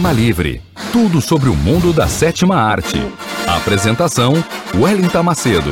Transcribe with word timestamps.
Cinema 0.00 0.12
Livre. 0.14 0.62
Tudo 0.94 1.20
sobre 1.20 1.50
o 1.50 1.54
mundo 1.54 1.92
da 1.92 2.08
sétima 2.08 2.56
arte. 2.56 2.96
Apresentação: 3.46 4.32
Wellington 4.74 5.22
Macedo. 5.22 5.70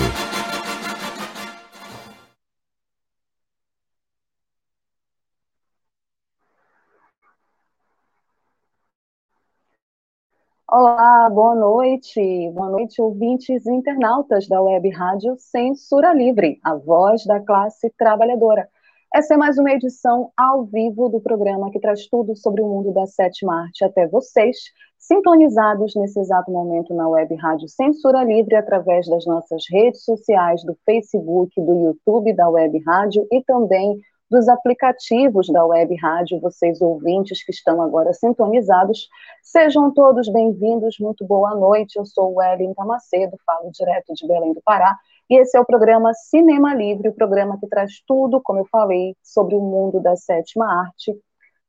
Olá, 10.71 11.31
boa 11.31 11.55
noite. 11.55 12.21
Boa 12.53 12.69
noite, 12.69 13.01
ouvintes 13.01 13.65
e 13.65 13.73
internautas 13.73 14.47
da 14.47 14.61
Web 14.61 14.91
Rádio 14.91 15.37
Censura 15.39 16.12
Livre, 16.12 16.61
a 16.62 16.75
voz 16.75 17.25
da 17.25 17.41
classe 17.41 17.91
trabalhadora. 17.97 18.69
Essa 19.14 19.34
é 19.34 19.37
mais 19.39 19.56
uma 19.56 19.73
edição 19.73 20.31
ao 20.37 20.67
vivo 20.67 21.09
do 21.09 21.19
programa 21.19 21.70
que 21.70 21.81
traz 21.81 22.06
tudo 22.09 22.37
sobre 22.37 22.61
o 22.61 22.69
mundo 22.69 22.92
da 22.92 23.06
sétima 23.06 23.62
arte 23.62 23.83
até 23.83 24.06
vocês, 24.06 24.59
sintonizados 24.98 25.95
nesse 25.97 26.20
exato 26.20 26.50
momento 26.50 26.92
na 26.92 27.09
web 27.09 27.34
Rádio 27.37 27.69
Censura 27.70 28.23
Livre 28.23 28.55
através 28.55 29.09
das 29.09 29.25
nossas 29.25 29.65
redes 29.70 30.05
sociais, 30.05 30.62
do 30.62 30.77
Facebook, 30.84 31.59
do 31.59 31.87
YouTube 31.87 32.34
da 32.34 32.50
web 32.50 32.78
rádio 32.87 33.27
e 33.33 33.42
também 33.45 33.98
dos 34.31 34.47
aplicativos 34.47 35.48
da 35.48 35.65
web 35.65 35.97
rádio, 35.97 36.39
vocês 36.39 36.78
ouvintes 36.83 37.43
que 37.43 37.50
estão 37.50 37.81
agora 37.81 38.12
sintonizados. 38.12 39.09
Sejam 39.43 39.91
todos 39.91 40.31
bem-vindos, 40.31 40.97
muito 41.00 41.25
boa 41.27 41.55
noite. 41.55 41.97
Eu 41.97 42.05
sou 42.05 42.34
Wellington 42.34 42.84
Macedo, 42.84 43.39
falo 43.47 43.70
direto 43.72 44.12
de 44.12 44.28
Belém 44.28 44.53
do 44.53 44.61
Pará 44.62 44.98
e 45.31 45.39
esse 45.41 45.57
é 45.57 45.61
o 45.61 45.65
programa 45.65 46.15
Cinema 46.15 46.75
Livre, 46.75 47.09
o 47.09 47.15
programa 47.15 47.59
que 47.61 47.67
traz 47.67 48.01
tudo, 48.07 48.41
como 48.43 48.61
eu 48.61 48.67
falei, 48.67 49.15
sobre 49.23 49.55
o 49.55 49.61
mundo 49.61 50.01
da 50.01 50.17
sétima 50.17 50.67
arte. 50.81 51.15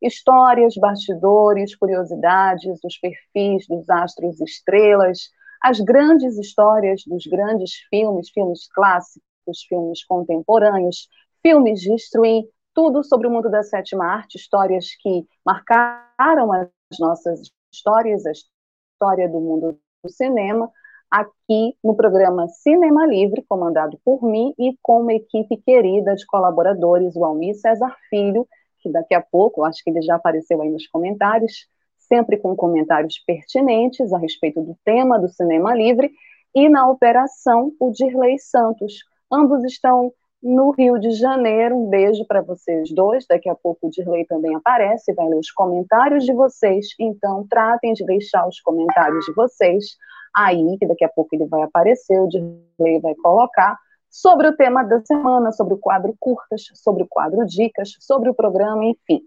Histórias, 0.01 0.75
bastidores, 0.75 1.75
curiosidades, 1.75 2.79
os 2.83 2.97
perfis 2.97 3.67
dos 3.67 3.89
astros 3.89 4.39
estrelas, 4.39 5.29
as 5.61 5.81
grandes 5.81 6.37
histórias 6.37 7.03
dos 7.05 7.25
grandes 7.25 7.73
filmes, 7.89 8.29
filmes 8.29 8.67
clássicos, 8.71 9.63
filmes 9.67 10.05
contemporâneos, 10.05 11.09
filmes 11.41 11.81
de 11.81 11.93
stream, 11.95 12.47
tudo 12.73 13.03
sobre 13.03 13.27
o 13.27 13.31
mundo 13.31 13.49
da 13.49 13.61
sétima 13.61 14.05
arte, 14.05 14.37
histórias 14.37 14.95
que 15.01 15.25
marcaram 15.45 16.53
as 16.53 16.69
nossas 16.97 17.51
histórias, 17.73 18.25
a 18.25 18.31
história 18.31 19.27
do 19.27 19.41
mundo 19.41 19.77
do 20.01 20.09
cinema, 20.09 20.71
aqui 21.11 21.75
no 21.83 21.95
programa 21.95 22.47
Cinema 22.47 23.05
Livre, 23.05 23.43
comandado 23.47 23.99
por 24.03 24.23
mim 24.23 24.53
e 24.57 24.75
com 24.81 25.01
uma 25.01 25.13
equipe 25.13 25.57
querida 25.57 26.15
de 26.15 26.25
colaboradores, 26.25 27.15
o 27.15 27.25
Almir 27.25 27.55
César 27.55 27.95
Filho, 28.09 28.47
que 28.79 28.91
daqui 28.91 29.13
a 29.13 29.21
pouco, 29.21 29.63
acho 29.63 29.83
que 29.83 29.89
ele 29.89 30.01
já 30.01 30.15
apareceu 30.15 30.61
aí 30.61 30.69
nos 30.69 30.87
comentários, 30.87 31.67
sempre 31.97 32.37
com 32.37 32.55
comentários 32.55 33.19
pertinentes 33.25 34.13
a 34.13 34.17
respeito 34.17 34.61
do 34.61 34.75
tema 34.83 35.19
do 35.19 35.27
Cinema 35.27 35.75
Livre, 35.75 36.11
e 36.55 36.67
na 36.69 36.89
operação 36.89 37.71
o 37.79 37.91
Dirley 37.91 38.39
Santos. 38.39 39.03
Ambos 39.31 39.63
estão 39.63 40.11
no 40.41 40.71
Rio 40.71 40.97
de 40.99 41.11
Janeiro. 41.11 41.77
Um 41.77 41.89
beijo 41.89 42.25
para 42.25 42.41
vocês 42.41 42.91
dois. 42.93 43.25
Daqui 43.27 43.49
a 43.49 43.55
pouco 43.55 43.87
o 43.87 43.89
Dirley 43.89 44.25
também 44.25 44.55
aparece, 44.55 45.13
vai 45.13 45.27
ler 45.27 45.37
os 45.37 45.51
comentários 45.51 46.25
de 46.25 46.33
vocês. 46.33 46.87
Então, 46.99 47.45
tratem 47.47 47.93
de 47.93 48.05
deixar 48.05 48.47
os 48.47 48.59
comentários 48.61 49.25
de 49.25 49.33
vocês 49.33 49.97
aí, 50.35 50.77
que 50.77 50.85
daqui 50.85 51.03
a 51.03 51.09
pouco 51.09 51.35
ele 51.35 51.45
vai 51.45 51.61
aparecer, 51.61 52.19
o 52.19 52.27
Dirley 52.27 52.99
vai 53.01 53.15
colocar, 53.15 53.77
sobre 54.09 54.47
o 54.47 54.55
tema 54.55 54.83
da 54.83 54.99
semana, 55.01 55.51
sobre 55.51 55.73
o 55.73 55.77
quadro 55.77 56.15
curtas, 56.19 56.63
sobre 56.73 57.03
o 57.03 57.07
quadro 57.07 57.45
dicas, 57.45 57.95
sobre 57.99 58.29
o 58.29 58.33
programa, 58.33 58.85
enfim, 58.85 59.21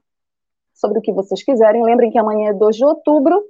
sobre 0.74 0.98
o 0.98 1.02
que 1.02 1.12
vocês 1.12 1.42
quiserem. 1.42 1.84
Lembrem 1.84 2.10
que 2.10 2.18
amanhã 2.18 2.50
é 2.50 2.54
2 2.54 2.76
de 2.76 2.84
outubro, 2.84 3.42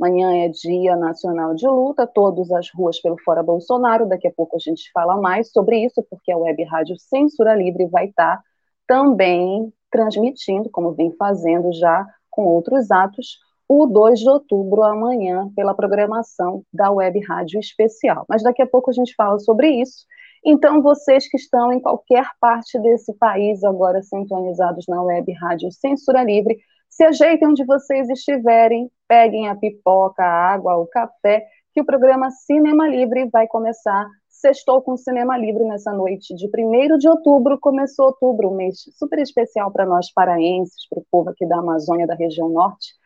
amanhã 0.00 0.44
é 0.44 0.48
Dia 0.48 0.96
Nacional 0.96 1.54
de 1.54 1.66
Luta, 1.66 2.06
todas 2.06 2.50
as 2.50 2.68
ruas 2.74 3.00
pelo 3.00 3.16
Fora 3.22 3.42
Bolsonaro, 3.42 4.08
daqui 4.08 4.26
a 4.26 4.32
pouco 4.32 4.56
a 4.56 4.58
gente 4.58 4.90
fala 4.92 5.16
mais 5.16 5.52
sobre 5.52 5.84
isso, 5.84 6.04
porque 6.10 6.32
a 6.32 6.38
Web 6.38 6.64
Rádio 6.64 6.96
Censura 6.98 7.54
Livre 7.54 7.86
vai 7.86 8.06
estar 8.06 8.40
também 8.86 9.72
transmitindo, 9.90 10.70
como 10.70 10.92
vem 10.92 11.12
fazendo 11.12 11.72
já 11.72 12.06
com 12.30 12.44
outros 12.44 12.90
atos, 12.90 13.38
o 13.72 13.86
2 13.86 14.18
de 14.18 14.28
outubro, 14.28 14.82
amanhã, 14.82 15.48
pela 15.54 15.72
programação 15.72 16.64
da 16.74 16.90
Web 16.90 17.20
Rádio 17.24 17.60
Especial. 17.60 18.24
Mas 18.28 18.42
daqui 18.42 18.60
a 18.60 18.66
pouco 18.66 18.90
a 18.90 18.92
gente 18.92 19.14
fala 19.14 19.38
sobre 19.38 19.70
isso. 19.70 20.06
Então, 20.44 20.82
vocês 20.82 21.30
que 21.30 21.36
estão 21.36 21.72
em 21.72 21.78
qualquer 21.78 22.26
parte 22.40 22.76
desse 22.80 23.14
país, 23.14 23.62
agora 23.62 24.02
sintonizados 24.02 24.86
na 24.88 25.00
Web 25.00 25.32
Rádio 25.34 25.70
Censura 25.70 26.24
Livre, 26.24 26.58
se 26.88 27.04
ajeitem 27.04 27.46
onde 27.46 27.64
vocês 27.64 28.10
estiverem, 28.10 28.90
peguem 29.06 29.46
a 29.46 29.54
pipoca, 29.54 30.24
a 30.24 30.52
água, 30.52 30.76
o 30.76 30.88
café, 30.88 31.46
que 31.72 31.80
o 31.80 31.86
programa 31.86 32.28
Cinema 32.28 32.88
Livre 32.88 33.30
vai 33.30 33.46
começar. 33.46 34.04
Sextou 34.28 34.82
com 34.82 34.96
Cinema 34.96 35.38
Livre 35.38 35.62
nessa 35.62 35.92
noite 35.92 36.34
de 36.34 36.48
1 36.48 36.98
de 36.98 37.08
outubro. 37.08 37.56
Começou 37.60 38.06
outubro, 38.06 38.50
um 38.50 38.56
mês 38.56 38.80
super 38.98 39.20
especial 39.20 39.70
para 39.70 39.86
nós 39.86 40.12
paraenses, 40.12 40.88
para 40.88 40.98
o 40.98 41.06
povo 41.08 41.30
aqui 41.30 41.46
da 41.46 41.58
Amazônia, 41.58 42.04
da 42.04 42.16
região 42.16 42.48
norte 42.48 42.98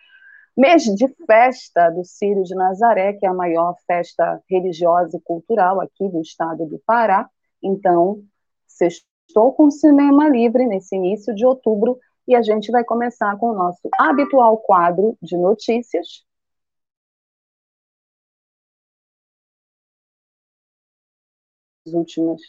mês 0.56 0.84
de 0.84 1.08
festa 1.26 1.90
do 1.90 2.04
Círio 2.04 2.44
de 2.44 2.54
Nazaré, 2.54 3.12
que 3.14 3.26
é 3.26 3.28
a 3.28 3.34
maior 3.34 3.74
festa 3.86 4.40
religiosa 4.48 5.16
e 5.16 5.20
cultural 5.20 5.80
aqui 5.80 6.08
do 6.08 6.20
estado 6.20 6.66
do 6.66 6.78
Pará. 6.86 7.28
Então, 7.62 8.22
estou 8.80 9.52
com 9.54 9.70
cinema 9.70 10.28
livre 10.28 10.66
nesse 10.66 10.96
início 10.96 11.34
de 11.34 11.44
outubro 11.44 11.98
e 12.26 12.34
a 12.34 12.42
gente 12.42 12.70
vai 12.70 12.84
começar 12.84 13.36
com 13.38 13.50
o 13.50 13.54
nosso 13.54 13.88
habitual 13.98 14.58
quadro 14.58 15.16
de 15.22 15.36
notícias. 15.36 16.24
As 21.86 21.92
últimas 21.94 22.40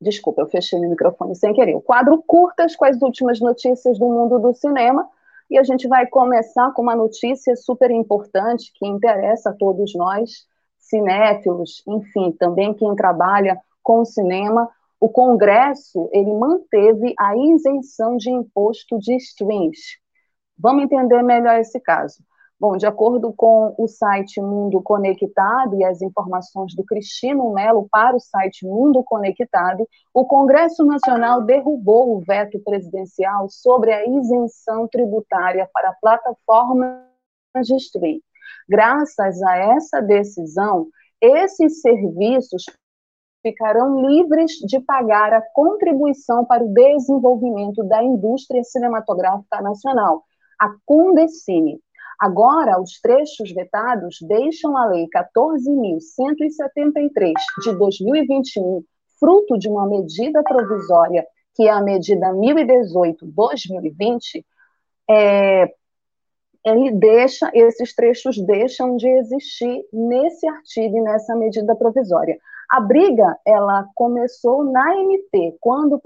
Desculpa, 0.00 0.40
eu 0.40 0.48
fechei 0.48 0.78
meu 0.78 0.88
microfone 0.88 1.36
sem 1.36 1.52
querer. 1.52 1.74
O 1.74 1.80
quadro 1.82 2.22
Curtas 2.26 2.74
com 2.74 2.86
as 2.86 3.00
últimas 3.02 3.38
notícias 3.38 3.98
do 3.98 4.08
mundo 4.08 4.38
do 4.38 4.54
cinema. 4.54 5.06
E 5.50 5.58
a 5.58 5.62
gente 5.62 5.88
vai 5.88 6.06
começar 6.06 6.72
com 6.72 6.80
uma 6.80 6.94
notícia 6.94 7.54
super 7.56 7.90
importante 7.90 8.72
que 8.74 8.86
interessa 8.86 9.50
a 9.50 9.52
todos 9.52 9.94
nós, 9.94 10.46
cinéfilos, 10.78 11.82
enfim, 11.86 12.32
também 12.32 12.72
quem 12.72 12.94
trabalha 12.94 13.60
com 13.82 14.04
cinema. 14.04 14.70
O 14.98 15.08
Congresso 15.08 16.08
ele 16.12 16.32
manteve 16.32 17.14
a 17.18 17.36
isenção 17.36 18.16
de 18.16 18.30
imposto 18.30 18.98
de 18.98 19.16
streams. 19.16 19.98
Vamos 20.56 20.84
entender 20.84 21.22
melhor 21.22 21.58
esse 21.58 21.80
caso. 21.80 22.22
Bom, 22.60 22.76
de 22.76 22.84
acordo 22.84 23.32
com 23.32 23.74
o 23.78 23.88
site 23.88 24.38
Mundo 24.38 24.82
Conectado 24.82 25.76
e 25.76 25.82
as 25.82 26.02
informações 26.02 26.74
do 26.74 26.84
Cristino 26.84 27.54
Melo 27.54 27.88
para 27.90 28.14
o 28.14 28.20
site 28.20 28.66
Mundo 28.66 29.02
Conectado, 29.02 29.88
o 30.12 30.26
Congresso 30.26 30.84
Nacional 30.84 31.40
derrubou 31.40 32.14
o 32.14 32.20
veto 32.20 32.60
presidencial 32.62 33.48
sobre 33.48 33.94
a 33.94 34.06
isenção 34.06 34.86
tributária 34.86 35.66
para 35.72 35.96
plataformas 36.02 37.00
de 37.64 37.76
streaming. 37.76 38.20
Graças 38.68 39.42
a 39.42 39.56
essa 39.56 40.02
decisão, 40.02 40.88
esses 41.18 41.80
serviços 41.80 42.64
ficarão 43.42 44.06
livres 44.06 44.52
de 44.66 44.78
pagar 44.80 45.32
a 45.32 45.40
contribuição 45.54 46.44
para 46.44 46.62
o 46.62 46.74
desenvolvimento 46.74 47.82
da 47.84 48.04
indústria 48.04 48.62
cinematográfica 48.64 49.62
nacional, 49.62 50.24
a 50.60 50.68
Condecine 50.84 51.80
Agora, 52.20 52.80
os 52.80 53.00
trechos 53.00 53.52
vetados 53.52 54.18
deixam 54.20 54.76
a 54.76 54.86
Lei 54.86 55.08
14.173 55.08 57.32
de 57.62 57.72
2021, 57.78 58.84
fruto 59.18 59.58
de 59.58 59.68
uma 59.68 59.88
medida 59.88 60.42
provisória 60.42 61.26
que 61.54 61.68
é 61.68 61.70
a 61.70 61.82
medida 61.82 62.32
1018-2020, 62.32 64.44
é, 65.08 65.72
ele 66.64 66.90
deixa, 66.92 67.50
esses 67.54 67.94
trechos 67.94 68.36
deixam 68.44 68.96
de 68.96 69.08
existir 69.08 69.84
nesse 69.92 70.46
artigo 70.46 70.96
e 70.96 71.02
nessa 71.02 71.36
medida 71.36 71.74
provisória. 71.74 72.38
A 72.70 72.80
briga, 72.80 73.36
ela 73.46 73.86
começou 73.94 74.64
na 74.64 74.98
MP, 75.00 75.56
quando 75.60 75.96
o 75.96 76.00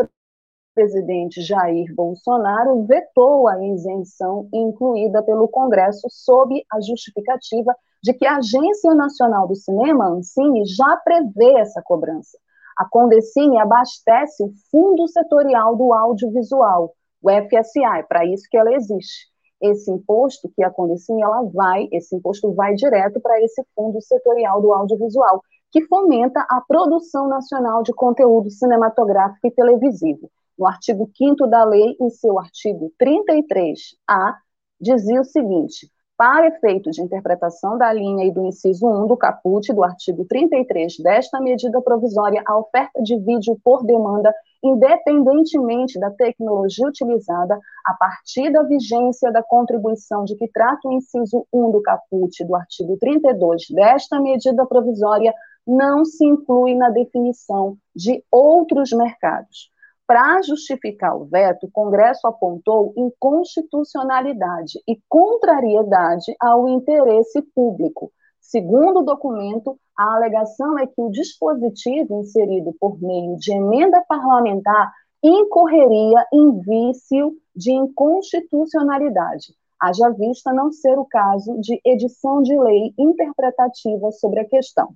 presidente 0.75 1.41
Jair 1.41 1.95
Bolsonaro 1.95 2.85
vetou 2.85 3.47
a 3.49 3.65
isenção 3.65 4.49
incluída 4.53 5.23
pelo 5.23 5.49
Congresso 5.49 6.09
sob 6.11 6.63
a 6.71 6.81
justificativa 6.81 7.75
de 8.03 8.13
que 8.13 8.27
a 8.27 8.37
Agência 8.37 8.95
Nacional 8.95 9.47
do 9.47 9.55
Cinema, 9.55 10.09
Ancine, 10.09 10.67
já 10.67 10.97
prevê 10.97 11.59
essa 11.59 11.81
cobrança. 11.81 12.37
A 12.77 12.85
Condecine 12.89 13.59
abastece 13.59 14.43
o 14.43 14.53
Fundo 14.71 15.07
Setorial 15.09 15.77
do 15.77 15.93
Audiovisual, 15.93 16.93
o 17.23 17.31
FSA, 17.31 17.99
é 17.99 18.03
para 18.03 18.27
isso 18.27 18.45
que 18.51 18.57
ela 18.57 18.75
existe 18.75 19.33
esse 19.71 19.91
imposto 19.91 20.51
que 20.55 20.63
a 20.63 20.71
Condecine, 20.71 21.23
ela 21.23 21.43
vai, 21.43 21.89
esse 21.91 22.15
imposto 22.15 22.53
vai 22.53 22.75
direto 22.75 23.21
para 23.21 23.41
esse 23.41 23.65
fundo 23.75 24.01
setorial 24.01 24.61
do 24.61 24.73
audiovisual, 24.73 25.41
que 25.71 25.87
fomenta 25.87 26.41
a 26.49 26.61
produção 26.61 27.29
nacional 27.29 27.83
de 27.83 27.93
conteúdo 27.93 28.51
cinematográfico 28.51 29.47
e 29.47 29.51
televisivo. 29.51 30.31
No 30.57 30.67
artigo 30.67 31.11
5 31.17 31.47
da 31.49 31.65
lei, 31.65 31.97
em 32.01 32.11
seu 32.11 32.39
artigo 32.39 32.93
33A, 33.01 34.35
dizia 34.81 35.21
o 35.21 35.25
seguinte: 35.25 35.91
para 36.17 36.47
efeito 36.47 36.93
de 36.93 37.03
interpretação 37.03 37.77
da 37.77 37.93
linha 37.93 38.25
e 38.25 38.33
do 38.33 38.47
inciso 38.47 38.87
1 38.87 39.09
do 39.09 39.17
caput 39.17 39.73
do 39.73 39.83
artigo 39.83 40.25
33 40.25 40.99
desta 40.99 41.41
medida 41.41 41.83
provisória, 41.83 42.41
a 42.47 42.57
oferta 42.57 43.03
de 43.03 43.19
vídeo 43.19 43.59
por 43.65 43.85
demanda, 43.85 44.33
independentemente 44.63 45.99
da 45.99 46.13
tecnologia 46.13 46.87
utilizada, 46.87 47.59
a 47.85 47.95
partir 47.95 48.53
da 48.53 48.63
vigência 48.63 49.33
da 49.33 49.43
contribuição 49.43 50.25
de 50.25 50.37
que 50.37 50.47
trata 50.47 50.89
o 50.89 50.93
inciso 50.93 51.45
1 51.53 51.73
do 51.73 51.83
caput 51.83 52.45
do 52.45 52.55
artigo 52.55 52.97
32 52.97 53.71
desta 53.71 54.21
medida 54.21 54.65
provisória, 54.67 55.35
não 55.67 56.05
se 56.05 56.25
inclui 56.25 56.77
na 56.77 56.91
definição 56.91 57.77
de 57.93 58.23
outros 58.31 58.93
mercados 58.93 59.74
para 60.07 60.43
justificar 60.43 61.17
o 61.17 61.25
veto, 61.25 61.67
o 61.67 61.71
Congresso 61.71 62.27
apontou 62.27 62.93
inconstitucionalidade 62.97 64.79
e 64.87 65.01
contrariedade 65.09 66.35
ao 66.39 66.69
interesse 66.69 67.41
público. 67.55 68.13
Segundo 68.39 69.01
o 69.01 69.05
documento, 69.05 69.79
a 69.97 70.17
alegação 70.17 70.79
é 70.79 70.87
que 70.87 71.01
o 71.01 71.11
dispositivo 71.11 72.21
inserido 72.21 72.75
por 72.79 73.01
meio 73.01 73.37
de 73.37 73.53
emenda 73.53 74.05
parlamentar 74.07 74.93
incorreria 75.23 76.27
em 76.33 76.61
vício 76.61 77.35
de 77.57 77.73
inconstitucionalidade, 77.73 79.55
haja 79.81 80.11
vista 80.11 80.53
não 80.53 80.71
ser 80.71 80.99
o 80.99 81.07
caso 81.07 81.59
de 81.61 81.81
edição 81.85 82.43
de 82.43 82.59
lei 82.59 82.93
interpretativa 82.99 84.11
sobre 84.13 84.41
a 84.41 84.45
questão. 84.45 84.95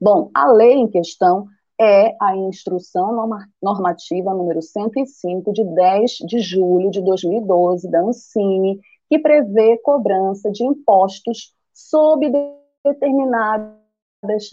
Bom, 0.00 0.30
a 0.34 0.52
lei 0.52 0.74
em 0.74 0.88
questão 0.88 1.48
é 1.80 2.14
a 2.20 2.36
instrução 2.36 3.28
normativa 3.62 4.32
número 4.32 4.62
105 4.62 5.52
de 5.52 5.64
10 5.64 6.10
de 6.26 6.38
julho 6.38 6.90
de 6.90 7.02
2012 7.02 7.90
da 7.90 8.00
Ancine, 8.00 8.80
que 9.08 9.18
prevê 9.18 9.78
cobrança 9.78 10.50
de 10.50 10.64
impostos 10.64 11.52
sob 11.72 12.30
determinadas 12.84 13.74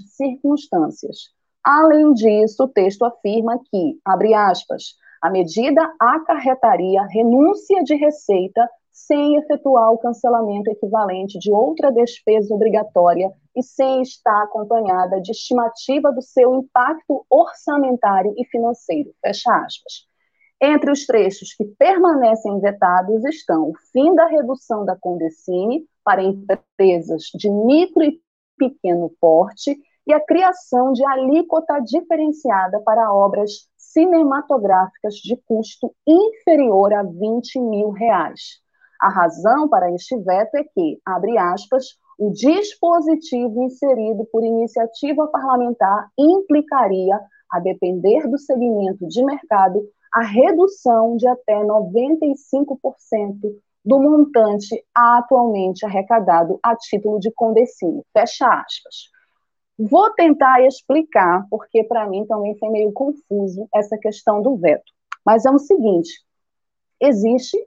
circunstâncias. 0.07 1.29
Além 1.63 2.13
disso, 2.13 2.63
o 2.63 2.67
texto 2.67 3.03
afirma 3.03 3.59
que, 3.69 3.99
abre 4.03 4.33
aspas, 4.33 4.95
a 5.21 5.29
medida 5.29 5.81
acarretaria 5.99 7.03
renúncia 7.03 7.83
de 7.83 7.95
receita 7.95 8.67
sem 9.05 9.37
efetuar 9.37 9.91
o 9.91 9.97
cancelamento 9.97 10.69
equivalente 10.69 11.39
de 11.39 11.51
outra 11.51 11.91
despesa 11.91 12.53
obrigatória 12.53 13.31
e 13.55 13.63
sem 13.63 14.01
estar 14.01 14.43
acompanhada 14.43 15.21
de 15.21 15.31
estimativa 15.31 16.11
do 16.11 16.21
seu 16.21 16.55
impacto 16.55 17.25
orçamentário 17.29 18.33
e 18.37 18.45
financeiro. 18.45 19.11
Fecha 19.21 19.51
aspas. 19.53 20.07
Entre 20.61 20.91
os 20.91 21.05
trechos 21.05 21.53
que 21.55 21.65
permanecem 21.65 22.59
vetados 22.59 23.25
estão 23.25 23.69
o 23.69 23.73
fim 23.91 24.13
da 24.13 24.27
redução 24.27 24.85
da 24.85 24.95
Condecine 24.95 25.85
para 26.03 26.23
empresas 26.23 27.23
de 27.33 27.49
micro 27.49 28.03
e 28.03 28.21
pequeno 28.57 29.11
porte 29.19 29.75
e 30.05 30.13
a 30.13 30.23
criação 30.23 30.93
de 30.93 31.03
alíquota 31.05 31.79
diferenciada 31.79 32.79
para 32.81 33.11
obras 33.11 33.67
cinematográficas 33.75 35.15
de 35.15 35.35
custo 35.47 35.93
inferior 36.07 36.93
a 36.93 37.03
20 37.03 37.59
mil 37.59 37.89
reais. 37.89 38.61
A 39.01 39.09
razão 39.09 39.67
para 39.67 39.91
este 39.91 40.15
veto 40.17 40.55
é 40.55 40.63
que, 40.63 41.01
abre 41.03 41.35
aspas, 41.35 41.97
o 42.19 42.29
dispositivo 42.29 43.63
inserido 43.63 44.23
por 44.31 44.43
iniciativa 44.43 45.27
parlamentar 45.27 46.07
implicaria, 46.15 47.19
a 47.51 47.59
depender 47.59 48.27
do 48.29 48.37
segmento 48.37 49.07
de 49.07 49.25
mercado, 49.25 49.81
a 50.13 50.21
redução 50.21 51.17
de 51.17 51.27
até 51.27 51.55
95% 51.55 52.35
do 53.83 53.99
montante 53.99 54.85
atualmente 54.93 55.83
arrecadado 55.83 56.59
a 56.61 56.75
título 56.75 57.19
de 57.19 57.31
condecínio. 57.31 58.05
Fecha 58.13 58.45
aspas. 58.47 59.09
Vou 59.79 60.11
tentar 60.11 60.61
explicar, 60.63 61.47
porque 61.49 61.83
para 61.83 62.07
mim 62.07 62.23
também 62.27 62.55
foi 62.59 62.69
meio 62.69 62.93
confuso 62.93 63.67
essa 63.73 63.97
questão 63.97 64.43
do 64.43 64.55
veto. 64.55 64.91
Mas 65.25 65.43
é 65.43 65.49
o 65.49 65.57
seguinte: 65.57 66.11
existe 67.01 67.57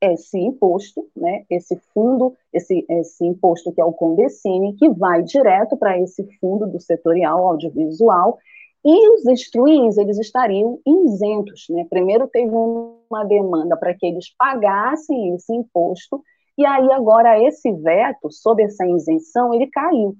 esse 0.00 0.38
imposto, 0.38 1.06
né, 1.14 1.44
esse 1.50 1.76
fundo, 1.92 2.34
esse, 2.52 2.84
esse 2.88 3.24
imposto 3.24 3.72
que 3.72 3.80
é 3.80 3.84
o 3.84 3.92
Condecine, 3.92 4.74
que 4.76 4.88
vai 4.88 5.22
direto 5.22 5.76
para 5.76 5.98
esse 5.98 6.24
fundo 6.40 6.66
do 6.66 6.80
setorial 6.80 7.46
audiovisual, 7.46 8.38
e 8.84 9.08
os 9.10 9.26
streams, 9.26 9.98
eles 10.00 10.18
estariam 10.18 10.80
isentos, 10.86 11.66
né? 11.68 11.86
Primeiro 11.90 12.26
teve 12.26 12.50
uma 12.50 13.24
demanda 13.24 13.76
para 13.76 13.94
que 13.94 14.06
eles 14.06 14.34
pagassem 14.38 15.34
esse 15.34 15.52
imposto, 15.54 16.22
e 16.56 16.64
aí 16.64 16.90
agora 16.90 17.42
esse 17.42 17.70
veto, 17.72 18.30
sob 18.30 18.62
essa 18.62 18.86
isenção, 18.86 19.52
ele 19.52 19.66
caiu. 19.66 20.16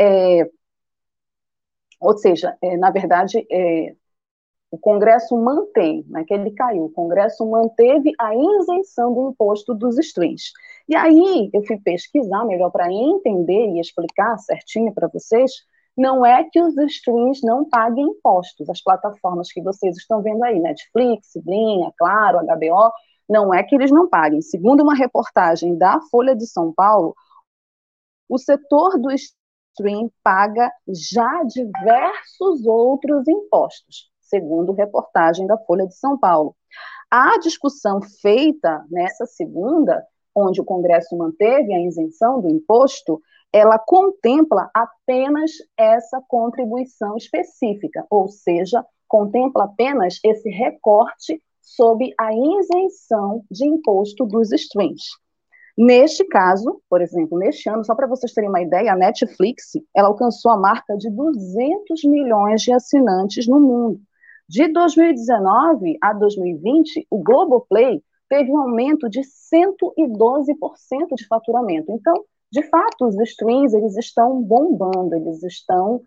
É, 0.00 0.50
ou 2.00 2.16
seja, 2.16 2.56
é, 2.62 2.76
na 2.76 2.90
verdade, 2.90 3.46
é, 3.50 3.94
o 4.70 4.78
Congresso 4.78 5.36
mantém, 5.36 6.04
né, 6.08 6.24
que 6.24 6.32
ele 6.32 6.52
caiu, 6.52 6.84
o 6.84 6.92
Congresso 6.92 7.44
manteve 7.48 8.12
a 8.18 8.34
isenção 8.34 9.12
do 9.12 9.30
imposto 9.30 9.74
dos 9.74 9.98
streams. 9.98 10.52
E 10.88 10.94
aí 10.94 11.50
eu 11.52 11.64
fui 11.64 11.78
pesquisar 11.78 12.44
melhor 12.44 12.70
para 12.70 12.90
entender 12.90 13.66
e 13.70 13.80
explicar 13.80 14.38
certinho 14.38 14.94
para 14.94 15.08
vocês, 15.08 15.50
não 15.96 16.24
é 16.24 16.44
que 16.44 16.62
os 16.62 16.76
streams 16.76 17.44
não 17.44 17.68
paguem 17.68 18.06
impostos, 18.06 18.70
as 18.70 18.80
plataformas 18.80 19.52
que 19.52 19.60
vocês 19.60 19.96
estão 19.96 20.22
vendo 20.22 20.42
aí, 20.44 20.58
Netflix, 20.60 21.32
Blim, 21.44 21.90
Claro, 21.98 22.38
HBO, 22.38 22.92
não 23.28 23.52
é 23.52 23.62
que 23.64 23.74
eles 23.74 23.90
não 23.90 24.08
paguem. 24.08 24.40
Segundo 24.40 24.82
uma 24.82 24.94
reportagem 24.94 25.76
da 25.76 26.00
Folha 26.10 26.34
de 26.34 26.46
São 26.46 26.72
Paulo, 26.72 27.14
o 28.28 28.38
setor 28.38 28.98
do 29.00 29.10
stream 29.10 30.10
paga 30.22 30.72
já 30.88 31.42
diversos 31.44 32.64
outros 32.66 33.26
impostos 33.26 34.10
segundo 34.30 34.72
reportagem 34.72 35.46
da 35.46 35.58
Folha 35.58 35.86
de 35.86 35.94
São 35.94 36.16
Paulo. 36.16 36.56
A 37.10 37.38
discussão 37.38 38.00
feita 38.22 38.84
nessa 38.88 39.26
segunda, 39.26 40.02
onde 40.34 40.60
o 40.60 40.64
Congresso 40.64 41.18
manteve 41.18 41.74
a 41.74 41.80
isenção 41.80 42.40
do 42.40 42.48
imposto, 42.48 43.20
ela 43.52 43.78
contempla 43.78 44.70
apenas 44.72 45.50
essa 45.76 46.22
contribuição 46.28 47.16
específica, 47.16 48.06
ou 48.08 48.28
seja, 48.28 48.84
contempla 49.08 49.64
apenas 49.64 50.20
esse 50.24 50.48
recorte 50.48 51.42
sob 51.60 52.14
a 52.18 52.32
isenção 52.32 53.44
de 53.50 53.66
imposto 53.66 54.24
dos 54.24 54.52
streams. 54.52 55.02
Neste 55.76 56.24
caso, 56.24 56.80
por 56.88 57.00
exemplo, 57.00 57.38
neste 57.38 57.68
ano, 57.68 57.84
só 57.84 57.94
para 57.94 58.06
vocês 58.06 58.32
terem 58.32 58.50
uma 58.50 58.60
ideia, 58.60 58.92
a 58.92 58.96
Netflix, 58.96 59.72
ela 59.96 60.08
alcançou 60.08 60.52
a 60.52 60.56
marca 60.56 60.96
de 60.96 61.10
200 61.10 62.04
milhões 62.04 62.62
de 62.62 62.72
assinantes 62.72 63.48
no 63.48 63.60
mundo. 63.60 64.00
De 64.50 64.66
2019 64.66 65.96
a 66.02 66.12
2020, 66.12 67.06
o 67.08 67.22
Globoplay 67.22 68.02
teve 68.28 68.50
um 68.50 68.58
aumento 68.58 69.08
de 69.08 69.20
112% 69.20 71.14
de 71.14 71.24
faturamento. 71.28 71.92
Então, 71.92 72.14
de 72.50 72.60
fato, 72.64 73.06
os 73.06 73.16
streams 73.20 73.72
eles 73.76 73.96
estão 73.96 74.42
bombando, 74.42 75.14
eles 75.14 75.40
estão 75.44 76.02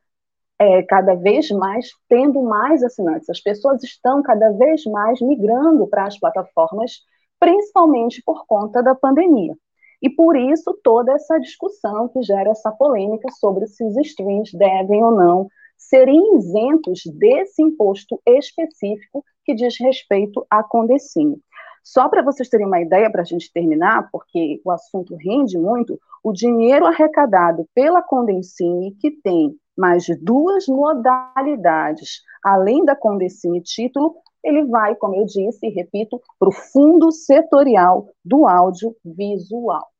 é, 0.60 0.84
cada 0.84 1.16
vez 1.16 1.52
mais 1.52 1.88
tendo 2.10 2.42
mais 2.44 2.84
assinantes. 2.84 3.30
As 3.30 3.40
pessoas 3.40 3.82
estão 3.82 4.22
cada 4.22 4.50
vez 4.52 4.84
mais 4.88 5.22
migrando 5.22 5.88
para 5.88 6.04
as 6.04 6.20
plataformas, 6.20 6.98
principalmente 7.40 8.22
por 8.26 8.46
conta 8.46 8.84
da 8.84 8.94
pandemia. 8.94 9.56
E 10.02 10.10
por 10.10 10.36
isso 10.36 10.78
toda 10.84 11.14
essa 11.14 11.40
discussão 11.40 12.10
que 12.10 12.22
gera 12.22 12.50
essa 12.50 12.74
polêmica 12.74 13.32
sobre 13.40 13.68
se 13.68 13.86
os 13.86 13.96
streams 13.96 14.52
devem 14.52 15.02
ou 15.02 15.16
não 15.16 15.48
serem 15.78 16.38
isentos 16.38 17.02
desse 17.18 17.62
imposto 17.62 18.22
específico 18.26 19.24
que 19.46 19.54
diz 19.54 19.76
respeito 19.80 20.46
à 20.50 20.64
Condecine. 20.64 21.42
Só 21.84 22.08
para 22.08 22.24
vocês 22.24 22.48
terem 22.48 22.66
uma 22.66 22.82
ideia, 22.82 23.12
para 23.12 23.22
a 23.22 23.26
gente 23.26 23.52
terminar, 23.52 24.10
porque 24.12 24.62
o 24.64 24.72
assunto 24.72 25.16
rende 25.16 25.58
muito, 25.58 26.00
o 26.24 26.32
dinheiro 26.32 26.86
arrecadado 26.86 27.68
pela 27.76 28.02
Condecine, 28.02 28.96
que 28.96 29.12
tem 29.12 29.54
mais 29.78 30.04
de 30.04 30.16
duas 30.16 30.66
modalidades, 30.68 32.22
além 32.44 32.86
da 32.86 32.96
Condecine 32.96 33.62
título, 33.62 34.16
ele 34.44 34.66
vai, 34.66 34.96
como 34.96 35.16
eu 35.16 35.26
disse 35.26 35.66
e 35.66 35.70
repito, 35.70 36.22
para 36.40 36.50
o 36.50 36.54
Fundo 36.54 37.12
Setorial 37.12 38.08
do 38.24 38.46
Audiovisual. 38.46 39.93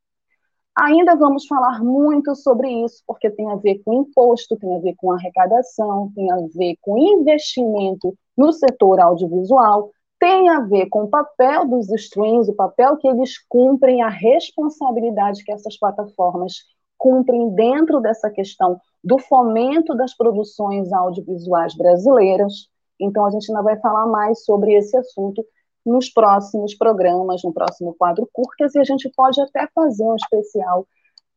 Ainda 0.76 1.16
vamos 1.16 1.46
falar 1.46 1.84
muito 1.84 2.36
sobre 2.36 2.68
isso, 2.84 3.04
porque 3.06 3.30
tem 3.30 3.48
a 3.52 3.56
ver 3.56 3.82
com 3.86 3.94
imposto, 3.94 4.58
tem 4.58 4.76
a 4.76 4.80
ver 4.80 4.96
com 4.98 5.12
arrecadação, 5.12 6.12
tem 6.16 6.32
a 6.32 6.38
ver 6.56 6.78
com 6.82 6.98
investimento 6.98 8.16
no 8.36 8.52
setor 8.52 9.00
audiovisual, 9.00 9.92
tem 10.20 10.50
a 10.50 10.62
ver 10.62 10.88
com 10.88 11.04
o 11.04 11.10
papel 11.10 11.68
dos 11.68 11.92
streams, 11.92 12.50
o 12.50 12.56
papel 12.56 12.98
que 12.98 13.08
eles 13.08 13.38
cumprem, 13.48 14.02
a 14.02 14.10
responsabilidade 14.10 15.44
que 15.44 15.52
essas 15.52 15.78
plataformas 15.78 16.54
cumprem 16.98 17.54
dentro 17.54 18.00
dessa 18.00 18.32
questão 18.32 18.80
do 19.04 19.20
fomento 19.20 19.94
das 19.94 20.16
produções 20.16 20.92
audiovisuais 20.92 21.76
brasileiras. 21.76 22.68
Então, 23.00 23.26
a 23.26 23.30
gente 23.30 23.52
ainda 23.52 23.62
vai 23.62 23.78
falar 23.80 24.08
mais 24.08 24.44
sobre 24.44 24.74
esse 24.74 24.96
assunto 24.98 25.46
nos 25.86 26.10
próximos 26.10 26.76
programas, 26.76 27.44
no 27.44 27.54
próximo 27.54 27.94
quadro 27.94 28.28
curtas, 28.32 28.74
e 28.76 28.80
a 28.80 28.84
gente 28.84 29.10
pode 29.16 29.42
até 29.42 29.68
fazer 29.74 30.04
um 30.04 30.16
especial 30.16 30.88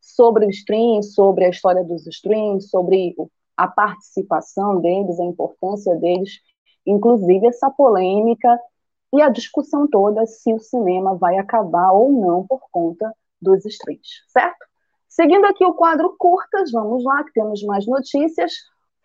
sobre 0.00 0.46
o 0.46 0.50
stream, 0.50 1.02
sobre 1.02 1.44
a 1.44 1.48
história 1.48 1.82
dos 1.82 2.06
streams, 2.06 2.68
sobre 2.68 3.14
a 3.56 3.66
participação 3.66 4.80
deles, 4.80 5.18
a 5.18 5.24
importância 5.24 5.96
deles, 5.96 6.40
inclusive 6.86 7.46
essa 7.46 7.70
polêmica 7.70 8.60
e 9.12 9.22
a 9.22 9.28
discussão 9.28 9.88
toda 9.88 10.26
se 10.26 10.52
o 10.52 10.58
cinema 10.58 11.14
vai 11.16 11.38
acabar 11.38 11.92
ou 11.92 12.12
não 12.12 12.46
por 12.46 12.60
conta 12.70 13.12
dos 13.40 13.64
streams, 13.64 14.22
certo? 14.28 14.64
Seguindo 15.08 15.46
aqui 15.46 15.64
o 15.64 15.74
quadro 15.74 16.14
curtas, 16.18 16.70
vamos 16.70 17.02
lá, 17.02 17.24
que 17.24 17.32
temos 17.32 17.62
mais 17.62 17.86
notícias. 17.86 18.52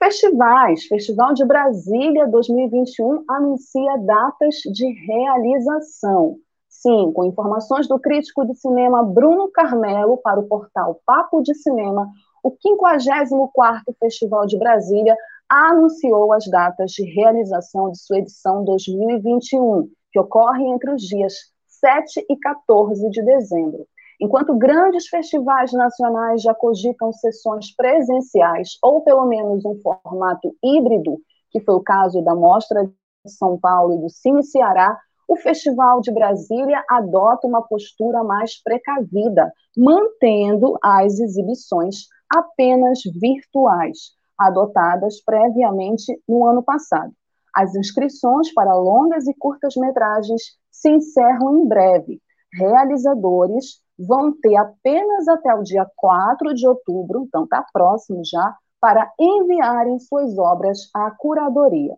Festivais. 0.03 0.85
Festival 0.87 1.31
de 1.35 1.45
Brasília 1.45 2.27
2021 2.27 3.23
anuncia 3.29 3.97
datas 3.99 4.55
de 4.73 4.91
realização. 5.05 6.37
Sim, 6.67 7.11
com 7.13 7.23
informações 7.23 7.87
do 7.87 7.99
crítico 7.99 8.43
de 8.43 8.55
cinema 8.55 9.03
Bruno 9.03 9.51
Carmelo 9.51 10.17
para 10.17 10.39
o 10.39 10.47
portal 10.47 10.99
Papo 11.05 11.43
de 11.43 11.53
Cinema, 11.53 12.09
o 12.43 12.49
54º 12.49 13.95
Festival 13.99 14.47
de 14.47 14.57
Brasília 14.57 15.15
anunciou 15.47 16.33
as 16.33 16.47
datas 16.49 16.89
de 16.93 17.03
realização 17.03 17.91
de 17.91 18.01
sua 18.01 18.17
edição 18.17 18.65
2021, 18.65 19.87
que 20.11 20.19
ocorre 20.19 20.65
entre 20.65 20.95
os 20.95 21.03
dias 21.03 21.33
7 21.67 22.25
e 22.27 22.35
14 22.37 23.07
de 23.11 23.23
dezembro. 23.23 23.85
Enquanto 24.21 24.55
grandes 24.55 25.07
festivais 25.07 25.73
nacionais 25.73 26.43
já 26.43 26.53
cogitam 26.53 27.11
sessões 27.11 27.75
presenciais, 27.75 28.77
ou 28.83 29.01
pelo 29.01 29.25
menos 29.25 29.65
um 29.65 29.75
formato 29.81 30.55
híbrido, 30.63 31.17
que 31.49 31.59
foi 31.59 31.73
o 31.73 31.81
caso 31.81 32.21
da 32.21 32.35
Mostra 32.35 32.85
de 32.85 33.31
São 33.31 33.59
Paulo 33.59 33.95
e 33.95 34.01
do 34.01 34.09
Cine 34.09 34.43
Ceará, 34.43 34.95
o 35.27 35.35
Festival 35.35 36.01
de 36.01 36.11
Brasília 36.11 36.83
adota 36.87 37.47
uma 37.47 37.63
postura 37.63 38.23
mais 38.23 38.61
precavida, 38.61 39.51
mantendo 39.75 40.77
as 40.83 41.19
exibições 41.19 42.05
apenas 42.29 42.99
virtuais, 43.19 44.11
adotadas 44.37 45.19
previamente 45.23 46.21
no 46.27 46.45
ano 46.45 46.61
passado. 46.61 47.11
As 47.55 47.73
inscrições 47.73 48.53
para 48.53 48.75
longas 48.75 49.25
e 49.27 49.33
curtas 49.33 49.75
metragens 49.75 50.43
se 50.69 50.91
encerram 50.91 51.57
em 51.57 51.67
breve. 51.67 52.21
Realizadores 52.53 53.81
vão 54.07 54.31
ter 54.31 54.55
apenas 54.55 55.27
até 55.27 55.53
o 55.53 55.63
dia 55.63 55.85
4 55.95 56.53
de 56.53 56.67
outubro, 56.67 57.23
então 57.23 57.43
está 57.43 57.65
próximo 57.71 58.21
já, 58.25 58.55
para 58.79 59.11
enviarem 59.19 59.99
suas 59.99 60.37
obras 60.37 60.89
à 60.93 61.11
curadoria. 61.11 61.95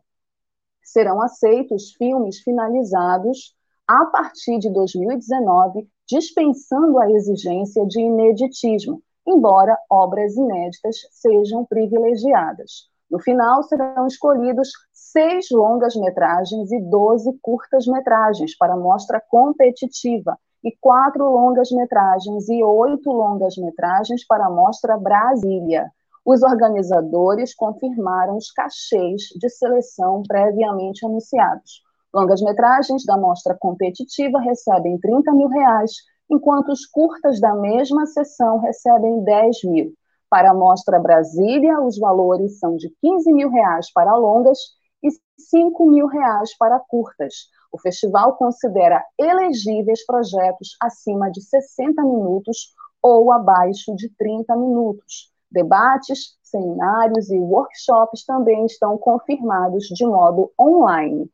Serão 0.84 1.22
aceitos 1.22 1.94
filmes 1.94 2.40
finalizados 2.40 3.56
a 3.88 4.06
partir 4.06 4.60
de 4.60 4.70
2019, 4.70 5.88
dispensando 6.06 7.00
a 7.00 7.10
exigência 7.10 7.86
de 7.86 8.02
ineditismo, 8.02 9.02
embora 9.26 9.78
obras 9.90 10.36
inéditas 10.36 10.98
sejam 11.12 11.66
privilegiadas. 11.66 12.90
No 13.10 13.20
final, 13.20 13.64
serão 13.64 14.08
escolhidos 14.08 14.70
seis 14.92 15.48
longas-metragens 15.52 16.72
e 16.72 16.82
doze 16.82 17.32
curtas-metragens 17.42 18.58
para 18.58 18.76
mostra 18.76 19.22
competitiva, 19.30 20.38
e 20.64 20.72
quatro 20.80 21.30
longas-metragens 21.30 22.48
e 22.48 22.64
oito 22.64 23.12
longas-metragens 23.12 24.26
para 24.26 24.46
a 24.46 24.50
Mostra 24.50 24.98
Brasília. 24.98 25.92
Os 26.26 26.42
organizadores 26.42 27.54
confirmaram 27.54 28.38
os 28.38 28.50
cachês 28.52 29.24
de 29.40 29.50
seleção 29.50 30.24
previamente 30.26 31.06
anunciados. 31.06 31.82
Longas-metragens 32.14 33.04
da 33.06 33.18
mostra 33.18 33.58
competitiva 33.60 34.40
recebem 34.40 34.98
30 35.00 35.34
mil 35.34 35.50
reais, 35.50 35.92
enquanto 36.30 36.72
os 36.72 36.86
curtas 36.86 37.42
da 37.42 37.54
mesma 37.54 38.06
sessão 38.06 38.60
recebem 38.60 39.24
10 39.24 39.64
mil. 39.66 39.94
Para 40.30 40.52
a 40.52 40.54
Mostra 40.54 41.00
Brasília, 41.00 41.82
os 41.82 42.00
valores 42.00 42.60
são 42.60 42.78
de 42.78 42.90
15 43.02 43.34
mil 43.34 43.50
reais 43.50 43.92
para 43.92 44.16
longas 44.16 44.58
e 45.04 45.10
5 45.38 45.86
mil 45.86 46.08
reais 46.08 46.56
para 46.58 46.80
curtas. 46.80 47.34
O 47.74 47.80
festival 47.80 48.38
considera 48.38 49.04
elegíveis 49.20 50.06
projetos 50.06 50.78
acima 50.80 51.32
de 51.32 51.42
60 51.42 52.04
minutos 52.04 52.72
ou 53.02 53.32
abaixo 53.32 53.96
de 53.96 54.10
30 54.16 54.56
minutos. 54.56 55.34
Debates, 55.52 56.38
seminários 56.44 57.32
e 57.32 57.40
workshops 57.40 58.24
também 58.26 58.68
estão 58.68 58.96
confirmados 58.96 59.86
de 59.86 60.06
modo 60.06 60.52
online. 60.60 61.28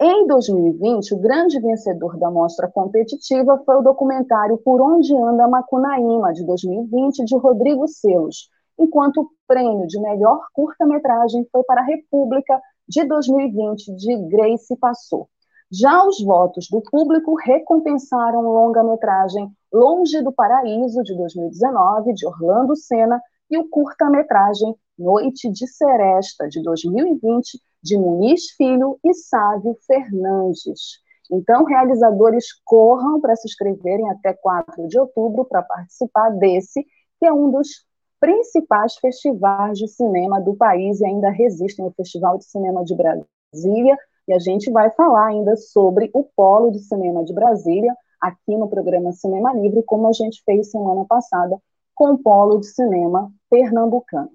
Em 0.00 0.26
2020, 0.26 1.14
o 1.14 1.18
grande 1.18 1.60
vencedor 1.60 2.18
da 2.18 2.32
mostra 2.32 2.68
competitiva 2.68 3.62
foi 3.64 3.76
o 3.76 3.82
documentário 3.82 4.58
Por 4.58 4.82
Onde 4.82 5.16
Anda 5.16 5.46
Macunaíma, 5.46 6.32
de 6.32 6.44
2020, 6.44 7.24
de 7.24 7.36
Rodrigo 7.36 7.86
Selos, 7.86 8.50
enquanto 8.76 9.22
o 9.22 9.30
prêmio 9.46 9.86
de 9.86 10.00
melhor 10.00 10.40
curta-metragem 10.52 11.46
foi 11.50 11.62
para 11.62 11.80
a 11.80 11.84
República, 11.84 12.60
de 12.88 13.04
2020, 13.04 13.94
de 13.96 14.16
Grace 14.28 14.76
Passou. 14.76 15.28
Já 15.70 16.06
os 16.06 16.22
votos 16.22 16.68
do 16.70 16.80
público 16.80 17.34
recompensaram 17.34 18.40
longa-metragem 18.42 19.50
Longe 19.72 20.22
do 20.22 20.32
Paraíso, 20.32 21.02
de 21.02 21.16
2019, 21.16 22.14
de 22.14 22.26
Orlando 22.26 22.76
Senna, 22.76 23.20
e 23.50 23.58
o 23.58 23.68
curta-metragem 23.68 24.74
Noite 24.96 25.50
de 25.50 25.66
Seresta, 25.66 26.48
de 26.48 26.62
2020, 26.62 27.60
de 27.82 27.98
Muniz 27.98 28.50
Filho 28.56 28.98
e 29.04 29.12
Sávio 29.12 29.76
Fernandes. 29.86 31.00
Então, 31.30 31.64
realizadores 31.64 32.46
corram 32.64 33.20
para 33.20 33.34
se 33.34 33.48
inscreverem 33.48 34.08
até 34.10 34.32
4 34.32 34.86
de 34.86 34.98
outubro 34.98 35.44
para 35.44 35.62
participar 35.62 36.30
desse, 36.30 36.84
que 37.18 37.26
é 37.26 37.32
um 37.32 37.50
dos 37.50 37.84
principais 38.20 38.94
festivais 38.96 39.78
de 39.78 39.88
cinema 39.88 40.40
do 40.40 40.54
país 40.54 41.00
e 41.00 41.06
ainda 41.06 41.28
resistem 41.28 41.84
o 41.84 41.92
Festival 41.92 42.38
de 42.38 42.44
Cinema 42.44 42.84
de 42.84 42.94
Brasília, 42.94 43.96
e 44.26 44.32
a 44.32 44.38
gente 44.38 44.70
vai 44.70 44.90
falar 44.90 45.26
ainda 45.26 45.56
sobre 45.56 46.10
o 46.12 46.24
Polo 46.24 46.70
de 46.70 46.80
Cinema 46.80 47.24
de 47.24 47.32
Brasília, 47.32 47.94
aqui 48.20 48.56
no 48.56 48.68
programa 48.68 49.12
Cinema 49.12 49.52
Livre, 49.54 49.82
como 49.84 50.08
a 50.08 50.12
gente 50.12 50.42
fez 50.44 50.70
semana 50.70 51.04
passada 51.04 51.56
com 51.94 52.12
o 52.12 52.18
Polo 52.18 52.58
de 52.58 52.66
Cinema 52.66 53.30
Pernambucano. 53.48 54.30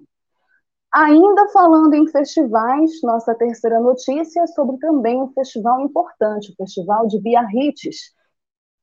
Ainda 0.92 1.48
falando 1.48 1.94
em 1.94 2.06
festivais, 2.06 2.90
nossa 3.02 3.34
terceira 3.34 3.80
notícia 3.80 4.42
é 4.42 4.46
sobre 4.46 4.76
também 4.78 5.22
um 5.22 5.32
festival 5.32 5.80
importante, 5.80 6.52
o 6.52 6.56
Festival 6.56 7.06
de 7.06 7.18
Biarrites, 7.18 8.12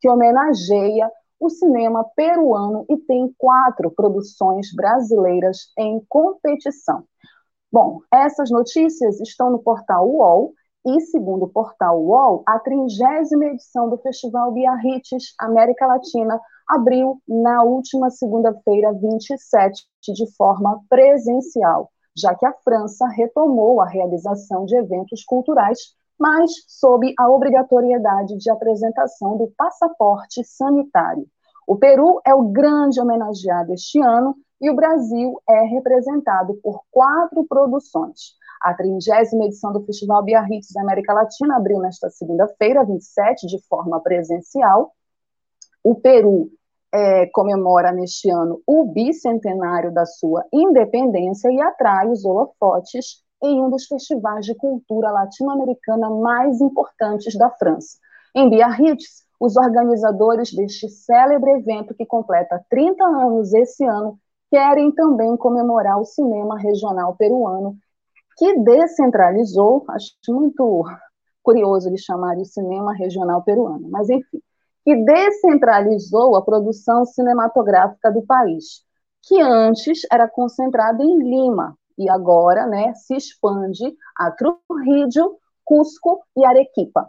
que 0.02 0.10
homenageia 0.10 1.12
o 1.40 1.50
cinema 1.50 2.04
peruano 2.16 2.86
e 2.90 2.98
tem 2.98 3.34
quatro 3.38 3.92
produções 3.92 4.74
brasileiras 4.74 5.72
em 5.78 6.04
competição. 6.10 7.04
Bom, 7.72 8.02
essas 8.12 8.50
notícias 8.50 9.22
estão 9.22 9.52
no 9.52 9.60
portal 9.60 10.10
UOL 10.10 10.54
e, 10.86 11.02
segundo 11.02 11.44
o 11.44 11.50
portal 11.50 12.02
UOL, 12.02 12.44
a 12.46 12.60
trigésima 12.60 13.46
edição 13.46 13.90
do 13.90 13.98
Festival 13.98 14.52
Biarrites 14.52 15.34
América 15.40 15.86
Latina 15.86 16.40
abriu 16.68 17.22
na 17.28 17.64
última 17.64 18.10
segunda-feira, 18.10 18.94
27, 18.94 19.84
de 20.14 20.36
forma 20.36 20.80
presencial, 20.90 21.90
já 22.16 22.36
que 22.36 22.46
a 22.46 22.54
França 22.64 23.08
retomou 23.08 23.82
a 23.82 23.88
realização 23.88 24.66
de 24.66 24.76
eventos 24.76 25.24
culturais, 25.24 25.80
mas 26.18 26.52
sob 26.68 27.14
a 27.18 27.30
obrigatoriedade 27.30 28.38
de 28.38 28.50
apresentação 28.52 29.38
do 29.38 29.52
passaporte 29.58 30.44
sanitário. 30.44 31.26
O 31.68 31.78
Peru 31.78 32.20
é 32.26 32.34
o 32.34 32.50
grande 32.50 33.00
homenageado 33.00 33.74
este 33.74 34.00
ano, 34.02 34.36
e 34.62 34.70
o 34.70 34.76
Brasil 34.76 35.42
é 35.48 35.62
representado 35.62 36.56
por 36.62 36.82
quatro 36.92 37.46
produções. 37.46 38.38
A 38.62 38.74
30 38.74 39.00
edição 39.46 39.72
do 39.72 39.86
Festival 39.86 40.24
Biarritz 40.24 40.72
da 40.74 40.82
América 40.82 41.14
Latina 41.14 41.56
abriu 41.56 41.80
nesta 41.80 42.10
segunda-feira, 42.10 42.84
27, 42.84 43.48
de 43.48 43.58
forma 43.68 44.02
presencial. 44.02 44.94
O 45.84 45.96
Peru 45.96 46.50
é, 46.94 47.28
comemora 47.28 47.92
neste 47.92 48.30
ano 48.30 48.62
o 48.68 48.86
bicentenário 48.86 49.94
da 49.94 50.06
sua 50.06 50.44
independência 50.52 51.50
e 51.52 51.62
atrai 51.62 52.10
os 52.10 52.26
holofotes 52.26 53.24
em 53.42 53.62
um 53.62 53.70
dos 53.70 53.86
festivais 53.86 54.46
de 54.46 54.54
cultura 54.56 55.10
latino-americana 55.12 56.10
mais 56.10 56.60
importantes 56.60 57.38
da 57.38 57.50
França. 57.52 57.98
Em 58.36 58.50
Biarritz, 58.50 59.24
os 59.40 59.56
organizadores 59.56 60.54
deste 60.54 60.90
célebre 60.90 61.52
evento 61.52 61.94
que 61.94 62.06
completa 62.06 62.64
30 62.70 63.04
anos 63.06 63.54
esse 63.54 63.86
ano 63.86 64.20
querem 64.52 64.92
também 64.92 65.38
comemorar 65.38 66.00
o 66.00 66.06
cinema 66.06 66.58
regional 66.58 67.16
peruano, 67.16 67.78
que 68.40 68.58
descentralizou, 68.60 69.84
acho 69.90 70.14
muito 70.30 70.86
curioso 71.44 71.90
ele 71.90 71.98
chamar 71.98 72.38
de 72.38 72.46
cinema 72.46 72.94
regional 72.94 73.44
peruano, 73.44 73.90
mas 73.90 74.10
enfim, 74.10 74.42
que 74.86 74.96
descentralizou 74.96 76.38
a 76.38 76.42
produção 76.42 77.04
cinematográfica 77.04 78.10
do 78.10 78.26
país, 78.26 78.82
que 79.24 79.42
antes 79.42 80.08
era 80.10 80.26
concentrada 80.26 81.04
em 81.04 81.18
Lima 81.18 81.78
e 81.98 82.10
agora 82.10 82.66
né, 82.66 82.94
se 82.94 83.14
expande 83.14 83.94
a 84.18 84.32
Trujillo, 84.32 85.38
Cusco 85.66 86.22
e 86.38 86.46
Arequipa. 86.46 87.06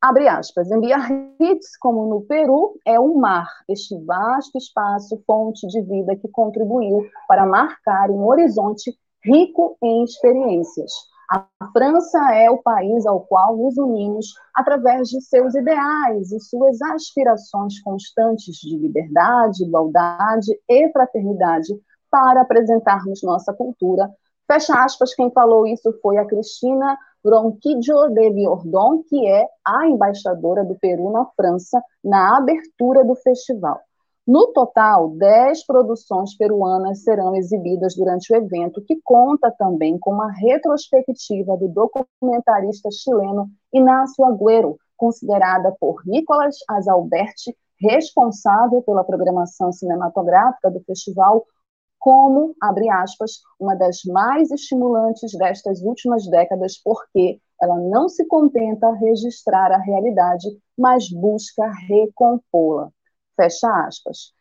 Abre 0.00 0.28
aspas, 0.28 0.70
em 0.70 0.80
Biarritz, 0.80 1.78
como 1.80 2.06
no 2.06 2.20
Peru, 2.20 2.78
é 2.86 3.00
o 3.00 3.16
mar, 3.16 3.48
este 3.66 3.98
vasto 4.04 4.58
espaço, 4.58 5.20
fonte 5.26 5.66
de 5.66 5.80
vida 5.80 6.14
que 6.14 6.28
contribuiu 6.28 7.08
para 7.26 7.46
marcar 7.46 8.10
um 8.10 8.24
horizonte 8.26 8.96
rico 9.24 9.76
em 9.82 10.04
experiências. 10.04 10.92
A 11.30 11.44
França 11.72 12.18
é 12.34 12.50
o 12.50 12.62
país 12.62 13.04
ao 13.04 13.20
qual 13.20 13.54
nos 13.56 13.76
unimos 13.76 14.32
através 14.54 15.08
de 15.08 15.20
seus 15.20 15.54
ideais 15.54 16.32
e 16.32 16.40
suas 16.40 16.80
aspirações 16.80 17.80
constantes 17.82 18.56
de 18.56 18.78
liberdade, 18.78 19.64
igualdade 19.64 20.58
e 20.66 20.90
fraternidade 20.90 21.74
para 22.10 22.40
apresentarmos 22.40 23.22
nossa 23.22 23.52
cultura. 23.52 24.10
Fecha 24.50 24.82
aspas, 24.82 25.14
quem 25.14 25.30
falou 25.30 25.66
isso 25.66 25.92
foi 26.00 26.16
a 26.16 26.24
Cristina 26.24 26.96
Ronquillo 27.22 28.08
de 28.14 28.30
Biordon, 28.30 29.02
que 29.06 29.26
é 29.26 29.46
a 29.66 29.86
embaixadora 29.86 30.64
do 30.64 30.78
Peru 30.78 31.10
na 31.10 31.26
França, 31.36 31.82
na 32.02 32.38
abertura 32.38 33.04
do 33.04 33.14
festival. 33.16 33.78
No 34.28 34.48
total, 34.48 35.08
10 35.16 35.64
produções 35.64 36.36
peruanas 36.36 37.02
serão 37.02 37.34
exibidas 37.34 37.94
durante 37.94 38.30
o 38.30 38.36
evento, 38.36 38.84
que 38.84 39.00
conta 39.02 39.50
também 39.50 39.98
com 39.98 40.12
uma 40.12 40.30
retrospectiva 40.30 41.56
do 41.56 41.66
documentarista 41.66 42.90
chileno 42.92 43.48
Inácio 43.72 44.22
Agüero, 44.26 44.76
considerada 44.98 45.74
por 45.80 46.02
Nicolas 46.04 46.56
Azalberti, 46.68 47.56
responsável 47.80 48.82
pela 48.82 49.02
programação 49.02 49.72
cinematográfica 49.72 50.70
do 50.70 50.80
festival, 50.80 51.46
como, 51.98 52.54
abre 52.60 52.90
aspas, 52.90 53.40
uma 53.58 53.74
das 53.74 54.00
mais 54.04 54.50
estimulantes 54.50 55.32
destas 55.38 55.80
últimas 55.80 56.28
décadas, 56.28 56.78
porque 56.84 57.40
ela 57.62 57.78
não 57.78 58.10
se 58.10 58.26
contenta 58.26 58.92
registrar 58.92 59.72
a 59.72 59.78
realidade, 59.78 60.48
mas 60.76 61.08
busca 61.10 61.66
recompô-la. 61.88 62.92
Fecha 63.38 63.70
aspas. 63.86 64.32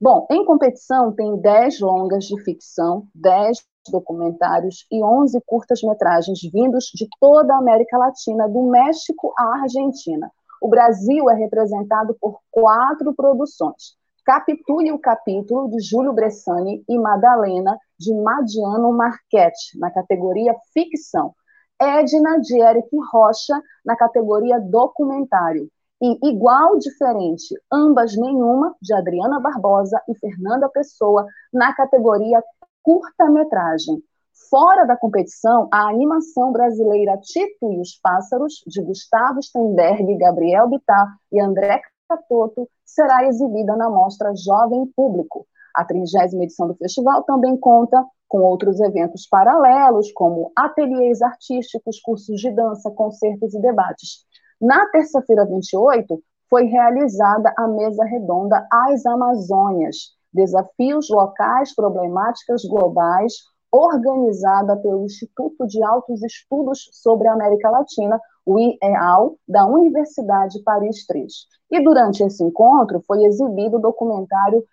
Bom, 0.00 0.26
em 0.30 0.46
competição 0.46 1.12
tem 1.12 1.36
10 1.38 1.80
longas 1.80 2.24
de 2.24 2.42
ficção, 2.42 3.06
10 3.14 3.58
documentários 3.90 4.86
e 4.90 5.04
11 5.04 5.38
curtas-metragens 5.44 6.40
vindos 6.50 6.86
de 6.94 7.06
toda 7.20 7.54
a 7.54 7.58
América 7.58 7.98
Latina, 7.98 8.48
do 8.48 8.62
México 8.62 9.34
à 9.38 9.60
Argentina. 9.60 10.32
O 10.60 10.68
Brasil 10.68 11.28
é 11.28 11.34
representado 11.34 12.16
por 12.18 12.40
quatro 12.50 13.14
produções. 13.14 13.94
Capitule 14.24 14.90
o 14.90 14.98
capítulo 14.98 15.68
de 15.68 15.80
Júlio 15.80 16.14
Bressani 16.14 16.82
e 16.88 16.98
Madalena, 16.98 17.78
de 17.98 18.14
Madiano 18.14 18.90
Marchetti, 18.90 19.78
na 19.78 19.90
categoria 19.90 20.56
ficção. 20.72 21.34
Edna 21.78 22.40
de 22.40 22.58
Eric 22.58 22.88
Rocha, 23.12 23.60
na 23.84 23.94
categoria 23.94 24.58
documentário 24.58 25.70
e 26.00 26.28
Igual 26.28 26.78
Diferente, 26.78 27.54
ambas 27.72 28.16
nenhuma, 28.16 28.74
de 28.82 28.92
Adriana 28.92 29.40
Barbosa 29.40 30.00
e 30.08 30.14
Fernanda 30.18 30.68
Pessoa, 30.68 31.26
na 31.52 31.74
categoria 31.74 32.42
curta-metragem. 32.82 34.02
Fora 34.50 34.84
da 34.84 34.96
competição, 34.96 35.68
a 35.72 35.88
animação 35.88 36.52
brasileira 36.52 37.18
Tito 37.18 37.72
e 37.72 37.80
os 37.80 37.98
Pássaros, 38.00 38.62
de 38.66 38.82
Gustavo 38.82 39.42
Steinberg, 39.42 40.16
Gabriel 40.18 40.68
Bittar 40.68 41.16
e 41.32 41.40
André 41.40 41.80
Catoto, 42.08 42.68
será 42.84 43.26
exibida 43.26 43.74
na 43.74 43.90
mostra 43.90 44.34
Jovem 44.36 44.86
Público. 44.94 45.46
A 45.74 45.84
30 45.84 46.06
edição 46.42 46.68
do 46.68 46.74
festival 46.74 47.22
também 47.24 47.56
conta 47.56 48.04
com 48.28 48.38
outros 48.38 48.80
eventos 48.80 49.26
paralelos, 49.26 50.12
como 50.12 50.52
ateliês 50.54 51.22
artísticos, 51.22 52.00
cursos 52.00 52.40
de 52.40 52.50
dança, 52.50 52.90
concertos 52.90 53.54
e 53.54 53.60
debates. 53.60 54.24
Na 54.60 54.86
terça-feira 54.88 55.44
28, 55.44 56.18
foi 56.48 56.64
realizada 56.64 57.52
a 57.58 57.68
mesa 57.68 58.04
redonda 58.04 58.66
As 58.72 59.04
Amazônias, 59.04 60.14
Desafios 60.32 61.10
Locais, 61.10 61.74
Problemáticas 61.74 62.64
Globais, 62.64 63.34
organizada 63.70 64.76
pelo 64.76 65.04
Instituto 65.04 65.66
de 65.66 65.82
Altos 65.82 66.22
Estudos 66.22 66.88
sobre 66.92 67.28
a 67.28 67.34
América 67.34 67.68
Latina, 67.68 68.18
o 68.46 68.58
IEAL, 68.58 69.36
da 69.46 69.66
Universidade 69.66 70.62
Paris 70.62 71.04
III. 71.12 71.26
E 71.72 71.84
durante 71.84 72.22
esse 72.22 72.42
encontro 72.42 73.02
foi 73.06 73.24
exibido 73.24 73.76
o 73.76 73.80
documentário 73.80 74.64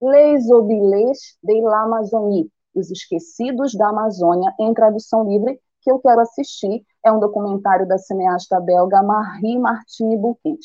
Les 0.00 0.48
Oubliés 0.50 1.18
de 1.42 1.60
l'Amazonie, 1.62 2.48
Os 2.74 2.90
Esquecidos 2.90 3.74
da 3.74 3.88
Amazônia, 3.88 4.52
em 4.60 4.72
tradução 4.72 5.24
livre, 5.24 5.58
que 5.86 5.90
eu 5.92 6.00
quero 6.00 6.20
assistir 6.20 6.84
é 7.04 7.12
um 7.12 7.20
documentário 7.20 7.86
da 7.86 7.96
cineasta 7.96 8.58
belga 8.58 9.04
Marie 9.04 9.56
Martine 9.56 10.16
Bouquet. 10.16 10.58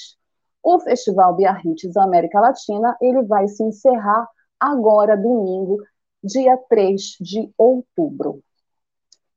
O 0.63 0.79
Festival 0.79 1.35
Biarritz 1.35 1.95
América 1.95 2.39
Latina 2.39 2.97
ele 2.99 3.21
vai 3.21 3.47
se 3.47 3.63
encerrar 3.63 4.27
agora, 4.59 5.15
domingo, 5.15 5.77
dia 6.23 6.57
3 6.67 7.17
de 7.21 7.53
outubro. 7.55 8.41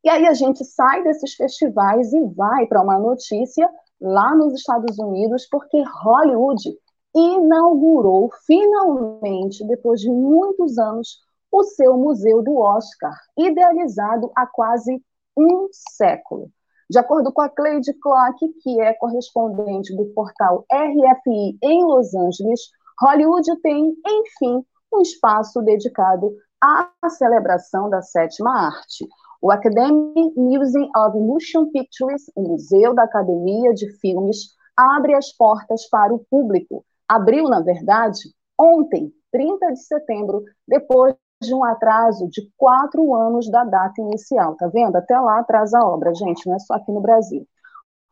E 0.02 0.08
aí 0.08 0.26
a 0.26 0.32
gente 0.32 0.64
sai 0.64 1.04
desses 1.04 1.34
festivais 1.34 2.14
e 2.14 2.24
vai 2.28 2.66
para 2.66 2.80
uma 2.80 2.98
notícia 2.98 3.68
lá 4.00 4.34
nos 4.34 4.54
Estados 4.54 4.98
Unidos, 4.98 5.46
porque 5.50 5.82
Hollywood 6.02 6.78
inaugurou 7.14 8.30
finalmente, 8.46 9.66
depois 9.66 10.00
de 10.00 10.10
muitos 10.10 10.78
anos, 10.78 11.18
o 11.52 11.62
seu 11.62 11.98
Museu 11.98 12.42
do 12.42 12.56
Oscar, 12.56 13.14
idealizado 13.36 14.32
há 14.34 14.46
quase 14.46 15.02
um 15.36 15.68
século. 15.72 16.50
De 16.88 16.98
acordo 16.98 17.32
com 17.32 17.40
a 17.40 17.48
Cleide 17.48 17.92
Clark, 17.94 18.46
que 18.62 18.80
é 18.80 18.92
correspondente 18.94 19.96
do 19.96 20.06
portal 20.06 20.64
RFI 20.70 21.58
em 21.62 21.84
Los 21.84 22.14
Angeles, 22.14 22.60
Hollywood 23.00 23.60
tem, 23.62 23.94
enfim, 24.06 24.64
um 24.92 25.00
espaço 25.00 25.62
dedicado 25.62 26.32
à 26.60 26.90
celebração 27.08 27.90
da 27.90 28.02
sétima 28.02 28.66
arte. 28.66 29.06
O 29.42 29.50
Academy 29.50 30.32
Museum 30.36 30.90
of 30.96 31.18
Motion 31.18 31.70
Pictures, 31.70 32.30
o 32.34 32.42
Museu 32.48 32.94
da 32.94 33.04
Academia 33.04 33.74
de 33.74 33.90
Filmes, 33.98 34.54
abre 34.76 35.14
as 35.14 35.32
portas 35.32 35.88
para 35.88 36.14
o 36.14 36.24
público. 36.30 36.84
Abriu, 37.08 37.44
na 37.44 37.60
verdade, 37.60 38.20
ontem, 38.58 39.12
30 39.30 39.72
de 39.72 39.80
setembro, 39.80 40.44
depois 40.66 41.14
de 41.46 41.54
um 41.54 41.64
atraso 41.64 42.28
de 42.28 42.50
quatro 42.56 43.14
anos 43.14 43.50
da 43.50 43.64
data 43.64 44.00
inicial, 44.00 44.56
tá 44.56 44.68
vendo? 44.68 44.96
Até 44.96 45.18
lá 45.18 45.40
atrasa 45.40 45.78
a 45.78 45.86
obra, 45.86 46.14
gente, 46.14 46.46
não 46.46 46.56
é 46.56 46.58
só 46.58 46.74
aqui 46.74 46.92
no 46.92 47.00
Brasil. 47.00 47.46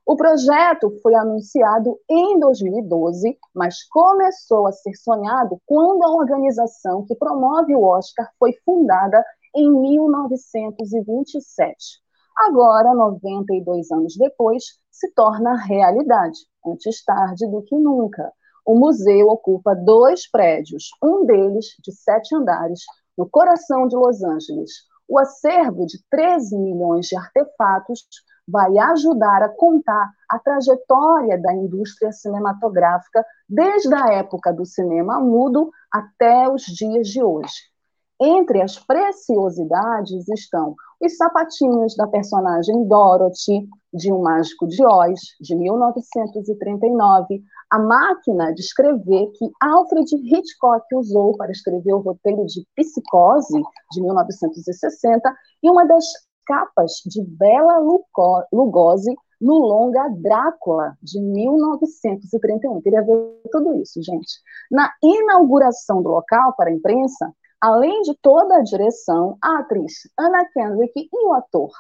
O 0.05 0.17
projeto 0.17 0.91
foi 1.01 1.15
anunciado 1.15 1.97
em 2.11 2.41
2012, 2.41 3.39
mas 3.55 3.85
começou 3.85 4.67
a 4.67 4.73
ser 4.73 4.95
sonhado 4.95 5.61
quando 5.65 6.03
a 6.03 6.13
organização 6.13 7.05
que 7.05 7.15
promove 7.15 7.77
o 7.77 7.85
Oscar 7.85 8.29
foi 8.39 8.53
fundada 8.65 9.25
em 9.55 9.71
1927. 9.71 12.03
Agora, 12.37 12.95
92 12.95 13.93
anos 13.93 14.17
depois, 14.17 14.65
se 14.91 15.09
torna 15.13 15.55
realidade, 15.55 16.39
antes 16.67 17.05
tarde 17.05 17.47
do 17.47 17.63
que 17.63 17.77
nunca. 17.77 18.33
O 18.65 18.75
museu 18.75 19.29
ocupa 19.29 19.75
dois 19.75 20.31
prédios, 20.31 20.91
um 21.03 21.25
deles 21.25 21.67
de 21.81 21.93
sete 21.93 22.35
andares, 22.35 22.81
no 23.23 23.31
coração 23.31 23.87
de 23.87 23.95
Los 23.95 24.21
Angeles. 24.25 24.73
O 25.09 25.17
acervo 25.17 25.87
de 25.87 26.03
13 26.11 26.59
milhões 26.59 27.07
de 27.07 27.17
artefatos 27.17 28.05
vai 28.49 28.77
ajudar 28.77 29.45
a 29.45 29.49
contar 29.49 30.11
a 30.29 30.41
trajetória 30.41 31.41
da 31.41 31.55
indústria 31.55 32.11
cinematográfica 32.11 33.25
desde 33.49 33.95
a 33.95 34.13
época 34.15 34.53
do 34.53 34.67
cinema 34.67 35.21
mudo 35.21 35.71
até 35.93 36.49
os 36.49 36.63
dias 36.63 37.07
de 37.07 37.23
hoje. 37.23 37.72
Entre 38.25 38.63
as 38.63 38.79
preciosidades 38.79 40.29
estão 40.29 40.77
os 41.01 41.17
sapatinhos 41.17 41.97
da 41.97 42.07
personagem 42.07 42.87
Dorothy, 42.87 43.69
de 43.93 44.13
Um 44.13 44.23
Mágico 44.23 44.69
de 44.69 44.87
Oz, 44.87 45.19
de 45.41 45.57
1939, 45.57 47.43
a 47.69 47.79
máquina 47.81 48.55
de 48.55 48.61
escrever 48.61 49.27
que 49.33 49.51
Alfred 49.61 50.09
Hitchcock 50.15 50.87
usou 50.95 51.37
para 51.37 51.51
escrever 51.51 51.95
o 51.95 51.99
roteiro 51.99 52.47
de 52.47 52.65
Psicose, 52.77 53.61
de 53.91 54.01
1960, 54.01 55.35
e 55.61 55.69
uma 55.69 55.85
das 55.85 56.05
capas 56.47 57.03
de 57.05 57.25
Bela 57.25 57.79
Lugosi 58.53 59.17
no 59.41 59.59
longa 59.59 60.09
Drácula, 60.11 60.97
de 61.03 61.21
1931. 61.21 62.81
Queria 62.83 63.03
ver 63.03 63.41
tudo 63.51 63.75
isso, 63.83 64.01
gente. 64.01 64.39
Na 64.71 64.93
inauguração 65.03 66.01
do 66.01 66.11
local 66.11 66.55
para 66.57 66.71
a 66.71 66.73
imprensa, 66.73 67.35
além 67.63 68.03
de 68.03 68.15
toda 68.21 68.57
a 68.57 68.63
direção, 68.63 69.39
a 69.41 69.61
atriz 69.61 69.93
Anna 70.19 70.45
Kendrick 70.53 70.93
e 70.97 71.27
o 71.27 71.33
ator 71.33 71.71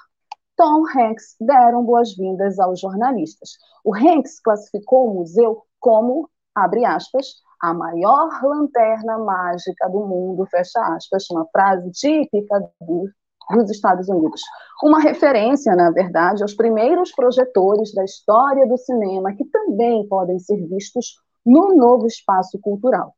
Tom 0.56 0.84
Hanks 0.86 1.34
deram 1.40 1.84
boas-vindas 1.84 2.58
aos 2.60 2.80
jornalistas. 2.80 3.50
O 3.84 3.92
Hanks 3.94 4.40
classificou 4.40 5.10
o 5.10 5.14
museu 5.14 5.62
como, 5.80 6.30
abre 6.54 6.84
aspas, 6.84 7.26
a 7.60 7.74
maior 7.74 8.42
lanterna 8.44 9.18
mágica 9.18 9.88
do 9.88 10.06
mundo, 10.06 10.46
fecha 10.46 10.80
aspas, 10.94 11.28
uma 11.30 11.46
frase 11.52 11.90
típica 11.90 12.60
do 12.80 13.10
dos 13.50 13.70
Estados 13.70 14.08
Unidos. 14.08 14.40
Uma 14.82 15.00
referência, 15.00 15.74
na 15.74 15.90
verdade, 15.90 16.42
aos 16.42 16.54
primeiros 16.54 17.12
projetores 17.12 17.92
da 17.92 18.04
história 18.04 18.66
do 18.66 18.76
cinema, 18.78 19.34
que 19.34 19.44
também 19.46 20.06
podem 20.08 20.38
ser 20.38 20.56
vistos 20.68 21.16
no 21.44 21.74
novo 21.74 22.06
espaço 22.06 22.58
cultural. 22.60 23.14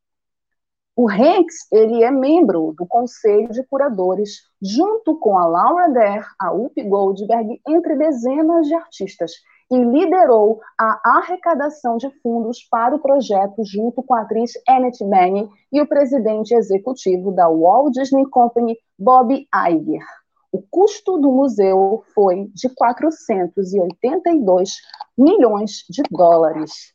O 0.96 1.11
Hanks 1.11 1.66
ele 1.72 2.04
é 2.04 2.11
membro 2.11 2.72
do 2.78 2.87
conselho 2.87 3.48
de 3.48 3.64
curadores, 3.64 4.42
junto 4.62 5.18
com 5.18 5.37
a 5.37 5.44
Laura 5.44 5.88
Dare, 5.88 6.24
a 6.38 6.52
Whoopi 6.52 6.85
Goldberg, 6.85 7.61
entre 7.66 7.96
dezenas 7.96 8.68
de 8.68 8.74
artistas, 8.74 9.33
e 9.72 9.76
liderou 9.76 10.61
a 10.78 11.18
arrecadação 11.18 11.96
de 11.96 12.09
fundos 12.20 12.62
para 12.70 12.94
o 12.94 13.00
projeto 13.00 13.64
junto 13.64 14.04
com 14.04 14.14
a 14.14 14.20
atriz 14.20 14.52
Annette 14.68 15.04
Bening 15.04 15.50
e 15.72 15.80
o 15.80 15.88
presidente 15.88 16.54
executivo 16.54 17.33
da 17.33 17.48
Walt 17.48 17.92
Disney 17.92 18.30
Company, 18.30 18.78
Bob 18.96 19.35
Iger. 19.35 20.07
O 20.52 20.62
custo 20.70 21.18
do 21.18 21.33
museu 21.33 22.04
foi 22.14 22.48
de 22.54 22.68
482 22.68 24.76
milhões 25.18 25.85
de 25.90 26.04
dólares. 26.09 26.93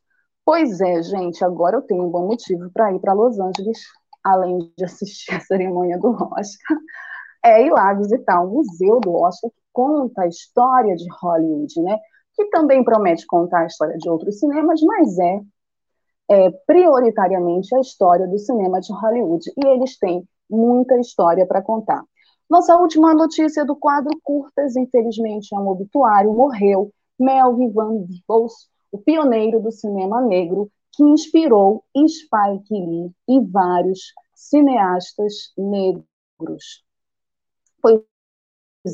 Pois 0.52 0.82
é, 0.82 1.04
gente, 1.04 1.46
agora 1.46 1.78
eu 1.78 1.82
tenho 1.84 2.06
um 2.06 2.10
bom 2.10 2.26
motivo 2.26 2.72
para 2.74 2.92
ir 2.92 3.00
para 3.00 3.14
Los 3.14 3.40
Angeles, 3.40 3.78
além 4.24 4.58
de 4.76 4.84
assistir 4.84 5.30
a 5.38 5.40
cerimônia 5.42 6.00
do 6.00 6.10
Oscar, 6.10 6.78
é 7.46 7.68
ir 7.68 7.70
lá 7.70 7.94
visitar 7.94 8.42
o 8.42 8.50
Museu 8.50 9.00
do 9.00 9.14
Oscar, 9.14 9.52
que 9.52 9.62
conta 9.72 10.24
a 10.24 10.28
história 10.28 10.96
de 10.96 11.06
Hollywood, 11.22 11.80
né? 11.84 12.00
Que 12.34 12.46
também 12.46 12.84
promete 12.84 13.28
contar 13.28 13.60
a 13.60 13.66
história 13.68 13.96
de 14.00 14.10
outros 14.10 14.40
cinemas, 14.40 14.82
mas 14.82 15.20
é, 15.20 15.40
é 16.32 16.50
prioritariamente 16.66 17.76
a 17.76 17.80
história 17.80 18.28
do 18.28 18.40
cinema 18.40 18.82
de 18.82 18.92
Hollywood. 18.92 19.46
E 19.56 19.68
eles 19.68 20.00
têm 20.00 20.28
muita 20.50 21.00
história 21.00 21.46
para 21.46 21.62
contar. 21.62 22.04
Nossa 22.50 22.76
última 22.76 23.14
notícia 23.14 23.64
do 23.64 23.76
quadro 23.76 24.20
Curtas, 24.24 24.76
infelizmente 24.76 25.54
é 25.54 25.60
um 25.60 25.68
obituário, 25.68 26.34
morreu 26.34 26.92
Melvin 27.20 27.72
Van 27.72 28.04
Peebles, 28.08 28.68
o 28.92 28.98
pioneiro 28.98 29.60
do 29.60 29.72
cinema 29.72 30.22
negro, 30.22 30.72
que 30.92 31.04
inspirou 31.04 31.84
Spike 31.96 32.74
Lee 32.74 33.12
e 33.28 33.40
vários 33.40 34.14
cineastas 34.34 35.54
negros. 35.58 36.84
Pois 37.82 38.02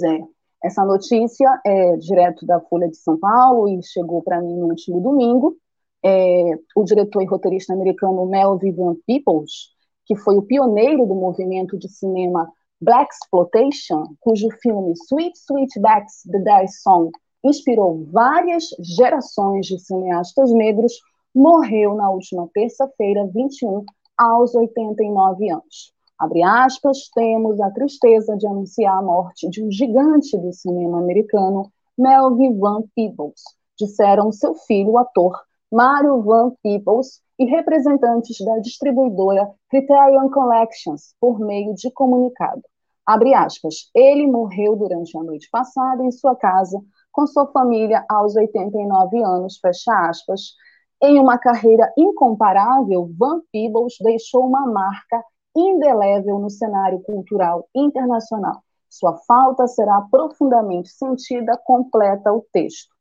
é, 0.03 0.19
essa 0.63 0.83
notícia 0.83 1.61
é 1.65 1.95
direto 1.97 2.45
da 2.45 2.59
Folha 2.59 2.89
de 2.89 2.97
São 2.97 3.17
Paulo 3.17 3.69
e 3.69 3.81
chegou 3.83 4.21
para 4.21 4.41
mim 4.41 4.55
no 4.55 4.67
último 4.67 4.99
domingo. 5.01 5.55
É, 6.03 6.51
o 6.75 6.83
diretor 6.83 7.23
e 7.23 7.25
roteirista 7.25 7.73
americano 7.73 8.25
Melvin 8.27 8.73
Van 8.73 8.95
Peebles, 9.07 9.73
que 10.05 10.15
foi 10.15 10.37
o 10.37 10.43
pioneiro 10.43 11.05
do 11.07 11.15
movimento 11.15 11.77
de 11.77 11.89
cinema 11.89 12.51
Black 12.79 13.11
Exploitation, 13.11 14.15
cujo 14.19 14.49
filme 14.61 14.93
Sweet 15.07 15.35
Sweetbacks 15.35 16.23
The 16.29 16.39
Dice 16.39 16.81
Song 16.81 17.11
inspirou 17.45 18.05
várias 18.11 18.69
gerações 18.79 19.67
de 19.67 19.79
cineastas 19.79 20.51
negros, 20.51 20.93
morreu 21.33 21.95
na 21.95 22.09
última 22.09 22.49
terça-feira, 22.53 23.29
21, 23.33 23.85
aos 24.17 24.55
89 24.55 25.49
anos. 25.49 25.93
Abre 26.17 26.43
aspas, 26.43 27.09
temos 27.13 27.59
a 27.59 27.69
tristeza 27.71 28.35
de 28.37 28.47
anunciar 28.47 28.97
a 28.97 29.01
morte 29.01 29.49
de 29.49 29.63
um 29.63 29.69
gigante 29.69 30.37
do 30.37 30.51
cinema 30.53 30.99
americano, 30.99 31.71
Melvin 31.97 32.57
Van 32.57 32.83
Peebles, 32.95 33.41
disseram 33.77 34.31
seu 34.31 34.55
filho, 34.55 34.91
o 34.91 34.97
ator 34.97 35.37
Mario 35.71 36.21
Van 36.21 36.51
Peebles, 36.63 37.21
e 37.37 37.45
representantes 37.45 38.37
da 38.45 38.59
distribuidora 38.59 39.51
Criterion 39.69 40.29
Collections, 40.29 41.13
por 41.19 41.39
meio 41.39 41.73
de 41.75 41.91
comunicado. 41.91 42.61
Abre 43.05 43.33
aspas. 43.33 43.89
Ele 43.93 44.25
morreu 44.25 44.75
durante 44.75 45.17
a 45.17 45.23
noite 45.23 45.47
passada 45.51 46.03
em 46.03 46.11
sua 46.11 46.35
casa 46.35 46.81
com 47.15 47.25
sua 47.25 47.47
família 47.47 48.05
aos 48.09 48.35
89 48.35 49.23
anos, 49.23 49.57
fecha 49.59 50.09
aspas. 50.09 50.53
Em 51.01 51.17
uma 51.17 51.37
carreira 51.37 51.89
incomparável, 51.97 53.09
Van 53.17 53.41
Peebles 53.53 53.93
deixou 54.01 54.45
uma 54.45 54.67
marca 54.67 55.23
indelével 55.55 56.37
no 56.39 56.49
cenário 56.49 56.99
cultural 57.03 57.69
internacional. 57.73 58.61
Sua 58.89 59.15
falta 59.25 59.65
será 59.65 60.01
profundamente 60.11 60.89
sentida, 60.89 61.57
completa 61.63 62.33
o 62.33 62.45
texto. 62.51 62.93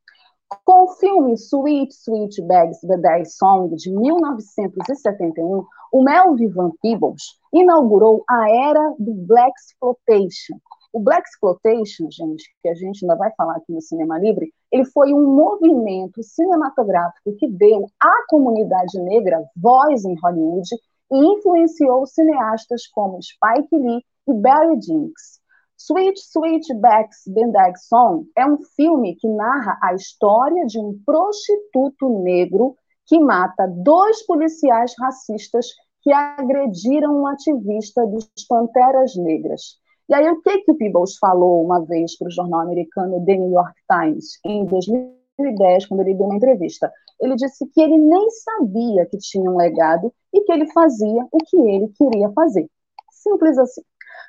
Com 0.64 0.84
o 0.84 0.88
filme 0.94 1.36
Sweet 1.36 1.92
Sweet 1.92 2.42
Bags 2.42 2.80
The 2.82 2.96
Day 2.96 3.24
Song, 3.24 3.74
de 3.74 3.90
1971, 3.90 5.64
o 5.92 6.02
Melvin 6.02 6.50
Van 6.50 6.70
Peebles 6.80 7.22
inaugurou 7.52 8.22
a 8.30 8.48
era 8.48 8.94
do 8.96 9.12
Black 9.26 9.52
Exploitation. 9.58 10.60
O 10.94 11.00
Black 11.00 11.28
Exploitation, 11.28 12.08
gente, 12.08 12.44
que 12.62 12.68
a 12.68 12.74
gente 12.74 13.04
ainda 13.04 13.16
vai 13.16 13.28
falar 13.36 13.56
aqui 13.56 13.72
no 13.72 13.82
Cinema 13.82 14.16
Livre, 14.16 14.54
ele 14.70 14.84
foi 14.84 15.12
um 15.12 15.34
movimento 15.34 16.22
cinematográfico 16.22 17.34
que 17.36 17.48
deu 17.48 17.86
à 18.00 18.12
comunidade 18.28 18.96
negra 19.00 19.44
voz 19.56 20.04
em 20.04 20.14
Hollywood 20.22 20.68
e 21.10 21.16
influenciou 21.16 22.06
cineastas 22.06 22.86
como 22.86 23.18
Spike 23.20 23.76
Lee 23.76 24.04
e 24.28 24.34
Barry 24.34 24.80
Jenkins. 24.80 25.40
Sweet 25.76 26.20
Sweetbacks 26.20 27.24
Bendag 27.26 27.76
Song 27.76 28.30
é 28.38 28.46
um 28.46 28.58
filme 28.76 29.16
que 29.16 29.26
narra 29.28 29.76
a 29.82 29.94
história 29.94 30.64
de 30.64 30.78
um 30.78 30.96
prostituto 31.04 32.22
negro 32.22 32.76
que 33.04 33.18
mata 33.18 33.66
dois 33.66 34.24
policiais 34.24 34.94
racistas 34.96 35.66
que 36.02 36.12
agrediram 36.12 37.22
um 37.22 37.26
ativista 37.26 38.06
dos 38.06 38.30
Panteras 38.48 39.16
Negras. 39.16 39.82
E 40.08 40.14
aí, 40.14 40.28
o 40.30 40.40
que, 40.42 40.60
que 40.60 40.70
o 40.70 40.76
Peebles 40.76 41.16
falou 41.16 41.64
uma 41.64 41.82
vez 41.84 42.16
para 42.18 42.28
o 42.28 42.30
jornal 42.30 42.60
americano 42.60 43.24
The 43.24 43.36
New 43.36 43.52
York 43.52 43.74
Times, 43.90 44.38
em 44.44 44.66
2010, 44.66 45.86
quando 45.86 46.00
ele 46.00 46.14
deu 46.14 46.26
uma 46.26 46.36
entrevista? 46.36 46.92
Ele 47.20 47.34
disse 47.36 47.66
que 47.68 47.80
ele 47.80 47.96
nem 47.96 48.30
sabia 48.30 49.06
que 49.06 49.16
tinha 49.16 49.50
um 49.50 49.56
legado 49.56 50.12
e 50.32 50.42
que 50.42 50.52
ele 50.52 50.70
fazia 50.72 51.26
o 51.32 51.38
que 51.38 51.56
ele 51.56 51.88
queria 51.96 52.30
fazer. 52.32 52.68
Simples 53.10 53.56
assim. 53.56 53.82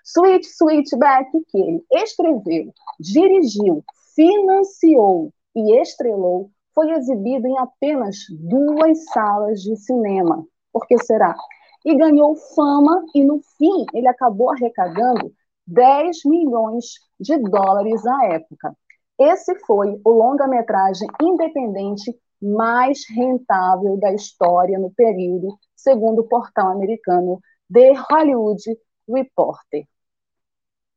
Sweet 0.06 0.48
Sweetback, 0.48 1.30
que 1.50 1.58
ele 1.58 1.84
escreveu, 1.92 2.72
dirigiu, 3.00 3.84
financiou 4.16 5.32
e 5.56 5.82
estrelou, 5.82 6.52
foi 6.74 6.92
exibido 6.92 7.48
em 7.48 7.58
apenas 7.58 8.18
duas 8.30 9.04
salas 9.12 9.62
de 9.62 9.76
cinema. 9.76 10.46
Por 10.72 10.86
que 10.88 10.98
será? 11.04 11.36
E 11.84 11.96
ganhou 11.96 12.36
fama 12.56 13.04
e, 13.14 13.24
no 13.24 13.42
fim, 13.58 13.86
ele 13.94 14.08
acabou 14.08 14.52
arrecadando 14.52 15.34
10 15.68 16.26
milhões 16.26 16.86
de 17.20 17.38
dólares 17.38 18.06
à 18.06 18.26
época. 18.26 18.76
Esse 19.20 19.56
foi 19.66 20.00
o 20.04 20.10
longa-metragem 20.10 21.08
independente 21.22 22.18
mais 22.42 23.00
rentável 23.10 23.98
da 23.98 24.14
história 24.14 24.78
no 24.78 24.92
período, 24.92 25.58
segundo 25.76 26.20
o 26.20 26.28
portal 26.28 26.72
americano 26.72 27.40
The 27.72 27.94
Hollywood 28.10 28.62
Reporter 29.08 29.86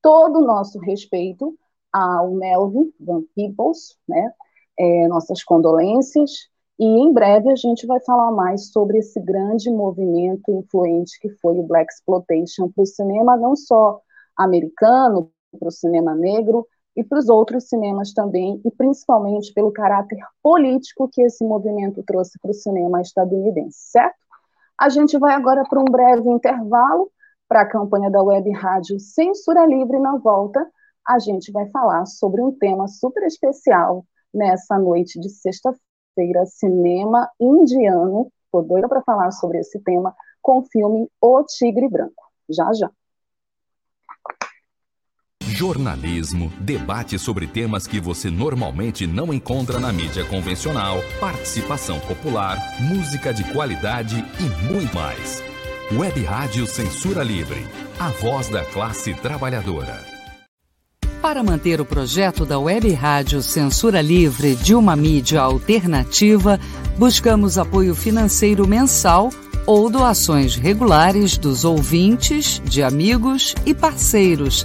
todo 0.02 0.38
o 0.38 0.46
nosso 0.46 0.78
respeito 0.78 1.54
ao 1.92 2.30
Melvin 2.30 2.92
Van 3.00 3.22
Peebles, 3.34 3.96
né? 4.08 4.32
É, 4.78 5.08
nossas 5.08 5.42
condolências, 5.42 6.30
e 6.78 6.84
em 6.86 7.12
breve 7.12 7.50
a 7.50 7.56
gente 7.56 7.86
vai 7.86 7.98
falar 8.00 8.30
mais 8.30 8.70
sobre 8.70 8.98
esse 8.98 9.20
grande 9.20 9.68
movimento 9.70 10.52
influente 10.52 11.18
que 11.20 11.28
foi 11.40 11.58
o 11.58 11.64
Black 11.64 11.92
Exploitation 11.92 12.70
para 12.70 12.82
o 12.82 12.86
cinema, 12.86 13.36
não 13.36 13.56
só 13.56 14.00
americano, 14.38 15.30
para 15.58 15.68
o 15.68 15.72
cinema 15.72 16.14
negro, 16.14 16.66
e 16.96 17.04
para 17.04 17.18
os 17.18 17.28
outros 17.28 17.68
cinemas 17.68 18.12
também, 18.12 18.60
e 18.64 18.70
principalmente 18.72 19.52
pelo 19.52 19.72
caráter 19.72 20.18
político 20.42 21.08
que 21.12 21.22
esse 21.22 21.44
movimento 21.44 22.02
trouxe 22.02 22.38
para 22.40 22.50
o 22.50 22.54
cinema 22.54 23.00
estadunidense, 23.00 23.78
certo? 23.90 24.16
A 24.80 24.88
gente 24.88 25.18
vai 25.18 25.34
agora 25.34 25.62
para 25.68 25.80
um 25.80 25.84
breve 25.84 26.28
intervalo 26.28 27.10
para 27.48 27.62
a 27.62 27.68
campanha 27.68 28.10
da 28.10 28.22
Web 28.22 28.50
Rádio 28.52 29.00
Censura 29.00 29.64
Livre 29.64 29.98
na 29.98 30.16
volta, 30.18 30.64
a 31.08 31.18
gente 31.18 31.50
vai 31.50 31.66
falar 31.70 32.04
sobre 32.04 32.42
um 32.42 32.52
tema 32.52 32.86
super 32.86 33.22
especial 33.22 34.04
nessa 34.32 34.78
noite 34.78 35.18
de 35.18 35.30
sexta-feira, 35.30 36.44
cinema 36.44 37.30
indiano. 37.40 38.30
Estou 38.44 38.62
doida 38.62 38.88
para 38.88 39.02
falar 39.02 39.30
sobre 39.30 39.58
esse 39.58 39.80
tema 39.80 40.14
com 40.42 40.58
o 40.58 40.64
filme 40.64 41.08
O 41.20 41.42
Tigre 41.44 41.88
Branco. 41.88 42.24
Já, 42.50 42.72
já. 42.74 42.90
Jornalismo, 45.58 46.52
debate 46.60 47.18
sobre 47.18 47.44
temas 47.44 47.84
que 47.84 47.98
você 47.98 48.30
normalmente 48.30 49.08
não 49.08 49.34
encontra 49.34 49.80
na 49.80 49.92
mídia 49.92 50.24
convencional, 50.24 51.02
participação 51.18 51.98
popular, 51.98 52.56
música 52.78 53.34
de 53.34 53.42
qualidade 53.52 54.24
e 54.38 54.72
muito 54.72 54.94
mais. 54.94 55.42
Web 55.90 56.22
Rádio 56.22 56.64
Censura 56.64 57.24
Livre, 57.24 57.66
a 57.98 58.08
voz 58.08 58.48
da 58.48 58.64
classe 58.66 59.12
trabalhadora. 59.14 60.00
Para 61.20 61.42
manter 61.42 61.80
o 61.80 61.84
projeto 61.84 62.46
da 62.46 62.56
Web 62.60 62.92
Rádio 62.92 63.42
Censura 63.42 64.00
Livre 64.00 64.54
de 64.54 64.76
uma 64.76 64.94
mídia 64.94 65.40
alternativa, 65.40 66.60
buscamos 66.96 67.58
apoio 67.58 67.96
financeiro 67.96 68.64
mensal 68.64 69.28
ou 69.66 69.90
doações 69.90 70.54
regulares 70.54 71.36
dos 71.36 71.64
ouvintes, 71.64 72.62
de 72.64 72.80
amigos 72.80 73.56
e 73.66 73.74
parceiros, 73.74 74.64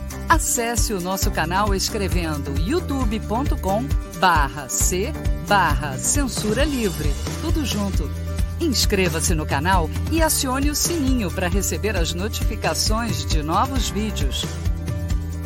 Acesse 0.31 0.93
o 0.93 1.01
nosso 1.01 1.29
canal 1.29 1.75
escrevendo 1.75 2.57
youtube.com 2.57 3.83
barra 4.17 4.69
C 4.69 5.11
barra 5.45 5.97
Censura 5.97 6.63
Livre. 6.63 7.11
Tudo 7.41 7.65
junto. 7.65 8.09
Inscreva-se 8.57 9.35
no 9.35 9.45
canal 9.45 9.89
e 10.09 10.23
acione 10.23 10.69
o 10.69 10.75
sininho 10.75 11.29
para 11.29 11.49
receber 11.49 11.97
as 11.97 12.13
notificações 12.13 13.25
de 13.25 13.43
novos 13.43 13.89
vídeos. 13.89 14.45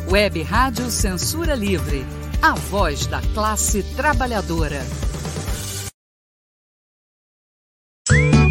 Web 0.08 0.40
Rádio 0.44 0.88
Censura 0.88 1.56
Livre 1.56 2.06
a 2.40 2.52
voz 2.54 3.06
da 3.06 3.20
classe 3.34 3.82
trabalhadora. 3.96 4.86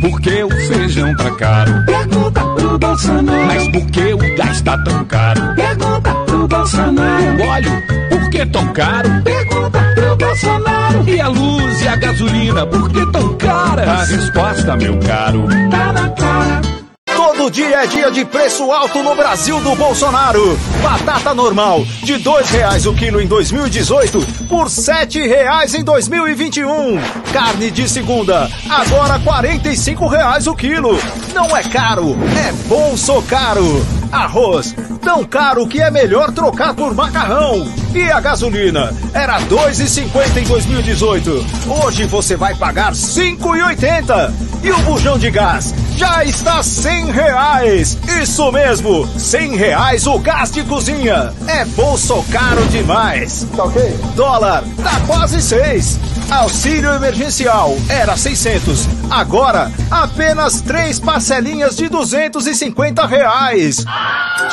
Por 0.02 0.20
que 0.20 0.44
o 0.44 0.50
feijão 0.50 1.16
tá 1.16 1.34
caro? 1.38 1.86
Pergunta 1.86 2.42
pro 2.56 2.78
Bolsonaro. 2.78 3.46
Mas 3.46 3.68
por 3.70 3.90
que 3.90 4.14
o 4.14 4.36
gás 4.36 4.62
tá 4.62 4.78
tão 4.84 5.06
caro? 5.06 5.56
Pergunta 5.56 6.25
pro 6.46 6.48
Bolsonaro. 6.48 7.44
Óleo, 7.44 7.84
por 8.10 8.30
que 8.30 8.46
tão 8.46 8.74
caro? 8.74 9.10
Pergunta 9.24 9.80
pro 9.96 10.16
Bolsonaro. 10.16 11.10
E 11.10 11.20
a 11.20 11.28
luz 11.28 11.82
e 11.82 11.88
a 11.88 11.96
gasolina, 11.96 12.66
por 12.66 12.90
que 12.90 13.12
tão 13.12 13.34
caras? 13.36 13.88
A 13.88 14.04
resposta, 14.04 14.76
meu 14.76 14.98
caro, 15.00 15.48
tá 15.72 15.94
na 15.94 16.10
cara. 16.10 16.75
Todo 17.16 17.50
dia 17.50 17.84
é 17.84 17.88
dia 17.88 18.12
de 18.12 18.26
preço 18.26 18.72
alto 18.72 19.02
no 19.02 19.16
Brasil 19.16 19.60
do 19.62 19.76
Bolsonaro. 19.76 20.58
Batata 20.82 21.34
normal, 21.34 21.86
de 22.04 22.18
dois 22.18 22.50
reais 22.50 22.86
o 22.86 22.94
quilo 22.94 23.22
em 23.22 23.28
2018, 23.28 24.22
por 24.50 24.70
sete 24.70 25.26
reais 25.26 25.74
em 25.74 25.84
2021. 25.84 27.00
Carne 27.32 27.72
de 27.72 27.88
segunda, 27.88 28.50
agora 28.70 29.20
quarenta 29.20 29.70
e 29.70 29.78
cinco 29.78 30.08
reais 30.08 30.46
o 30.48 30.56
quilo. 30.56 31.00
Não 31.34 31.56
é 31.56 31.64
caro, 31.64 32.18
é 32.38 32.52
bolso 32.68 33.22
caro. 33.24 33.86
Arroz, 34.12 34.76
tão 35.02 35.24
caro 35.26 35.68
que 35.68 35.82
é 35.82 35.90
melhor 35.92 36.32
trocar 36.32 36.74
por 36.74 36.94
macarrão. 36.94 37.68
E 37.94 38.04
a 38.12 38.20
gasolina, 38.20 38.94
era 39.14 39.40
dois 39.40 39.80
e 39.80 39.90
cinquenta 39.90 40.40
em 40.40 40.44
2018. 40.44 41.46
Hoje 41.68 42.06
você 42.06 42.36
vai 42.36 42.56
pagar 42.56 42.96
cinco 42.96 43.56
e 43.56 43.62
oitenta. 43.62 44.34
E 44.64 44.72
o 44.72 44.78
bujão 44.80 45.18
de 45.20 45.30
gás 45.30 45.74
já 45.98 46.24
está 46.24 46.62
cem 46.62 47.12
reais. 47.12 47.98
Isso 48.22 48.52
mesmo, 48.52 49.08
cem 49.18 49.56
reais 49.56 50.06
o 50.06 50.20
gás 50.20 50.52
de 50.52 50.64
cozinha. 50.64 51.34
É 51.48 51.66
bolso 51.66 52.24
caro 52.32 52.66
demais. 52.68 53.48
Tá 53.56 53.64
ok? 53.64 53.98
Dólar, 54.16 54.64
tá 54.84 55.00
quase 55.08 55.42
seis. 55.42 56.00
Auxílio 56.32 56.92
emergencial 56.92 57.78
era 57.88 58.18
600, 58.18 58.88
agora 59.10 59.72
apenas 59.90 60.60
três 60.60 61.00
parcelinhas 61.00 61.76
de 61.76 61.88
250 61.88 63.06
reais. 63.06 63.86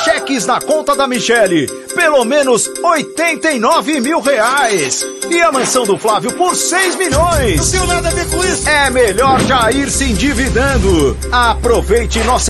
Cheques 0.03 0.45
na 0.45 0.61
conta 0.61 0.95
da 0.95 1.07
Michele, 1.07 1.67
pelo 1.95 2.23
menos 2.25 2.69
89 2.83 3.99
mil 3.99 4.21
reais. 4.21 5.05
E 5.29 5.41
a 5.41 5.51
mansão 5.51 5.85
do 5.85 5.97
Flávio 5.97 6.31
por 6.33 6.55
6 6.55 6.95
milhões. 6.95 7.57
Não 7.57 7.71
tenho 7.71 7.87
nada 7.87 8.07
a 8.09 8.11
ver 8.11 8.29
com 8.29 8.43
isso. 8.43 8.69
É 8.69 8.89
melhor 8.89 9.39
já 9.41 9.71
ir 9.71 9.89
se 9.89 10.05
endividando. 10.05 11.17
Aproveite 11.31 12.19
nossa. 12.19 12.47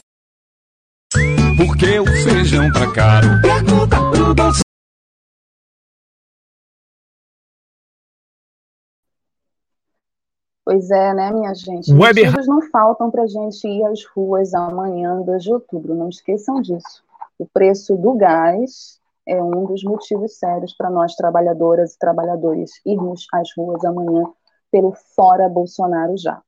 Por 1.58 1.78
que 1.78 2.00
o 2.00 2.06
feijão 2.06 2.72
tá 2.72 2.92
caro? 2.92 3.42
Pergunta 3.42 3.96
pro 3.96 4.34
Bolsonaro. 4.34 4.63
Pois 10.66 10.90
é, 10.90 11.14
né, 11.14 11.32
minha 11.32 11.54
gente? 11.54 11.92
Web... 11.94 12.24
Motivos 12.24 12.48
não 12.48 12.62
faltam 12.62 13.12
para 13.12 13.24
a 13.24 13.28
gente 13.28 13.68
ir 13.68 13.84
às 13.86 14.06
ruas 14.06 14.54
amanhã, 14.54 15.22
2 15.22 15.44
de 15.44 15.54
outubro. 15.54 15.94
Não 15.94 16.10
esqueçam 16.10 16.62
disso. 16.62 17.04
O 17.38 17.46
preço 17.46 17.98
do 17.98 18.14
gás 18.14 19.00
é 19.28 19.42
um 19.42 19.66
dos 19.66 19.84
motivos 19.84 20.38
sérios 20.38 20.74
para 20.74 20.90
nós, 20.90 21.16
trabalhadoras 21.16 21.94
e 21.94 22.00
trabalhadores, 22.00 22.72
irmos 22.86 23.28
às 23.34 23.50
ruas 23.58 23.84
amanhã 23.84 24.26
pelo 24.72 24.94
Fora 25.16 25.50
Bolsonaro 25.50 26.18
já. 26.18 26.42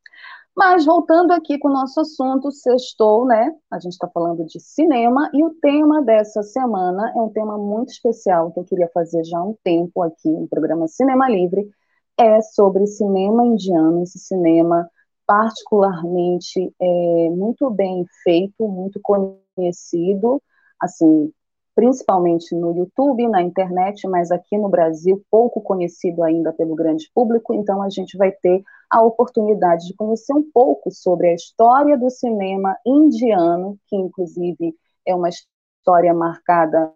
Mas 0.56 0.86
voltando 0.86 1.32
aqui 1.32 1.60
com 1.60 1.68
o 1.68 1.74
nosso 1.74 2.00
assunto, 2.00 2.50
sextou, 2.50 3.26
né? 3.26 3.54
A 3.70 3.78
gente 3.78 3.92
está 3.92 4.08
falando 4.08 4.46
de 4.46 4.58
cinema 4.62 5.30
e 5.34 5.44
o 5.44 5.50
tema 5.62 6.02
dessa 6.02 6.42
semana 6.42 7.12
é 7.14 7.20
um 7.20 7.30
tema 7.30 7.58
muito 7.58 7.90
especial 7.90 8.52
que 8.52 8.60
eu 8.62 8.64
queria 8.64 8.90
fazer 8.94 9.26
já 9.26 9.38
há 9.38 9.44
um 9.44 9.56
tempo 9.62 10.02
aqui 10.02 10.30
no 10.30 10.48
programa 10.48 10.88
Cinema 10.88 11.30
Livre, 11.30 11.70
é 12.18 12.42
sobre 12.42 12.88
cinema 12.88 13.46
indiano, 13.46 14.04
esse 14.04 14.20
cinema 14.20 14.90
particularmente 15.28 16.74
é, 16.80 17.30
muito 17.32 17.70
bem 17.70 18.06
feito, 18.24 18.68
muito 18.68 19.00
conhecido, 19.02 20.42
assim, 20.80 21.32
principalmente 21.76 22.56
no 22.56 22.74
YouTube, 22.76 23.28
na 23.28 23.42
internet, 23.42 24.08
mas 24.08 24.32
aqui 24.32 24.58
no 24.58 24.70
Brasil 24.70 25.22
pouco 25.30 25.60
conhecido 25.62 26.24
ainda 26.24 26.54
pelo 26.54 26.76
grande 26.76 27.10
público, 27.14 27.54
então 27.54 27.82
a 27.82 27.90
gente 27.90 28.18
vai 28.18 28.32
ter 28.32 28.64
a 28.90 29.02
oportunidade 29.02 29.88
de 29.88 29.96
conhecer 29.96 30.34
um 30.34 30.50
pouco 30.54 30.90
sobre 30.92 31.30
a 31.30 31.34
história 31.34 31.98
do 31.98 32.10
cinema 32.10 32.78
indiano, 32.86 33.78
que 33.88 33.96
inclusive 33.96 34.74
é 35.06 35.14
uma 35.14 35.30
história 35.30 36.14
marcada 36.14 36.94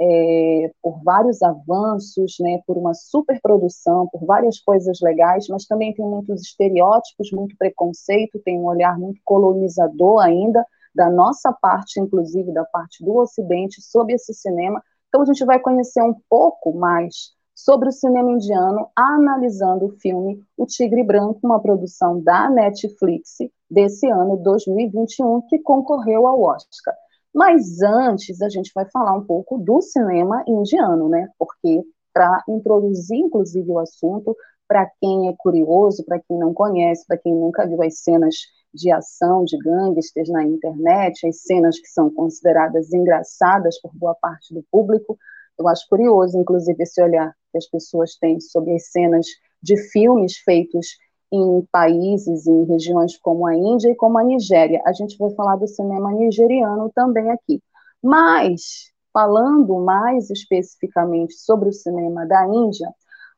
é, 0.00 0.70
por 0.82 1.02
vários 1.02 1.42
avanços, 1.42 2.36
né, 2.40 2.60
por 2.66 2.76
uma 2.76 2.92
superprodução, 2.94 4.08
por 4.08 4.24
várias 4.26 4.60
coisas 4.60 5.00
legais, 5.00 5.46
mas 5.48 5.66
também 5.66 5.94
tem 5.94 6.04
muitos 6.04 6.42
estereótipos, 6.42 7.30
muito 7.32 7.56
preconceito, 7.56 8.40
tem 8.44 8.58
um 8.58 8.66
olhar 8.66 8.98
muito 8.98 9.20
colonizador 9.24 10.20
ainda, 10.20 10.64
da 10.94 11.10
nossa 11.10 11.52
parte, 11.52 12.00
inclusive 12.00 12.52
da 12.52 12.64
parte 12.64 13.04
do 13.04 13.16
Ocidente, 13.16 13.82
sobre 13.82 14.14
esse 14.14 14.32
cinema. 14.32 14.82
Então 15.08 15.22
a 15.22 15.24
gente 15.26 15.44
vai 15.44 15.60
conhecer 15.60 16.02
um 16.02 16.14
pouco 16.28 16.72
mais 16.72 17.36
sobre 17.54 17.88
o 17.88 17.92
cinema 17.92 18.30
indiano, 18.30 18.88
analisando 18.94 19.86
o 19.86 19.96
filme 19.98 20.42
O 20.56 20.66
Tigre 20.66 21.02
Branco, 21.02 21.40
uma 21.42 21.60
produção 21.60 22.20
da 22.20 22.50
Netflix 22.50 23.38
desse 23.70 24.06
ano 24.10 24.36
2021, 24.36 25.42
que 25.48 25.58
concorreu 25.58 26.26
ao 26.26 26.42
Oscar. 26.42 26.94
Mas 27.36 27.82
antes 27.82 28.40
a 28.40 28.48
gente 28.48 28.72
vai 28.74 28.86
falar 28.90 29.12
um 29.12 29.22
pouco 29.22 29.58
do 29.58 29.82
cinema 29.82 30.42
indiano, 30.48 31.06
né? 31.06 31.28
Porque 31.38 31.82
para 32.10 32.42
introduzir, 32.48 33.18
inclusive, 33.18 33.70
o 33.70 33.78
assunto, 33.78 34.34
para 34.66 34.90
quem 34.98 35.28
é 35.28 35.34
curioso, 35.36 36.02
para 36.06 36.18
quem 36.18 36.38
não 36.38 36.54
conhece, 36.54 37.06
para 37.06 37.18
quem 37.18 37.34
nunca 37.34 37.66
viu 37.66 37.82
as 37.82 37.98
cenas 37.98 38.36
de 38.72 38.90
ação 38.90 39.44
de 39.44 39.58
gangsters 39.58 40.30
na 40.30 40.44
internet, 40.44 41.26
as 41.28 41.42
cenas 41.42 41.78
que 41.78 41.88
são 41.88 42.10
consideradas 42.10 42.90
engraçadas 42.94 43.78
por 43.82 43.94
boa 43.94 44.14
parte 44.14 44.54
do 44.54 44.64
público, 44.72 45.18
eu 45.58 45.68
acho 45.68 45.86
curioso, 45.90 46.38
inclusive, 46.38 46.82
esse 46.82 47.02
olhar 47.02 47.34
que 47.52 47.58
as 47.58 47.66
pessoas 47.66 48.16
têm 48.16 48.40
sobre 48.40 48.74
as 48.74 48.90
cenas 48.90 49.26
de 49.62 49.76
filmes 49.90 50.38
feitos 50.38 50.86
em 51.32 51.66
países, 51.72 52.46
em 52.46 52.64
regiões 52.64 53.16
como 53.18 53.46
a 53.46 53.54
Índia 53.54 53.90
e 53.90 53.96
como 53.96 54.18
a 54.18 54.24
Nigéria. 54.24 54.82
A 54.86 54.92
gente 54.92 55.18
vai 55.18 55.30
falar 55.30 55.56
do 55.56 55.66
cinema 55.66 56.12
nigeriano 56.12 56.90
também 56.94 57.30
aqui. 57.30 57.62
Mas, 58.02 58.92
falando 59.12 59.74
mais 59.80 60.30
especificamente 60.30 61.34
sobre 61.34 61.68
o 61.68 61.72
cinema 61.72 62.26
da 62.26 62.46
Índia, 62.46 62.88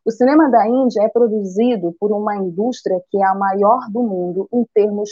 o 0.04 0.10
cinema 0.10 0.50
da 0.50 0.66
Índia 0.66 1.02
é 1.02 1.08
produzido 1.08 1.94
por 1.98 2.12
uma 2.12 2.36
indústria 2.36 3.02
que 3.10 3.18
é 3.18 3.26
a 3.26 3.34
maior 3.34 3.90
do 3.90 4.02
mundo 4.02 4.48
em 4.52 4.64
termos 4.74 5.10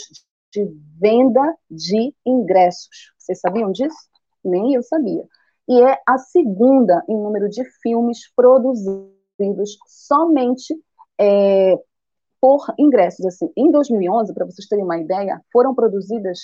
de 0.51 0.71
venda 0.99 1.55
de 1.69 2.13
ingressos. 2.25 3.13
Vocês 3.17 3.39
sabiam 3.39 3.71
disso? 3.71 3.97
Nem 4.43 4.73
eu 4.73 4.83
sabia. 4.83 5.23
E 5.67 5.81
é 5.81 5.99
a 6.07 6.17
segunda 6.17 7.03
em 7.09 7.15
número 7.15 7.49
de 7.49 7.63
filmes 7.81 8.19
produzidos 8.35 9.77
somente 9.85 10.73
é, 11.19 11.77
por 12.41 12.65
ingressos. 12.77 13.25
Assim, 13.25 13.51
em 13.55 13.71
2011, 13.71 14.33
para 14.33 14.45
vocês 14.45 14.67
terem 14.67 14.83
uma 14.83 14.97
ideia, 14.97 15.41
foram 15.51 15.73
produzidas 15.73 16.39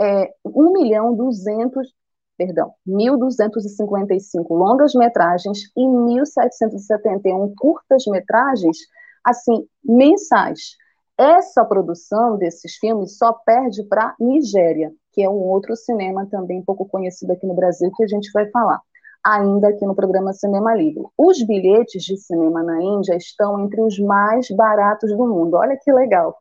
é, 0.00 0.30
1 0.44 0.72
milhão 0.72 1.14
200, 1.14 1.88
perdão, 2.36 2.72
1.255 2.86 4.46
longas-metragens 4.50 5.58
e 5.76 5.80
1.771 5.80 7.52
curtas-metragens, 7.56 8.76
assim, 9.24 9.66
mensais. 9.84 10.76
Essa 11.18 11.64
produção 11.64 12.36
desses 12.36 12.76
filmes 12.76 13.16
só 13.16 13.32
perde 13.32 13.82
para 13.84 14.14
Nigéria, 14.20 14.92
que 15.12 15.22
é 15.22 15.30
um 15.30 15.44
outro 15.44 15.74
cinema 15.74 16.26
também 16.26 16.62
pouco 16.62 16.86
conhecido 16.86 17.32
aqui 17.32 17.46
no 17.46 17.54
Brasil, 17.54 17.90
que 17.96 18.04
a 18.04 18.06
gente 18.06 18.30
vai 18.32 18.50
falar 18.50 18.80
ainda 19.26 19.68
aqui 19.68 19.84
no 19.84 19.94
programa 19.94 20.32
Cinema 20.32 20.72
Livre. 20.72 21.02
Os 21.18 21.42
bilhetes 21.42 22.04
de 22.04 22.16
cinema 22.16 22.62
na 22.62 22.80
Índia 22.80 23.16
estão 23.16 23.58
entre 23.58 23.82
os 23.82 23.98
mais 23.98 24.48
baratos 24.50 25.10
do 25.10 25.26
mundo. 25.26 25.54
Olha 25.54 25.76
que 25.82 25.92
legal. 25.92 26.36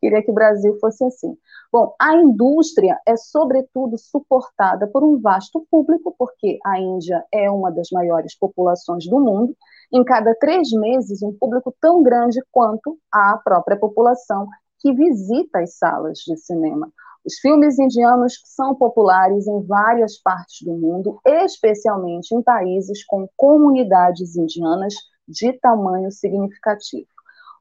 Queria 0.00 0.22
que 0.22 0.30
o 0.30 0.34
Brasil 0.34 0.74
fosse 0.80 1.04
assim. 1.04 1.36
Bom, 1.70 1.94
a 2.00 2.16
indústria 2.16 2.98
é, 3.06 3.14
sobretudo, 3.18 3.98
suportada 3.98 4.88
por 4.88 5.04
um 5.04 5.20
vasto 5.20 5.66
público, 5.70 6.14
porque 6.18 6.58
a 6.64 6.80
Índia 6.80 7.22
é 7.30 7.50
uma 7.50 7.70
das 7.70 7.88
maiores 7.92 8.34
populações 8.34 9.06
do 9.06 9.20
mundo. 9.20 9.54
Em 9.92 10.02
cada 10.02 10.34
três 10.34 10.72
meses, 10.72 11.22
um 11.22 11.36
público 11.36 11.74
tão 11.78 12.02
grande 12.02 12.40
quanto 12.50 12.96
a 13.12 13.38
própria 13.44 13.78
população 13.78 14.48
que 14.78 14.94
visita 14.94 15.60
as 15.60 15.76
salas 15.76 16.20
de 16.20 16.34
cinema. 16.38 16.90
Os 17.24 17.38
filmes 17.38 17.78
indianos 17.78 18.40
são 18.44 18.74
populares 18.74 19.46
em 19.46 19.62
várias 19.62 20.16
partes 20.18 20.66
do 20.66 20.72
mundo, 20.72 21.20
especialmente 21.24 22.34
em 22.34 22.42
países 22.42 23.04
com 23.04 23.28
comunidades 23.36 24.36
indianas 24.36 24.94
de 25.28 25.52
tamanho 25.52 26.10
significativo. 26.10 27.08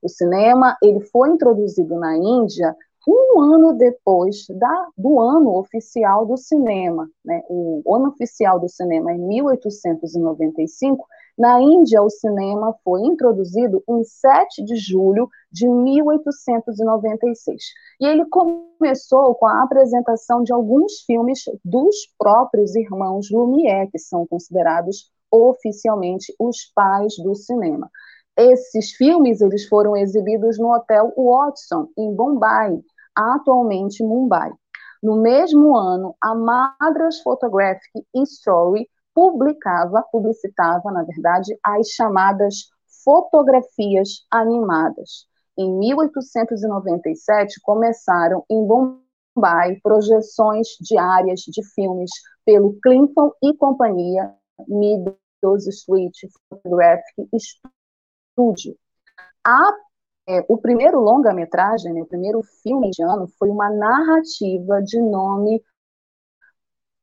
O 0.01 0.07
cinema 0.07 0.77
ele 0.81 1.01
foi 1.01 1.29
introduzido 1.29 1.99
na 1.99 2.15
Índia 2.15 2.75
um 3.07 3.41
ano 3.41 3.73
depois 3.73 4.45
da, 4.49 4.87
do 4.97 5.19
ano 5.19 5.57
oficial 5.57 6.25
do 6.25 6.35
cinema. 6.37 7.09
Né? 7.23 7.41
O 7.49 7.95
ano 7.95 8.09
oficial 8.09 8.59
do 8.59 8.67
cinema 8.67 9.11
é 9.11 9.17
1895. 9.17 11.05
Na 11.37 11.61
Índia, 11.61 12.01
o 12.03 12.09
cinema 12.09 12.75
foi 12.83 13.01
introduzido 13.01 13.81
em 13.87 14.03
7 14.03 14.63
de 14.63 14.75
julho 14.75 15.29
de 15.51 15.67
1896. 15.67 17.63
E 18.01 18.05
ele 18.05 18.25
começou 18.25 19.33
com 19.35 19.47
a 19.47 19.63
apresentação 19.63 20.43
de 20.43 20.51
alguns 20.51 20.99
filmes 21.05 21.43
dos 21.63 21.95
próprios 22.17 22.75
irmãos 22.75 23.31
Lumière, 23.31 23.89
que 23.89 23.97
são 23.97 24.27
considerados 24.27 25.09
oficialmente 25.31 26.35
os 26.39 26.65
pais 26.75 27.15
do 27.17 27.33
cinema. 27.35 27.89
Esses 28.39 28.91
filmes 28.91 29.41
eles 29.41 29.67
foram 29.67 29.97
exibidos 29.97 30.57
no 30.57 30.73
Hotel 30.73 31.13
Watson, 31.17 31.89
em 31.97 32.15
Bombay, 32.15 32.81
atualmente 33.13 34.01
Mumbai. 34.01 34.49
No 35.03 35.21
mesmo 35.21 35.75
ano, 35.75 36.15
a 36.23 36.33
Madras 36.33 37.19
Photographic 37.21 38.05
Story 38.15 38.87
publicava, 39.13 40.05
publicitava, 40.09 40.89
na 40.89 41.03
verdade, 41.03 41.53
as 41.61 41.89
chamadas 41.89 42.69
fotografias 43.03 44.25
animadas. 44.31 45.27
Em 45.57 45.69
1897, 45.77 47.59
começaram 47.61 48.45
em 48.49 48.65
Bombay 48.65 49.81
projeções 49.83 50.69
diárias 50.79 51.41
de 51.41 51.61
filmes 51.75 52.09
pelo 52.45 52.79
Clinton 52.81 53.33
e 53.43 53.53
companhia 53.57 54.33
Meadows 54.65 55.67
Street 55.67 56.15
Photographic 56.49 57.27
Studio. 58.39 58.75
A, 59.45 59.73
é, 60.27 60.45
o 60.47 60.57
primeiro 60.57 60.99
longa-metragem, 60.99 61.93
né, 61.93 62.01
o 62.01 62.05
primeiro 62.05 62.41
filme 62.63 62.87
indiano, 62.87 63.27
foi 63.37 63.49
uma 63.49 63.69
narrativa 63.69 64.81
de 64.81 64.99
nome 65.01 65.61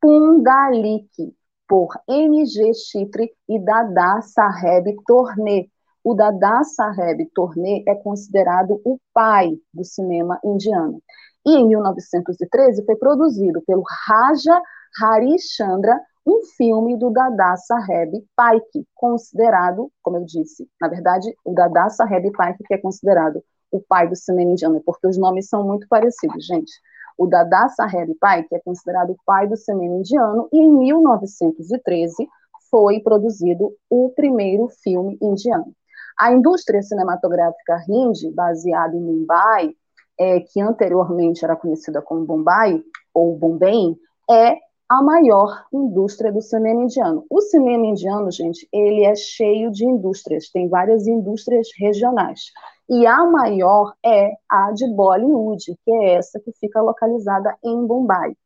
Pundalik, 0.01 1.35
por 1.69 1.93
M.G. 2.09 2.73
Chitri 2.75 3.33
e 3.49 3.59
Dada 3.59 4.23
Saheb 4.23 4.97
Torne, 5.05 5.71
o 6.03 6.15
Dada 6.15 6.63
Saheb 6.63 7.29
Torne 7.35 7.83
é 7.87 7.95
considerado 7.97 8.81
o 8.85 8.99
pai 9.13 9.51
do 9.75 9.85
cinema 9.85 10.39
indiano. 10.45 11.03
E 11.45 11.57
em 11.57 11.67
1913 11.67 12.85
foi 12.85 12.97
produzido 12.97 13.61
pelo 13.67 13.83
Raja 14.07 14.63
Harishchandra 15.03 16.01
um 16.27 16.43
filme 16.57 16.97
do 16.97 17.11
Dada 17.11 17.57
Saheb 17.57 18.25
Paik, 18.35 18.87
considerado, 18.95 19.91
como 20.03 20.17
eu 20.17 20.25
disse, 20.25 20.69
na 20.81 20.89
verdade, 20.89 21.33
o 21.45 21.55
Dada 21.55 21.89
Saheb 21.89 22.33
Paik 22.33 22.63
que 22.65 22.75
é 22.75 22.79
considerado 22.79 23.43
o 23.71 23.81
pai 23.81 24.09
do 24.09 24.17
cinema 24.17 24.51
indiano, 24.51 24.83
porque 24.85 25.07
os 25.07 25.17
nomes 25.17 25.49
são 25.49 25.65
muito 25.65 25.87
parecidos, 25.89 26.45
gente. 26.45 26.73
O 27.17 27.27
Dada 27.27 27.69
Saheb 27.69 28.15
Paik 28.21 28.53
é 28.55 28.61
considerado 28.61 29.11
o 29.11 29.17
pai 29.25 29.47
do 29.47 29.57
cinema 29.57 29.95
indiano 29.95 30.49
e 30.53 30.59
em 30.59 30.71
1913 30.71 32.29
foi 32.71 33.01
produzido 33.01 33.73
o 33.89 34.11
primeiro 34.11 34.69
filme 34.69 35.17
indiano. 35.23 35.73
A 36.19 36.33
indústria 36.33 36.83
cinematográfica 36.83 37.85
hindi, 37.89 38.31
baseada 38.33 38.97
em 38.97 39.01
Mumbai, 39.01 39.75
é, 40.19 40.41
que 40.41 40.61
anteriormente 40.61 41.45
era 41.45 41.55
conhecida 41.55 42.01
como 42.03 42.25
Bombay, 42.25 42.83
ou 43.15 43.37
Bombay, 43.37 43.97
é 44.31 44.57
a 44.89 45.03
maior 45.03 45.67
indústria 45.73 46.33
do 46.33 46.41
cinema 46.41 46.83
indiano. 46.85 47.25
O 47.29 47.41
cinema 47.41 47.87
indiano, 47.87 48.31
gente, 48.31 48.69
ele 48.73 49.05
é 49.05 49.15
cheio 49.17 49.71
de 49.71 49.85
indústrias, 49.85 50.49
tem 50.51 50.69
várias 50.69 51.07
indústrias 51.07 51.69
regionais. 51.77 52.53
E 52.89 53.05
a 53.05 53.25
maior 53.25 53.95
é 54.05 54.33
a 54.49 54.71
de 54.73 54.87
Bollywood, 54.95 55.77
que 55.85 55.91
é 55.91 56.15
essa 56.15 56.41
que 56.41 56.53
fica 56.53 56.81
localizada 56.81 57.57
em 57.65 57.85
Bombay. 57.85 58.37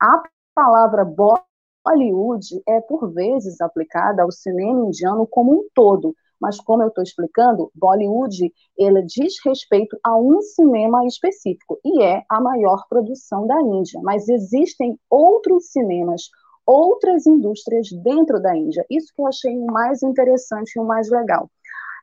A 0.00 0.22
palavra 0.54 1.04
Bollywood 1.04 2.62
é, 2.66 2.80
por 2.80 3.12
vezes, 3.12 3.60
aplicada 3.60 4.22
ao 4.22 4.32
cinema 4.32 4.86
indiano 4.86 5.26
como 5.26 5.52
um 5.52 5.68
todo, 5.74 6.14
mas 6.40 6.58
como 6.58 6.82
eu 6.82 6.88
estou 6.88 7.02
explicando, 7.02 7.70
Bollywood 7.74 8.52
ele 8.76 9.02
diz 9.02 9.34
respeito 9.44 9.98
a 10.04 10.16
um 10.16 10.40
cinema 10.40 11.04
específico 11.06 11.78
e 11.84 12.02
é 12.02 12.22
a 12.28 12.40
maior 12.40 12.86
produção 12.88 13.46
da 13.46 13.60
Índia, 13.60 14.00
mas 14.02 14.28
existem 14.28 14.98
outros 15.08 15.70
cinemas, 15.70 16.22
outras 16.66 17.26
indústrias 17.26 17.88
dentro 18.02 18.40
da 18.40 18.56
Índia. 18.56 18.84
Isso 18.90 19.12
que 19.14 19.20
eu 19.20 19.26
achei 19.26 19.56
o 19.56 19.66
mais 19.66 20.02
interessante 20.02 20.76
e 20.76 20.80
o 20.80 20.84
mais 20.84 21.10
legal. 21.10 21.50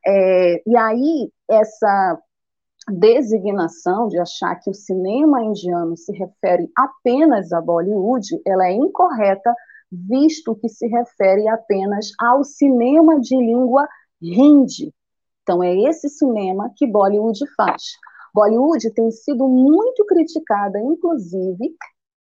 É, 0.05 0.61
e 0.65 0.77
aí 0.77 1.31
essa 1.49 2.19
designação 2.89 4.07
de 4.07 4.17
achar 4.17 4.55
que 4.55 4.69
o 4.69 4.73
cinema 4.73 5.43
indiano 5.43 5.97
se 5.97 6.11
refere 6.13 6.69
apenas 6.77 7.51
a 7.51 7.59
Bollywood, 7.59 8.27
ela 8.45 8.67
é 8.67 8.71
incorreta 8.71 9.53
visto 9.91 10.55
que 10.55 10.69
se 10.69 10.87
refere 10.87 11.47
apenas 11.47 12.07
ao 12.19 12.43
cinema 12.43 13.19
de 13.19 13.35
língua 13.35 13.87
hindi. 14.21 14.93
Então, 15.43 15.63
é 15.63 15.73
esse 15.73 16.09
cinema 16.09 16.71
que 16.75 16.85
Bollywood 16.85 17.39
faz. 17.55 17.83
Bollywood 18.33 18.91
tem 18.91 19.09
sido 19.11 19.47
muito 19.47 20.05
criticada, 20.05 20.79
inclusive, 20.79 21.75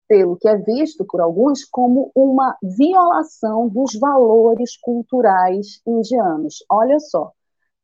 pelo 0.08 0.38
que 0.38 0.48
é 0.48 0.56
visto 0.58 1.04
por 1.06 1.20
alguns 1.20 1.66
como 1.66 2.12
uma 2.16 2.56
violação 2.62 3.68
dos 3.68 4.00
valores 4.00 4.78
culturais 4.78 5.82
indianos. 5.86 6.64
Olha 6.70 7.00
só. 7.00 7.32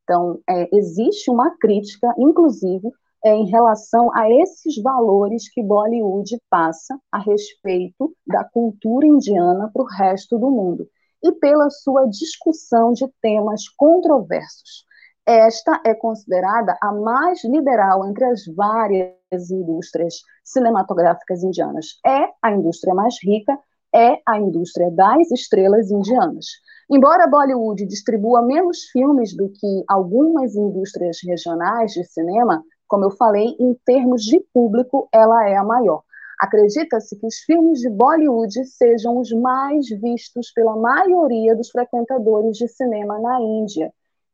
Então, 0.04 0.40
é, 0.48 0.70
existe 0.76 1.32
uma 1.32 1.58
crítica, 1.58 2.14
inclusive, 2.18 2.88
é, 3.26 3.34
em 3.34 3.50
relação 3.50 4.16
a 4.16 4.30
esses 4.30 4.82
valores 4.82 5.52
que 5.52 5.64
Bollywood 5.64 6.40
passa 6.50 7.00
a 7.12 7.20
respeito 7.20 8.16
da 8.28 8.44
cultura 8.44 9.08
indiana 9.08 9.70
para 9.74 9.82
o 9.82 9.86
resto 9.86 10.38
do 10.38 10.52
mundo 10.52 10.88
e 11.24 11.32
pela 11.34 11.70
sua 11.70 12.06
discussão 12.06 12.94
de 12.94 13.08
temas 13.22 13.68
controversos. 13.78 14.86
Esta 15.26 15.80
é 15.86 15.94
considerada 15.94 16.76
a 16.82 16.92
mais 16.92 17.44
liberal 17.44 18.08
entre 18.08 18.26
as 18.26 18.46
várias 18.56 19.52
indústrias 19.52 20.16
cinematográficas 20.44 21.44
indianas. 21.44 22.00
É 22.06 22.28
a 22.42 22.52
indústria 22.52 22.94
mais 22.94 23.16
rica, 23.24 23.58
é 23.94 24.20
a 24.28 24.40
indústria 24.40 24.90
das 24.90 25.30
estrelas 25.32 25.92
indianas. 25.92 26.46
Embora 26.90 27.28
Bollywood 27.28 27.86
distribua 27.86 28.42
menos 28.42 28.86
filmes 28.92 29.36
do 29.36 29.50
que 29.50 29.84
algumas 29.88 30.56
indústrias 30.56 31.20
regionais 31.24 31.92
de 31.92 32.04
cinema, 32.04 32.64
como 32.88 33.06
eu 33.06 33.12
falei, 33.12 33.56
em 33.60 33.74
termos 33.86 34.24
de 34.24 34.40
público, 34.54 35.08
ela 35.14 35.48
é 35.48 35.56
a 35.56 35.64
maior. 35.64 36.04
Acredita-se 36.42 37.20
que 37.20 37.28
os 37.28 37.36
filmes 37.42 37.82
de 37.82 37.90
Bollywood 37.92 38.66
sejam 38.66 39.20
os 39.20 39.32
mais 39.32 39.88
vistos 39.90 40.52
pela 40.52 40.76
maioria 40.76 41.56
dos 41.56 41.70
frequentadores 41.70 42.58
de 42.58 42.68
cinema 42.68 43.20
na 43.20 43.40
Índia. 43.40 43.94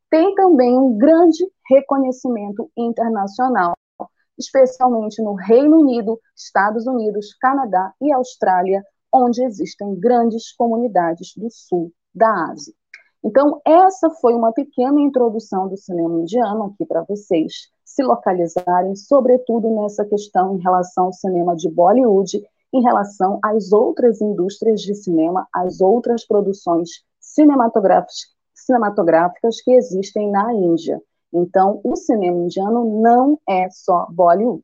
Tem 0.10 0.34
também 0.34 0.80
um 0.80 0.97
grande 0.97 1.45
reconhecimento 1.70 2.72
internacional, 2.78 3.74
especialmente 4.39 5.22
no 5.22 5.34
Reino 5.34 5.82
Unido, 5.82 6.18
Estados 6.34 6.88
Unidos, 6.88 7.34
Canadá 7.41 7.93
e 8.01 8.14
Austrália, 8.14 8.82
onde 9.14 9.43
existem 9.43 9.93
grandes 9.99 10.55
comunidades 10.55 11.34
do 11.36 11.49
sul 11.51 11.91
da 12.16 12.51
Ásia. 12.51 12.74
Então, 13.22 13.60
essa 13.66 14.10
foi 14.12 14.34
uma 14.34 14.53
pequena 14.53 15.01
introdução 15.01 15.68
do 15.68 15.76
cinema 15.76 16.22
indiano 16.22 16.68
aqui 16.68 16.86
para 16.86 17.03
vocês 17.03 17.70
se 17.97 18.03
localizarem, 18.03 18.95
sobretudo 18.95 19.73
nessa 19.81 20.05
questão 20.05 20.55
em 20.55 20.61
relação 20.61 21.05
ao 21.05 21.13
cinema 21.13 21.55
de 21.55 21.67
Bollywood, 21.67 22.39
em 22.71 22.83
relação 22.83 23.39
às 23.43 23.71
outras 23.71 24.21
indústrias 24.21 24.81
de 24.81 24.93
cinema, 24.93 25.47
às 25.51 25.81
outras 25.81 26.23
produções 26.23 26.89
cinematográficas, 27.19 28.17
cinematográficas 28.53 29.59
que 29.61 29.71
existem 29.71 30.29
na 30.29 30.53
Índia. 30.53 31.01
Então, 31.33 31.81
o 31.83 31.95
cinema 31.95 32.37
indiano 32.37 33.01
não 33.01 33.39
é 33.49 33.67
só 33.71 34.05
Bollywood. 34.11 34.63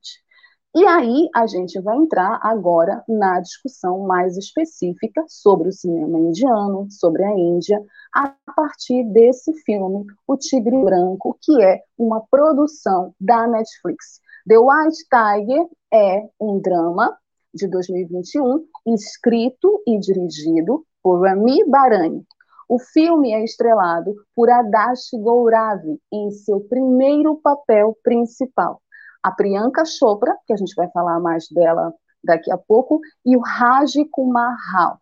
E 0.75 0.85
aí 0.85 1.27
a 1.35 1.47
gente 1.47 1.79
vai 1.81 1.97
entrar 1.97 2.39
agora 2.43 3.03
na 3.07 3.39
discussão 3.39 4.01
mais 4.01 4.37
específica 4.37 5.23
sobre 5.27 5.69
o 5.69 5.73
cinema 5.73 6.19
indiano, 6.19 6.87
sobre 6.91 7.23
a 7.23 7.31
Índia, 7.31 7.83
a 8.13 8.33
partir 8.55 9.03
desse 9.05 9.53
filme, 9.63 10.05
O 10.27 10.37
Tigre 10.37 10.83
Branco, 10.83 11.37
que 11.41 11.61
é 11.61 11.81
uma 11.97 12.21
produção 12.29 13.13
da 13.19 13.47
Netflix. 13.47 14.21
The 14.47 14.57
White 14.57 15.05
Tiger 15.09 15.67
é 15.91 16.29
um 16.39 16.59
drama 16.59 17.17
de 17.53 17.67
2021, 17.67 18.65
escrito 18.87 19.81
e 19.87 19.99
dirigido 19.99 20.85
por 21.01 21.21
Rami 21.25 21.63
Barani. 21.67 22.25
O 22.69 22.79
filme 22.79 23.33
é 23.33 23.43
estrelado 23.43 24.15
por 24.35 24.49
Adash 24.49 25.09
Gouravi 25.13 25.99
em 26.11 26.31
seu 26.31 26.61
primeiro 26.61 27.35
papel 27.37 27.97
principal 28.03 28.81
a 29.23 29.31
Priyanka 29.31 29.85
Chopra, 29.85 30.37
que 30.45 30.53
a 30.53 30.57
gente 30.57 30.75
vai 30.75 30.89
falar 30.91 31.19
mais 31.19 31.47
dela 31.49 31.93
daqui 32.21 32.51
a 32.51 32.57
pouco, 32.57 32.99
e 33.25 33.37
o 33.37 33.39
Raj 33.39 33.93
Kumar 34.11 34.55
Rao. 34.71 34.99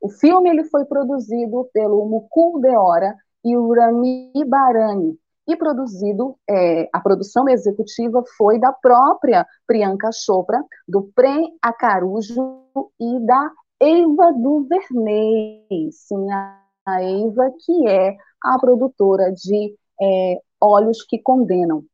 O 0.00 0.08
filme 0.08 0.48
ele 0.50 0.64
foi 0.64 0.84
produzido 0.84 1.68
pelo 1.72 2.06
Mukul 2.06 2.60
Deora 2.60 3.14
e 3.44 3.56
o 3.56 3.72
Rami 3.72 4.32
Barani, 4.46 5.18
e 5.46 5.56
produzido, 5.56 6.36
é, 6.48 6.88
a 6.92 7.00
produção 7.00 7.48
executiva 7.48 8.22
foi 8.36 8.58
da 8.58 8.72
própria 8.72 9.46
Priyanka 9.66 10.10
Chopra, 10.12 10.62
do 10.86 11.10
Prem 11.14 11.56
Acarujo 11.60 12.62
e 13.00 13.26
da 13.26 13.50
Eva 13.80 14.32
Duvernay, 14.32 15.90
sim, 15.90 16.30
a 16.30 17.02
Eva, 17.02 17.50
que 17.64 17.88
é 17.88 18.14
a 18.44 18.58
produtora 18.60 19.32
de 19.32 19.74
é, 20.00 20.40
Olhos 20.60 21.02
que 21.02 21.18
Condenam. 21.18 21.84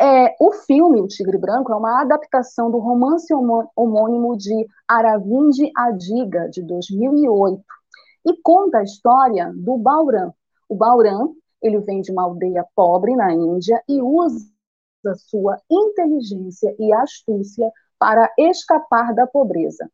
É, 0.00 0.36
o 0.38 0.52
filme 0.52 1.00
O 1.00 1.08
Tigre 1.08 1.38
Branco 1.38 1.72
é 1.72 1.76
uma 1.76 2.02
adaptação 2.02 2.70
do 2.70 2.78
romance 2.78 3.34
homônimo 3.74 4.36
de 4.36 4.68
Aravind 4.86 5.56
Adiga, 5.76 6.48
de 6.48 6.62
2008, 6.62 7.60
e 8.26 8.40
conta 8.40 8.78
a 8.78 8.82
história 8.84 9.52
do 9.56 9.76
Bauran. 9.76 10.30
O 10.68 10.76
Bauran, 10.76 11.30
ele 11.60 11.80
vem 11.80 12.00
de 12.00 12.12
uma 12.12 12.22
aldeia 12.22 12.64
pobre 12.76 13.16
na 13.16 13.32
Índia 13.32 13.82
e 13.88 14.00
usa 14.00 14.46
sua 15.16 15.60
inteligência 15.68 16.76
e 16.78 16.92
astúcia 16.92 17.68
para 17.98 18.32
escapar 18.38 19.12
da 19.12 19.26
pobreza. 19.26 19.90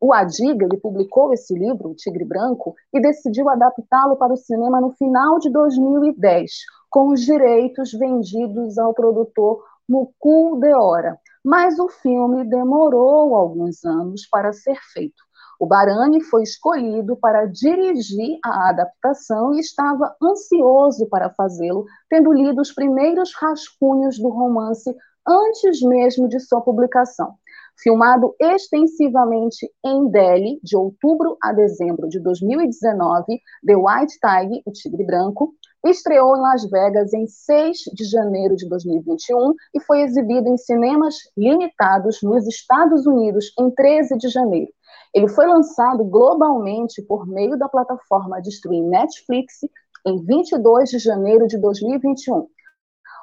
O 0.00 0.12
Adiga 0.12 0.64
ele 0.64 0.78
publicou 0.78 1.32
esse 1.32 1.54
livro, 1.54 1.90
O 1.90 1.94
Tigre 1.94 2.24
Branco, 2.24 2.74
e 2.92 3.00
decidiu 3.00 3.48
adaptá-lo 3.48 4.16
para 4.16 4.32
o 4.32 4.36
cinema 4.36 4.80
no 4.80 4.90
final 4.92 5.38
de 5.38 5.50
2010, 5.50 6.50
com 6.90 7.08
os 7.08 7.20
direitos 7.20 7.92
vendidos 7.92 8.76
ao 8.76 8.92
produtor 8.92 9.62
Mukul 9.88 10.58
Deora. 10.58 11.18
Mas 11.44 11.78
o 11.78 11.88
filme 11.88 12.44
demorou 12.44 13.34
alguns 13.34 13.84
anos 13.84 14.26
para 14.28 14.52
ser 14.52 14.76
feito. 14.92 15.22
O 15.58 15.66
Barani 15.66 16.22
foi 16.22 16.42
escolhido 16.42 17.16
para 17.16 17.44
dirigir 17.44 18.38
a 18.42 18.70
adaptação 18.70 19.54
e 19.54 19.60
estava 19.60 20.14
ansioso 20.22 21.06
para 21.08 21.30
fazê-lo, 21.30 21.84
tendo 22.08 22.32
lido 22.32 22.62
os 22.62 22.72
primeiros 22.72 23.34
rascunhos 23.34 24.18
do 24.18 24.30
romance 24.30 24.90
antes 25.26 25.82
mesmo 25.82 26.28
de 26.28 26.40
sua 26.40 26.62
publicação. 26.62 27.34
Filmado 27.82 28.34
extensivamente 28.38 29.70
em 29.84 30.10
Delhi, 30.10 30.60
de 30.62 30.76
outubro 30.76 31.36
a 31.42 31.52
dezembro 31.52 32.08
de 32.08 32.20
2019, 32.20 33.40
The 33.66 33.76
White 33.76 34.18
Tiger, 34.18 34.62
o 34.66 34.72
Tigre 34.72 35.04
Branco, 35.04 35.54
Estreou 35.84 36.36
em 36.36 36.40
Las 36.40 36.68
Vegas 36.68 37.12
em 37.14 37.26
6 37.26 37.78
de 37.94 38.04
janeiro 38.04 38.54
de 38.54 38.68
2021 38.68 39.54
e 39.74 39.80
foi 39.80 40.02
exibido 40.02 40.48
em 40.48 40.56
cinemas 40.58 41.14
limitados 41.36 42.20
nos 42.22 42.46
Estados 42.46 43.06
Unidos 43.06 43.52
em 43.58 43.70
13 43.70 44.18
de 44.18 44.28
janeiro. 44.28 44.70
Ele 45.14 45.28
foi 45.28 45.46
lançado 45.46 46.04
globalmente 46.04 47.00
por 47.02 47.26
meio 47.26 47.58
da 47.58 47.68
plataforma 47.68 48.40
de 48.42 48.50
streaming 48.50 48.88
Netflix 48.88 49.60
em 50.06 50.22
22 50.24 50.90
de 50.90 50.98
janeiro 50.98 51.46
de 51.46 51.58
2021. 51.58 52.46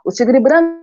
O 0.04 0.12
Tigre 0.12 0.40
Branco 0.40 0.78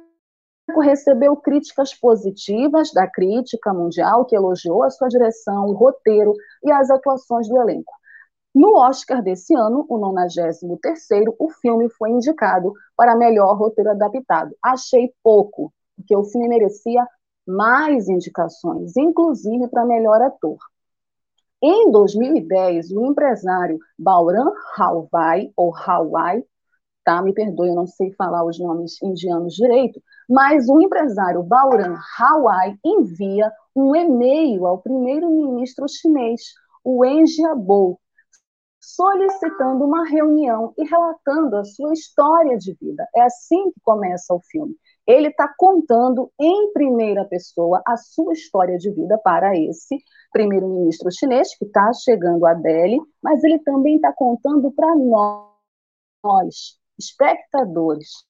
recebeu 0.80 1.36
críticas 1.36 1.92
positivas 1.92 2.92
da 2.92 3.06
crítica 3.06 3.74
mundial, 3.74 4.24
que 4.24 4.36
elogiou 4.36 4.82
a 4.82 4.90
sua 4.90 5.08
direção, 5.08 5.66
o 5.66 5.72
roteiro 5.72 6.32
e 6.62 6.70
as 6.70 6.88
atuações 6.88 7.48
do 7.48 7.60
elenco. 7.60 7.92
No 8.54 8.76
Oscar 8.76 9.20
desse 9.20 9.52
ano, 9.52 9.84
o 9.88 9.98
93º, 9.98 11.34
o 11.40 11.50
filme 11.50 11.88
foi 11.88 12.10
indicado 12.10 12.72
para 12.96 13.16
melhor 13.16 13.56
roteiro 13.58 13.90
adaptado. 13.90 14.54
Achei 14.62 15.12
pouco, 15.24 15.72
porque 15.96 16.14
o 16.14 16.22
filme 16.22 16.46
merecia 16.46 17.04
mais 17.44 18.08
indicações, 18.08 18.96
inclusive 18.96 19.66
para 19.66 19.84
melhor 19.84 20.22
ator. 20.22 20.58
Em 21.60 21.90
2010, 21.90 22.92
o 22.92 23.06
empresário 23.06 23.78
Bauran 23.98 24.52
Hawai, 24.78 25.50
ou 25.56 25.74
Hawaii, 25.74 26.44
tá? 27.04 27.20
Me 27.22 27.32
perdoe, 27.32 27.70
eu 27.70 27.74
não 27.74 27.86
sei 27.86 28.12
falar 28.12 28.44
os 28.44 28.58
nomes 28.60 29.02
indianos 29.02 29.54
direito, 29.54 30.00
mas 30.28 30.68
o 30.68 30.80
empresário 30.80 31.42
Bauran 31.42 31.96
Hawai 32.18 32.78
envia 32.84 33.50
um 33.74 33.96
e-mail 33.96 34.64
ao 34.66 34.78
primeiro-ministro 34.78 35.86
chinês, 35.88 36.40
o 36.84 36.98
Wen 36.98 37.26
Jiabao, 37.26 37.98
solicitando 38.84 39.84
uma 39.84 40.06
reunião 40.06 40.74
e 40.76 40.84
relatando 40.84 41.56
a 41.56 41.64
sua 41.64 41.92
história 41.92 42.56
de 42.58 42.74
vida. 42.74 43.08
É 43.14 43.22
assim 43.22 43.70
que 43.70 43.80
começa 43.82 44.34
o 44.34 44.40
filme. 44.40 44.76
Ele 45.06 45.28
está 45.28 45.52
contando 45.56 46.30
em 46.38 46.72
primeira 46.72 47.24
pessoa 47.24 47.82
a 47.86 47.96
sua 47.96 48.32
história 48.32 48.76
de 48.78 48.90
vida 48.90 49.18
para 49.18 49.56
esse 49.58 49.98
primeiro-ministro 50.32 51.10
chinês 51.10 51.56
que 51.56 51.64
está 51.64 51.92
chegando 51.92 52.46
a 52.46 52.54
Delhi, 52.54 53.00
mas 53.22 53.42
ele 53.44 53.58
também 53.60 53.96
está 53.96 54.12
contando 54.12 54.70
para 54.72 54.94
nós, 56.22 56.78
espectadores. 56.98 58.24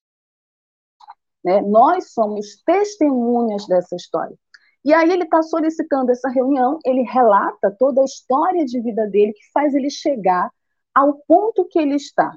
Né? 1.45 1.61
Nós 1.61 2.13
somos 2.13 2.63
testemunhas 2.65 3.67
dessa 3.67 3.95
história. 3.97 4.37
E 4.85 4.93
aí 4.93 5.11
ele 5.11 5.25
está 5.25 5.43
solicitando 5.43 6.13
essa 6.13 6.29
reunião, 6.29 6.79
ele 6.85 7.03
relata 7.03 7.75
toda 7.79 8.03
a 8.03 8.05
história 8.05 8.65
de 8.65 8.81
vida 8.81 9.07
dele 9.07 9.33
que 9.33 9.51
faz 9.53 9.75
ele 9.75 9.89
chegar 9.89 10.51
ao 10.95 11.15
ponto 11.27 11.67
que 11.67 11.79
ele 11.79 11.95
está. 11.95 12.37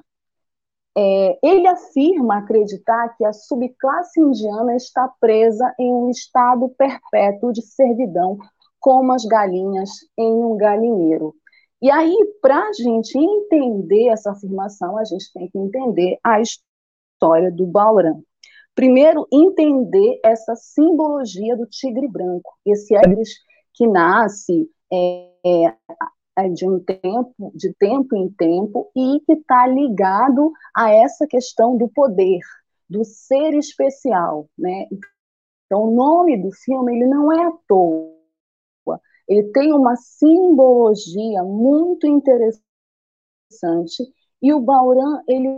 É, 0.97 1.37
ele 1.43 1.67
afirma 1.67 2.39
acreditar 2.39 3.09
que 3.17 3.25
a 3.25 3.31
subclasse 3.31 4.19
indiana 4.19 4.75
está 4.75 5.07
presa 5.19 5.71
em 5.77 5.93
um 5.93 6.09
estado 6.09 6.69
perpétuo 6.69 7.53
de 7.53 7.61
servidão, 7.61 8.37
como 8.79 9.13
as 9.13 9.23
galinhas 9.25 9.91
em 10.17 10.31
um 10.31 10.57
galinheiro. 10.57 11.35
E 11.79 11.91
aí, 11.91 12.15
para 12.41 12.69
a 12.69 12.73
gente 12.73 13.15
entender 13.15 14.07
essa 14.07 14.31
afirmação, 14.31 14.97
a 14.97 15.03
gente 15.03 15.31
tem 15.31 15.47
que 15.49 15.59
entender 15.59 16.17
a 16.23 16.41
história 16.41 17.51
do 17.51 17.67
Bauran. 17.67 18.19
Primeiro, 18.77 19.27
entender 19.33 20.19
essa 20.23 20.55
simbologia 20.55 21.57
do 21.57 21.65
tigre 21.65 22.07
branco, 22.07 22.53
esse 22.65 22.95
Ares 22.95 23.29
que 23.73 23.87
nasce 23.87 24.69
é, 24.93 25.73
é, 26.37 26.49
de 26.49 26.69
um 26.69 26.79
tempo, 26.79 27.51
de 27.55 27.73
tempo 27.73 28.15
em 28.15 28.29
tempo, 28.29 28.91
e 28.95 29.19
que 29.25 29.33
está 29.33 29.65
ligado 29.65 30.51
a 30.75 30.91
essa 30.91 31.25
questão 31.25 31.75
do 31.75 31.89
poder, 31.89 32.39
do 32.87 33.03
ser 33.03 33.55
especial, 33.55 34.47
né? 34.57 34.85
Então, 35.65 35.83
o 35.83 35.95
nome 35.95 36.41
do 36.41 36.51
filme 36.51 36.95
ele 36.95 37.07
não 37.07 37.31
é 37.31 37.47
à 37.47 37.51
toa 37.67 38.17
ele 39.27 39.51
tem 39.51 39.73
uma 39.73 39.95
simbologia 39.95 41.43
muito 41.43 42.07
interessante 42.07 42.71
e 44.41 44.53
o 44.53 44.61
Bauran 44.61 45.21
ele 45.27 45.49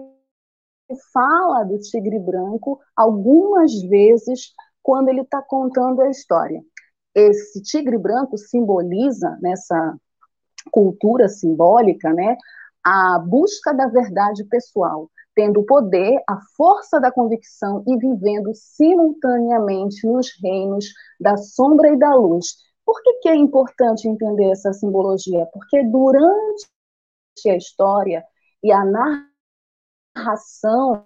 fala 1.13 1.63
do 1.63 1.79
tigre 1.79 2.19
branco 2.19 2.79
algumas 2.95 3.73
vezes 3.83 4.53
quando 4.81 5.09
ele 5.09 5.21
está 5.21 5.41
contando 5.41 6.01
a 6.01 6.09
história. 6.09 6.61
Esse 7.13 7.61
tigre 7.61 7.97
branco 7.97 8.37
simboliza 8.37 9.37
nessa 9.41 9.97
cultura 10.71 11.27
simbólica, 11.27 12.13
né, 12.13 12.37
a 12.83 13.19
busca 13.19 13.73
da 13.73 13.87
verdade 13.87 14.43
pessoal, 14.45 15.09
tendo 15.35 15.61
o 15.61 15.65
poder, 15.65 16.21
a 16.27 16.37
força 16.55 16.99
da 16.99 17.11
convicção 17.11 17.83
e 17.87 17.97
vivendo 17.97 18.51
simultaneamente 18.53 20.05
nos 20.07 20.27
reinos 20.41 20.85
da 21.19 21.37
sombra 21.37 21.89
e 21.89 21.97
da 21.97 22.13
luz, 22.15 22.55
por 22.85 23.01
que, 23.03 23.13
que 23.21 23.29
é 23.29 23.35
importante 23.35 24.07
entender 24.07 24.49
essa 24.51 24.73
simbologia? 24.73 25.45
Porque 25.53 25.83
durante 25.83 26.67
a 27.47 27.55
história 27.55 28.23
e 28.63 28.71
a 28.71 28.83
narração 30.19 31.05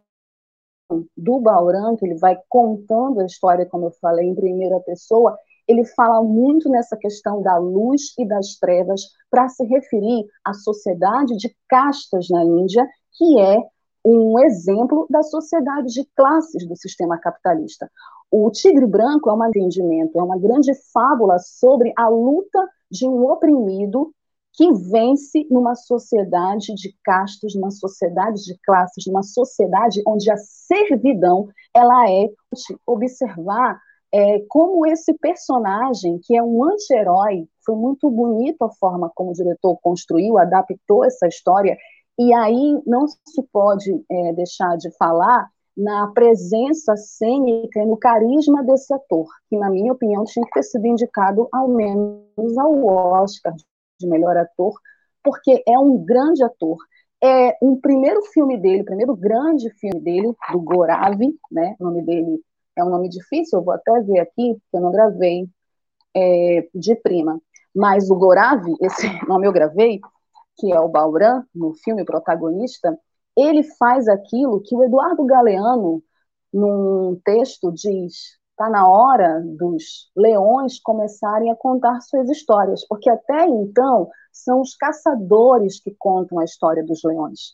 do 1.15 1.39
Bauran, 1.39 1.95
que 1.95 2.05
ele 2.05 2.17
vai 2.17 2.37
contando 2.49 3.21
a 3.21 3.25
história, 3.25 3.65
como 3.65 3.85
eu 3.85 3.91
falei, 4.01 4.27
em 4.27 4.35
primeira 4.35 4.79
pessoa, 4.81 5.37
ele 5.67 5.85
fala 5.85 6.21
muito 6.21 6.69
nessa 6.69 6.97
questão 6.97 7.41
da 7.41 7.57
luz 7.57 8.13
e 8.17 8.27
das 8.27 8.57
trevas 8.59 9.01
para 9.31 9.47
se 9.47 9.63
referir 9.65 10.25
à 10.43 10.53
sociedade 10.53 11.37
de 11.37 11.55
castas 11.69 12.27
na 12.29 12.43
Índia, 12.43 12.85
que 13.13 13.39
é 13.39 13.57
um 14.05 14.37
exemplo 14.39 15.07
da 15.09 15.23
sociedade 15.23 15.87
de 15.93 16.05
classes 16.15 16.67
do 16.67 16.75
sistema 16.75 17.17
capitalista. 17.17 17.89
O 18.29 18.51
Tigre 18.51 18.85
Branco 18.85 19.29
é 19.29 19.33
um 19.33 19.45
entendimento, 19.45 20.19
é 20.19 20.23
uma 20.23 20.37
grande 20.37 20.73
fábula 20.91 21.39
sobre 21.39 21.93
a 21.97 22.09
luta 22.09 22.67
de 22.91 23.07
um 23.07 23.23
oprimido 23.31 24.13
que 24.53 24.71
vence 24.71 25.47
numa 25.49 25.75
sociedade 25.75 26.73
de 26.75 26.95
castas, 27.03 27.55
numa 27.55 27.71
sociedade 27.71 28.43
de 28.43 28.57
classes, 28.63 29.05
numa 29.07 29.23
sociedade 29.23 30.01
onde 30.07 30.29
a 30.31 30.37
servidão 30.37 31.47
ela 31.73 32.09
é 32.09 32.29
observar 32.85 33.79
é, 34.13 34.39
como 34.47 34.85
esse 34.85 35.11
personagem, 35.15 36.19
que 36.23 36.37
é 36.37 36.43
um 36.43 36.63
anti-herói, 36.63 37.47
foi 37.65 37.75
muito 37.75 38.11
bonito 38.11 38.63
a 38.63 38.71
forma 38.73 39.11
como 39.15 39.31
o 39.31 39.33
diretor 39.33 39.75
construiu, 39.81 40.37
adaptou 40.37 41.03
essa 41.03 41.27
história, 41.27 41.75
e 42.19 42.31
aí 42.31 42.79
não 42.85 43.07
se 43.07 43.41
pode 43.51 43.91
é, 44.11 44.33
deixar 44.33 44.77
de 44.77 44.95
falar 44.97 45.49
na 45.75 46.11
presença 46.13 46.95
cênica 46.95 47.79
e 47.79 47.85
no 47.87 47.97
carisma 47.97 48.63
desse 48.63 48.93
ator, 48.93 49.25
que, 49.49 49.57
na 49.57 49.71
minha 49.71 49.91
opinião, 49.91 50.23
tinha 50.23 50.45
que 50.45 50.51
ter 50.51 50.61
sido 50.61 50.85
indicado 50.85 51.47
ao 51.51 51.67
menos 51.67 52.55
ao 52.59 52.85
Oscar 52.85 53.55
de 53.99 54.07
melhor 54.07 54.37
ator, 54.37 54.73
porque 55.23 55.63
é 55.67 55.77
um 55.79 55.97
grande 56.03 56.43
ator. 56.43 56.77
É 57.23 57.57
um 57.61 57.79
primeiro 57.79 58.21
filme 58.33 58.57
dele, 58.57 58.81
o 58.81 58.85
primeiro 58.85 59.15
grande 59.15 59.69
filme 59.79 59.99
dele, 60.01 60.33
do 60.51 60.59
Goravi, 60.59 61.39
né? 61.51 61.75
O 61.79 61.85
nome 61.85 62.01
dele 62.03 62.41
é 62.75 62.83
um 62.83 62.89
nome 62.89 63.07
difícil, 63.07 63.59
eu 63.59 63.63
vou 63.63 63.73
até 63.73 64.01
ver 64.01 64.19
aqui, 64.19 64.55
porque 64.55 64.77
eu 64.77 64.81
não 64.81 64.91
gravei 64.91 65.47
é, 66.15 66.67
de 66.73 66.95
prima. 66.95 67.39
Mas 67.73 68.09
o 68.09 68.15
Goravi, 68.15 68.73
esse 68.81 69.07
nome 69.27 69.47
eu 69.47 69.53
gravei, 69.53 70.01
que 70.57 70.71
é 70.71 70.79
o 70.79 70.89
Bauran, 70.89 71.43
no 71.53 71.73
filme 71.73 72.03
protagonista, 72.03 72.97
ele 73.37 73.63
faz 73.63 74.07
aquilo 74.07 74.61
que 74.61 74.75
o 74.75 74.83
Eduardo 74.83 75.25
Galeano, 75.25 76.03
num 76.53 77.19
texto, 77.23 77.71
diz: 77.71 78.37
está 78.63 78.69
na 78.69 78.87
hora 78.87 79.41
dos 79.57 80.09
leões 80.15 80.79
começarem 80.79 81.51
a 81.51 81.55
contar 81.55 81.99
suas 82.01 82.29
histórias, 82.29 82.85
porque 82.87 83.09
até 83.09 83.45
então 83.45 84.09
são 84.31 84.61
os 84.61 84.75
caçadores 84.75 85.81
que 85.81 85.93
contam 85.99 86.39
a 86.39 86.45
história 86.45 86.83
dos 86.83 87.01
leões. 87.03 87.53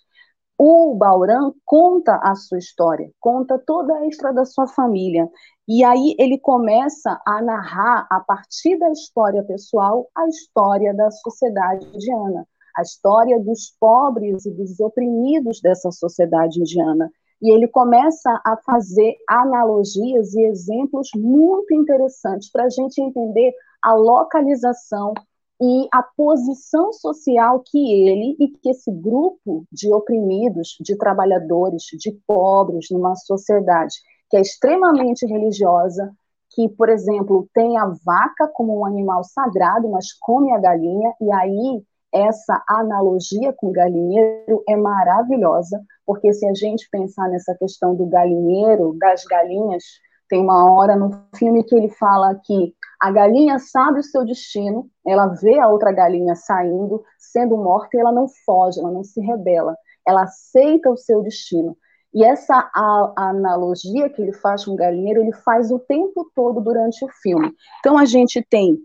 O 0.57 0.93
Bauran 0.93 1.51
conta 1.65 2.19
a 2.21 2.35
sua 2.35 2.59
história, 2.59 3.09
conta 3.19 3.57
toda 3.65 3.95
a 3.95 4.07
história 4.07 4.35
da 4.35 4.45
sua 4.45 4.67
família. 4.67 5.27
E 5.67 5.83
aí 5.83 6.15
ele 6.19 6.37
começa 6.37 7.19
a 7.25 7.41
narrar, 7.41 8.05
a 8.11 8.19
partir 8.19 8.77
da 8.77 8.91
história 8.91 9.43
pessoal, 9.43 10.07
a 10.15 10.27
história 10.27 10.93
da 10.93 11.09
sociedade 11.09 11.87
indiana 11.87 12.45
a 12.79 12.81
história 12.81 13.37
dos 13.39 13.75
pobres 13.79 14.45
e 14.45 14.51
dos 14.51 14.79
oprimidos 14.79 15.59
dessa 15.61 15.91
sociedade 15.91 16.59
indiana. 16.59 17.11
E 17.41 17.51
ele 17.51 17.67
começa 17.67 18.29
a 18.45 18.57
fazer 18.57 19.15
analogias 19.27 20.33
e 20.33 20.43
exemplos 20.43 21.09
muito 21.15 21.73
interessantes 21.73 22.51
para 22.51 22.65
a 22.65 22.69
gente 22.69 23.01
entender 23.01 23.53
a 23.81 23.93
localização 23.93 25.13
e 25.61 25.87
a 25.91 26.01
posição 26.01 26.93
social 26.93 27.61
que 27.65 27.77
ele 27.77 28.35
e 28.39 28.47
que 28.49 28.69
esse 28.69 28.91
grupo 28.91 29.65
de 29.71 29.93
oprimidos, 29.93 30.77
de 30.79 30.97
trabalhadores, 30.97 31.83
de 31.97 32.11
pobres 32.25 32.87
numa 32.91 33.15
sociedade 33.15 33.95
que 34.29 34.37
é 34.37 34.41
extremamente 34.41 35.25
religiosa, 35.25 36.13
que, 36.51 36.69
por 36.69 36.89
exemplo, 36.89 37.47
tem 37.53 37.77
a 37.77 37.85
vaca 38.05 38.47
como 38.53 38.79
um 38.79 38.85
animal 38.85 39.23
sagrado, 39.23 39.89
mas 39.89 40.13
come 40.13 40.51
a 40.53 40.59
galinha, 40.59 41.13
e 41.19 41.31
aí 41.31 41.83
essa 42.13 42.63
analogia 42.67 43.53
com 43.53 43.67
o 43.67 43.71
galinheiro 43.71 44.63
é 44.67 44.75
maravilhosa, 44.75 45.81
porque 46.05 46.33
se 46.33 46.47
a 46.47 46.53
gente 46.53 46.87
pensar 46.91 47.29
nessa 47.29 47.55
questão 47.55 47.95
do 47.95 48.05
galinheiro, 48.05 48.95
das 48.99 49.23
galinhas, 49.25 49.83
tem 50.27 50.41
uma 50.41 50.71
hora 50.71 50.95
no 50.95 51.11
filme 51.35 51.63
que 51.63 51.75
ele 51.75 51.89
fala 51.89 52.39
que 52.43 52.73
a 53.01 53.11
galinha 53.11 53.57
sabe 53.57 53.99
o 53.99 54.03
seu 54.03 54.25
destino, 54.25 54.89
ela 55.05 55.27
vê 55.27 55.59
a 55.59 55.67
outra 55.67 55.91
galinha 55.91 56.35
saindo, 56.35 57.03
sendo 57.17 57.57
morta, 57.57 57.95
e 57.95 57.99
ela 57.99 58.11
não 58.11 58.27
foge, 58.45 58.79
ela 58.79 58.91
não 58.91 59.03
se 59.03 59.21
rebela, 59.21 59.75
ela 60.05 60.23
aceita 60.23 60.89
o 60.89 60.97
seu 60.97 61.21
destino. 61.23 61.77
E 62.13 62.23
essa 62.23 62.55
a, 62.55 63.13
a 63.17 63.29
analogia 63.29 64.09
que 64.09 64.21
ele 64.21 64.33
faz 64.33 64.65
com 64.65 64.71
o 64.71 64.75
galinheiro, 64.75 65.21
ele 65.21 65.33
faz 65.33 65.71
o 65.71 65.79
tempo 65.79 66.29
todo 66.35 66.59
durante 66.59 67.03
o 67.05 67.09
filme. 67.21 67.53
Então 67.79 67.97
a 67.97 68.05
gente 68.05 68.41
tem 68.49 68.77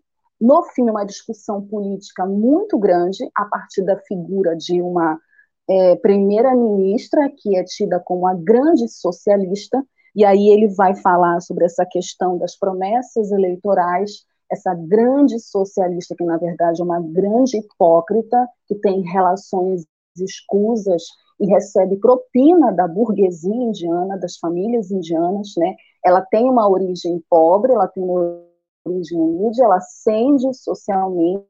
no 0.45 0.63
filme, 0.65 0.91
uma 0.91 1.07
discussão 1.07 1.63
política 1.63 2.27
muito 2.27 2.79
grande, 2.79 3.27
a 3.35 3.47
partir 3.47 3.83
da 3.83 3.97
figura 3.97 4.55
de 4.55 4.83
uma 4.83 5.19
é, 5.67 5.97
primeira-ministra, 5.97 7.31
que 7.35 7.57
é 7.57 7.65
tida 7.65 7.99
como 7.99 8.27
a 8.27 8.35
grande 8.35 8.87
socialista, 8.87 9.83
e 10.15 10.23
aí 10.23 10.51
ele 10.51 10.69
vai 10.69 10.95
falar 10.97 11.41
sobre 11.41 11.65
essa 11.65 11.87
questão 11.87 12.37
das 12.37 12.59
promessas 12.59 13.33
eleitorais, 13.33 14.27
essa 14.53 14.75
grande 14.75 15.41
socialista, 15.41 16.15
que 16.15 16.25
na 16.25 16.37
verdade 16.37 16.83
é 16.83 16.85
uma 16.85 17.01
grande 17.01 17.57
hipócrita, 17.57 18.47
que 18.67 18.75
tem 18.75 19.01
relações 19.01 19.87
escusas 20.19 21.05
e 21.41 21.47
recebe 21.47 21.97
propina 21.97 22.71
da 22.71 22.87
burguesia 22.87 23.51
indiana, 23.51 24.19
das 24.19 24.37
famílias 24.37 24.91
indianas, 24.91 25.55
né? 25.57 25.75
Ela 26.05 26.21
tem 26.21 26.45
uma 26.45 26.69
origem 26.69 27.25
pobre, 27.31 27.73
ela 27.73 27.89
tem 27.89 28.05
uma 28.05 28.45
origem 28.85 29.19
humilde, 29.19 29.63
ela 29.63 29.77
ascende 29.77 30.53
socialmente, 30.55 31.47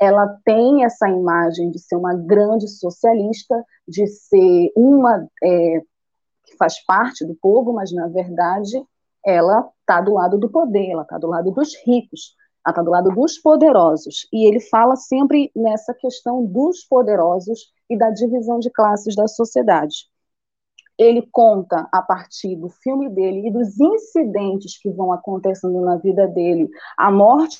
ela 0.00 0.26
tem 0.44 0.84
essa 0.84 1.08
imagem 1.08 1.70
de 1.70 1.78
ser 1.78 1.96
uma 1.96 2.14
grande 2.14 2.68
socialista, 2.68 3.64
de 3.86 4.06
ser 4.06 4.72
uma 4.76 5.26
é, 5.42 5.80
que 6.44 6.56
faz 6.56 6.84
parte 6.84 7.24
do 7.24 7.34
povo, 7.34 7.72
mas 7.72 7.92
na 7.92 8.08
verdade 8.08 8.82
ela 9.24 9.70
está 9.80 10.00
do 10.00 10.12
lado 10.12 10.38
do 10.38 10.50
poder, 10.50 10.90
ela 10.90 11.02
está 11.02 11.16
do 11.16 11.28
lado 11.28 11.50
dos 11.50 11.74
ricos, 11.86 12.34
ela 12.64 12.72
está 12.72 12.82
do 12.82 12.90
lado 12.90 13.10
dos 13.10 13.38
poderosos. 13.38 14.28
E 14.32 14.46
ele 14.46 14.60
fala 14.60 14.96
sempre 14.96 15.50
nessa 15.56 15.94
questão 15.94 16.44
dos 16.44 16.84
poderosos 16.84 17.72
e 17.88 17.96
da 17.96 18.10
divisão 18.10 18.58
de 18.58 18.70
classes 18.70 19.14
da 19.16 19.26
sociedade. 19.26 20.08
Ele 20.98 21.28
conta 21.32 21.88
a 21.92 22.00
partir 22.00 22.56
do 22.56 22.68
filme 22.68 23.08
dele 23.08 23.48
e 23.48 23.52
dos 23.52 23.78
incidentes 23.80 24.78
que 24.78 24.90
vão 24.90 25.12
acontecendo 25.12 25.80
na 25.80 25.96
vida 25.96 26.26
dele, 26.28 26.68
a 26.96 27.10
morte 27.10 27.58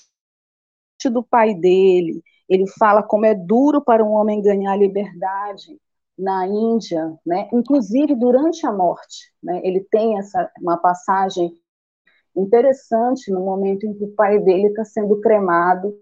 do 1.11 1.23
pai 1.23 1.55
dele, 1.55 2.23
ele 2.49 2.67
fala 2.79 3.03
como 3.03 3.27
é 3.27 3.35
duro 3.35 3.83
para 3.83 4.05
um 4.05 4.13
homem 4.13 4.41
ganhar 4.41 4.77
liberdade 4.77 5.79
na 6.19 6.47
Índia, 6.47 7.19
né? 7.27 7.49
Inclusive 7.53 8.15
durante 8.15 8.67
a 8.67 8.73
morte, 8.73 9.33
né? 9.43 9.61
Ele 9.65 9.81
tem 9.91 10.19
essa 10.19 10.51
uma 10.61 10.77
passagem 10.77 11.53
interessante 12.37 13.31
no 13.31 13.41
momento 13.41 13.87
em 13.87 13.95
que 13.95 14.05
o 14.05 14.15
pai 14.15 14.39
dele 14.39 14.69
está 14.69 14.85
sendo 14.85 15.21
cremado. 15.21 15.99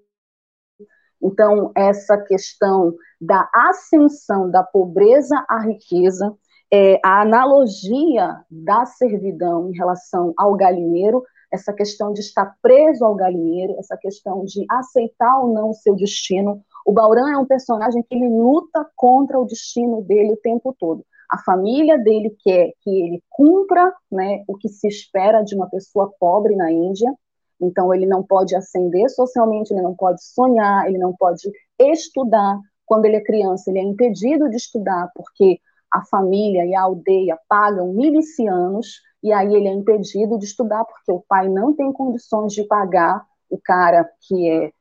Então 1.21 1.73
essa 1.75 2.19
questão 2.19 2.95
da 3.21 3.49
ascensão 3.55 4.51
da 4.51 4.63
pobreza 4.63 5.45
à 5.49 5.61
riqueza, 5.61 6.37
é, 6.73 6.99
a 7.05 7.21
analogia 7.21 8.41
da 8.51 8.87
servidão 8.87 9.71
em 9.71 9.77
relação 9.77 10.33
ao 10.37 10.55
galinheiro 10.55 11.23
essa 11.53 11.73
questão 11.73 12.13
de 12.13 12.21
estar 12.21 12.57
preso 12.63 13.05
ao 13.05 13.15
galinheiro, 13.15 13.77
essa 13.79 13.97
questão 13.97 14.43
de 14.45 14.65
aceitar 14.71 15.39
ou 15.39 15.53
não 15.53 15.71
o 15.71 15.75
seu 15.75 15.95
destino. 15.95 16.63
O 16.87 16.93
Bauran 16.93 17.31
é 17.31 17.37
um 17.37 17.45
personagem 17.45 18.03
que 18.03 18.15
ele 18.15 18.29
luta 18.29 18.89
contra 18.97 19.39
o 19.39 19.45
destino 19.45 20.03
dele 20.03 20.33
o 20.33 20.39
tempo 20.39 20.75
todo. 20.79 21.05
A 21.31 21.39
família 21.39 21.99
dele 21.99 22.35
quer 22.43 22.73
que 22.81 22.91
ele 22.91 23.23
cumpra 23.29 23.93
né, 24.11 24.43
o 24.49 24.57
que 24.57 24.69
se 24.69 24.89
espera 24.89 25.43
de 25.43 25.55
uma 25.55 25.69
pessoa 25.69 26.11
pobre 26.19 26.57
na 26.57 26.73
Índia, 26.73 27.13
então 27.61 27.95
ele 27.95 28.07
não 28.07 28.23
pode 28.23 28.57
ascender 28.57 29.09
socialmente, 29.11 29.73
ele 29.73 29.83
não 29.83 29.95
pode 29.95 30.25
sonhar, 30.25 30.89
ele 30.89 30.99
não 30.99 31.15
pode 31.15 31.51
estudar. 31.79 32.59
Quando 32.85 33.05
ele 33.05 33.17
é 33.17 33.23
criança, 33.23 33.71
ele 33.71 33.79
é 33.79 33.83
impedido 33.83 34.49
de 34.49 34.57
estudar 34.57 35.11
porque 35.15 35.61
a 35.93 36.03
família 36.07 36.65
e 36.65 36.75
a 36.75 36.83
aldeia 36.83 37.39
pagam 37.49 37.93
milicianos 37.93 39.01
e 39.23 39.33
aí 39.33 39.55
ele 39.55 39.69
é 39.69 39.73
impedido 39.73 40.39
de 40.39 40.47
estudar 40.47 40.85
porque 40.85 41.13
o 41.13 41.23
pai 41.29 41.49
não 41.49 41.75
tem 41.75 41.93
condições 41.93 42.53
de 42.53 42.65
pagar 42.65 43.25
o 43.49 43.59
cara 43.63 44.09
que 44.27 44.49
é 44.49 44.73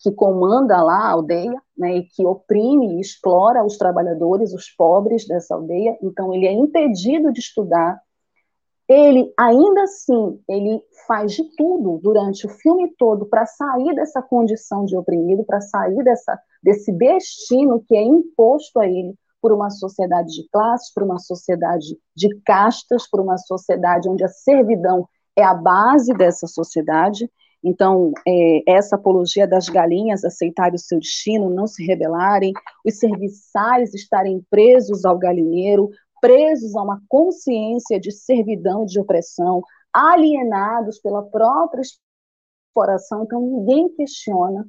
que 0.00 0.12
comanda 0.12 0.80
lá 0.82 0.98
a 0.98 1.10
aldeia, 1.10 1.60
né, 1.76 1.96
e 1.96 2.02
que 2.04 2.24
oprime 2.24 2.96
e 2.96 3.00
explora 3.00 3.64
os 3.64 3.76
trabalhadores, 3.76 4.52
os 4.52 4.68
pobres 4.68 5.26
dessa 5.26 5.54
aldeia. 5.54 5.98
Então 6.02 6.32
ele 6.32 6.46
é 6.46 6.52
impedido 6.52 7.32
de 7.32 7.40
estudar. 7.40 8.00
Ele 8.88 9.32
ainda 9.36 9.82
assim, 9.82 10.40
ele 10.48 10.80
faz 11.06 11.32
de 11.32 11.44
tudo 11.56 11.98
durante 12.02 12.46
o 12.46 12.50
filme 12.50 12.94
todo 12.96 13.26
para 13.26 13.44
sair 13.44 13.94
dessa 13.94 14.22
condição 14.22 14.84
de 14.84 14.96
oprimido, 14.96 15.42
para 15.42 15.60
sair 15.60 16.02
dessa 16.04 16.38
desse 16.62 16.92
destino 16.92 17.82
que 17.86 17.96
é 17.96 18.02
imposto 18.02 18.80
a 18.80 18.86
ele 18.86 19.14
por 19.40 19.52
uma 19.52 19.70
sociedade 19.70 20.34
de 20.34 20.48
classes, 20.50 20.92
por 20.92 21.02
uma 21.02 21.18
sociedade 21.18 21.96
de 22.14 22.28
castas, 22.44 23.08
por 23.08 23.20
uma 23.20 23.38
sociedade 23.38 24.08
onde 24.08 24.24
a 24.24 24.28
servidão 24.28 25.08
é 25.36 25.44
a 25.44 25.54
base 25.54 26.12
dessa 26.14 26.46
sociedade. 26.46 27.30
Então, 27.62 28.12
é, 28.26 28.62
essa 28.66 28.96
apologia 28.96 29.46
das 29.46 29.68
galinhas 29.68 30.24
aceitarem 30.24 30.74
o 30.74 30.78
seu 30.78 30.98
destino, 30.98 31.50
não 31.50 31.66
se 31.66 31.84
rebelarem, 31.84 32.52
os 32.84 32.98
serviçais 32.98 33.94
estarem 33.94 34.44
presos 34.50 35.04
ao 35.04 35.18
galinheiro, 35.18 35.90
presos 36.20 36.74
a 36.76 36.82
uma 36.82 37.00
consciência 37.08 37.98
de 37.98 38.12
servidão, 38.12 38.84
de 38.84 38.98
opressão, 39.00 39.62
alienados 39.92 40.98
pela 40.98 41.22
própria 41.22 41.82
exploração, 41.82 43.24
então 43.24 43.40
ninguém 43.40 43.88
questiona 43.90 44.66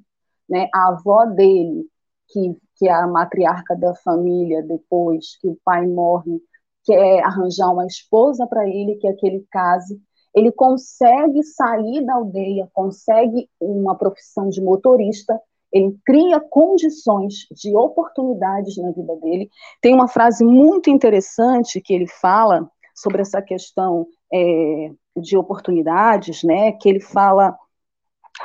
né, 0.50 0.68
a 0.74 0.90
avó 0.90 1.26
dele, 1.26 1.86
que, 2.30 2.56
que 2.78 2.88
é 2.88 2.92
a 2.92 3.08
matriarca 3.08 3.76
da 3.76 3.94
família, 3.96 4.64
depois 4.64 5.38
que 5.40 5.48
o 5.48 5.58
pai 5.64 5.86
morre, 5.88 6.42
quer 6.84 7.24
arranjar 7.24 7.72
uma 7.72 7.86
esposa 7.86 8.48
para 8.48 8.68
ele, 8.68 8.96
que 8.96 9.08
é 9.08 9.14
que 9.14 9.28
ele 9.28 9.46
case, 9.52 10.00
ele 10.34 10.52
consegue 10.52 11.44
sair 11.44 12.06
da 12.06 12.16
aldeia, 12.16 12.70
consegue 12.74 13.50
uma 13.60 13.96
profissão 13.96 14.50
de 14.50 14.62
motorista, 14.62 15.40
ele 15.72 15.96
cria 16.06 16.40
condições 16.40 17.46
de 17.52 17.76
oportunidades 17.76 18.76
na 18.78 18.92
vida 18.92 19.16
dele. 19.18 19.50
Tem 19.82 19.94
uma 19.94 20.08
frase 20.08 20.44
muito 20.44 20.90
interessante 20.90 21.82
que 21.82 21.94
ele 21.94 22.08
fala 22.08 22.70
sobre 22.96 23.22
essa 23.22 23.42
questão 23.42 24.08
é, 24.34 24.92
de 25.16 25.38
oportunidades, 25.38 26.44
né? 26.44 26.72
Que 26.74 26.90
ele 26.90 27.00
fala 27.00 27.56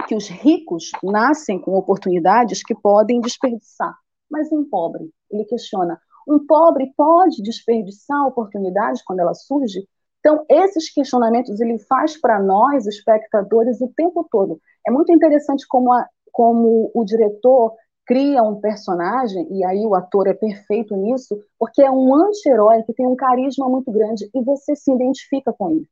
que 0.07 0.15
os 0.15 0.29
ricos 0.29 0.91
nascem 1.03 1.59
com 1.59 1.75
oportunidades 1.75 2.63
que 2.63 2.75
podem 2.75 3.21
desperdiçar, 3.21 3.97
mas 4.31 4.51
um 4.53 4.69
pobre, 4.69 5.11
ele 5.31 5.45
questiona, 5.45 5.99
um 6.29 6.45
pobre 6.47 6.93
pode 6.97 7.43
desperdiçar 7.43 8.27
oportunidades 8.27 9.03
quando 9.03 9.21
ela 9.21 9.35
surge? 9.35 9.87
Então, 10.21 10.45
esses 10.49 10.93
questionamentos 10.93 11.61
ele 11.61 11.79
faz 11.79 12.19
para 12.19 12.43
nós, 12.43 12.87
espectadores, 12.87 13.81
o 13.81 13.93
tempo 13.95 14.27
todo. 14.31 14.59
É 14.87 14.91
muito 14.91 15.13
interessante 15.13 15.67
como, 15.69 15.93
a, 15.93 16.07
como 16.33 16.91
o 16.95 17.05
diretor 17.05 17.75
cria 18.07 18.43
um 18.43 18.61
personagem, 18.61 19.47
e 19.51 19.65
aí 19.65 19.85
o 19.87 19.95
ator 19.95 20.27
é 20.27 20.35
perfeito 20.35 20.97
nisso, 20.97 21.39
porque 21.59 21.83
é 21.83 21.91
um 21.91 22.15
anti-herói 22.15 22.83
que 22.83 22.95
tem 22.95 23.07
um 23.07 23.17
carisma 23.17 23.69
muito 23.69 23.91
grande 23.91 24.29
e 24.35 24.43
você 24.43 24.75
se 24.75 24.93
identifica 24.93 25.53
com 25.53 25.71
ele 25.71 25.89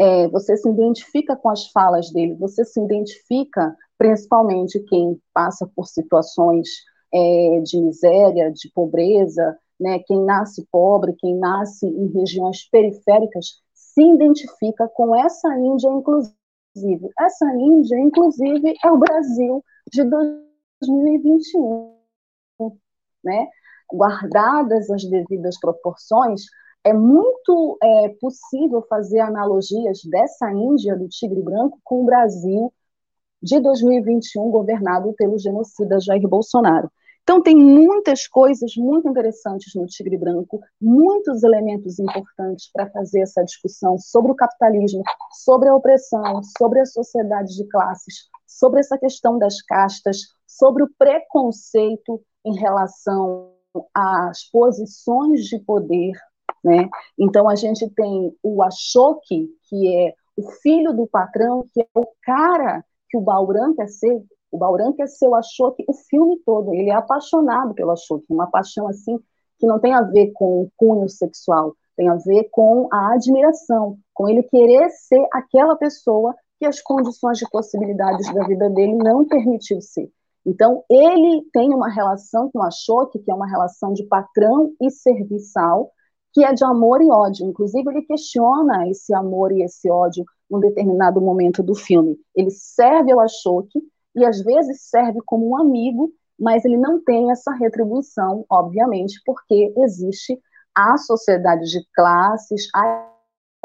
é, 0.00 0.26
você 0.28 0.56
se 0.56 0.66
identifica 0.66 1.36
com 1.36 1.50
as 1.50 1.66
falas 1.72 2.10
dele, 2.10 2.34
você 2.36 2.64
se 2.64 2.80
identifica, 2.80 3.76
principalmente 3.98 4.80
quem 4.84 5.20
passa 5.34 5.70
por 5.76 5.86
situações 5.86 6.68
é, 7.12 7.60
de 7.62 7.78
miséria, 7.78 8.50
de 8.50 8.70
pobreza, 8.74 9.58
né, 9.78 9.98
quem 10.06 10.24
nasce 10.24 10.66
pobre, 10.72 11.14
quem 11.18 11.36
nasce 11.36 11.86
em 11.86 12.06
regiões 12.12 12.66
periféricas, 12.70 13.60
se 13.74 14.02
identifica 14.02 14.88
com 14.88 15.14
essa 15.14 15.54
Índia, 15.58 15.90
inclusive. 15.90 16.34
Essa 17.18 17.54
Índia, 17.54 17.98
inclusive, 17.98 18.74
é 18.82 18.90
o 18.90 18.98
Brasil 18.98 19.62
de 19.92 20.02
2021. 20.80 21.94
Né? 23.22 23.48
Guardadas 23.92 24.88
as 24.90 25.04
devidas 25.04 25.58
proporções, 25.60 26.44
é 26.84 26.92
muito 26.92 27.78
é, 27.82 28.08
possível 28.20 28.82
fazer 28.88 29.20
analogias 29.20 30.00
dessa 30.04 30.50
Índia 30.52 30.96
do 30.96 31.08
tigre 31.08 31.42
branco 31.42 31.78
com 31.84 32.02
o 32.02 32.06
Brasil 32.06 32.72
de 33.42 33.60
2021 33.60 34.50
governado 34.50 35.12
pelo 35.14 35.38
genocida 35.38 35.98
Jair 36.00 36.26
Bolsonaro. 36.28 36.90
Então 37.22 37.42
tem 37.42 37.54
muitas 37.54 38.26
coisas 38.26 38.72
muito 38.76 39.08
interessantes 39.08 39.72
no 39.74 39.86
Tigre 39.86 40.16
Branco, 40.16 40.60
muitos 40.80 41.42
elementos 41.44 41.98
importantes 41.98 42.70
para 42.72 42.90
fazer 42.90 43.20
essa 43.20 43.44
discussão 43.44 43.96
sobre 43.98 44.32
o 44.32 44.34
capitalismo, 44.34 45.02
sobre 45.44 45.68
a 45.68 45.76
opressão, 45.76 46.42
sobre 46.58 46.80
a 46.80 46.86
sociedade 46.86 47.54
de 47.54 47.68
classes, 47.68 48.28
sobre 48.46 48.80
essa 48.80 48.98
questão 48.98 49.38
das 49.38 49.62
castas, 49.62 50.18
sobre 50.46 50.82
o 50.82 50.90
preconceito 50.98 52.20
em 52.44 52.58
relação 52.58 53.52
às 53.94 54.42
posições 54.50 55.44
de 55.44 55.58
poder 55.60 56.12
né? 56.62 56.88
Então 57.18 57.48
a 57.48 57.54
gente 57.54 57.88
tem 57.90 58.34
o 58.42 58.62
Ashoki, 58.62 59.48
que 59.68 59.96
é 59.96 60.14
o 60.36 60.50
filho 60.62 60.92
do 60.92 61.06
patrão, 61.06 61.64
que 61.72 61.80
é 61.80 61.86
o 61.94 62.06
cara 62.22 62.84
que 63.08 63.16
o 63.16 63.20
Bauran 63.20 63.74
quer 63.74 63.88
ser. 63.88 64.22
O 64.50 64.58
Bauran 64.58 64.92
quer 64.92 65.06
ser 65.06 65.28
o 65.28 65.34
Ashoki 65.34 65.84
o 65.86 65.94
filme 65.94 66.38
todo. 66.44 66.74
Ele 66.74 66.90
é 66.90 66.94
apaixonado 66.94 67.74
pelo 67.74 67.92
Ashoki, 67.92 68.26
uma 68.30 68.50
paixão 68.50 68.88
assim 68.88 69.18
que 69.58 69.66
não 69.66 69.78
tem 69.78 69.92
a 69.92 70.02
ver 70.02 70.32
com 70.32 70.62
o 70.62 70.70
cunho 70.76 71.08
sexual, 71.08 71.76
tem 71.94 72.08
a 72.08 72.14
ver 72.14 72.48
com 72.50 72.88
a 72.90 73.12
admiração, 73.12 73.98
com 74.14 74.26
ele 74.26 74.42
querer 74.42 74.88
ser 74.88 75.22
aquela 75.32 75.76
pessoa 75.76 76.34
que 76.58 76.64
as 76.64 76.80
condições 76.80 77.38
de 77.38 77.48
possibilidades 77.50 78.32
da 78.34 78.46
vida 78.46 78.70
dele 78.70 78.94
não 78.94 79.26
permitiu 79.26 79.80
ser. 79.82 80.10
Então, 80.44 80.82
ele 80.88 81.42
tem 81.52 81.74
uma 81.74 81.90
relação 81.90 82.50
com 82.50 82.60
o 82.60 82.62
Ashoki, 82.62 83.18
que 83.18 83.30
é 83.30 83.34
uma 83.34 83.46
relação 83.46 83.92
de 83.92 84.04
patrão 84.04 84.72
e 84.80 84.90
serviçal, 84.90 85.90
que 86.32 86.44
é 86.44 86.52
de 86.52 86.64
amor 86.64 87.02
e 87.02 87.10
ódio. 87.10 87.46
Inclusive, 87.46 87.88
ele 87.90 88.02
questiona 88.02 88.88
esse 88.88 89.12
amor 89.14 89.52
e 89.52 89.62
esse 89.62 89.90
ódio 89.90 90.24
num 90.50 90.60
determinado 90.60 91.20
momento 91.20 91.62
do 91.62 91.74
filme. 91.74 92.18
Ele 92.34 92.50
serve 92.50 93.12
ao 93.12 93.20
Ashoki 93.20 93.80
e 94.14 94.24
às 94.24 94.40
vezes 94.42 94.88
serve 94.88 95.20
como 95.24 95.50
um 95.50 95.56
amigo, 95.56 96.12
mas 96.38 96.64
ele 96.64 96.76
não 96.76 97.02
tem 97.02 97.30
essa 97.30 97.52
retribuição, 97.52 98.44
obviamente, 98.50 99.20
porque 99.24 99.72
existe 99.78 100.40
a 100.74 100.96
sociedade 100.96 101.64
de 101.66 101.84
classes, 101.94 102.68
a 102.74 103.10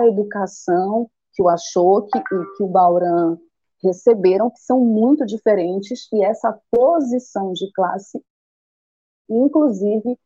educação 0.02 1.10
que 1.34 1.42
o 1.42 1.50
Ashoki 1.50 2.18
e 2.18 2.58
que 2.58 2.64
o 2.64 2.68
Bauran 2.68 3.38
receberam, 3.84 4.50
que 4.50 4.60
são 4.60 4.80
muito 4.80 5.26
diferentes, 5.26 6.08
e 6.12 6.24
essa 6.24 6.58
posição 6.72 7.54
de 7.54 7.72
classe, 7.74 8.24
inclusive, 9.30 10.18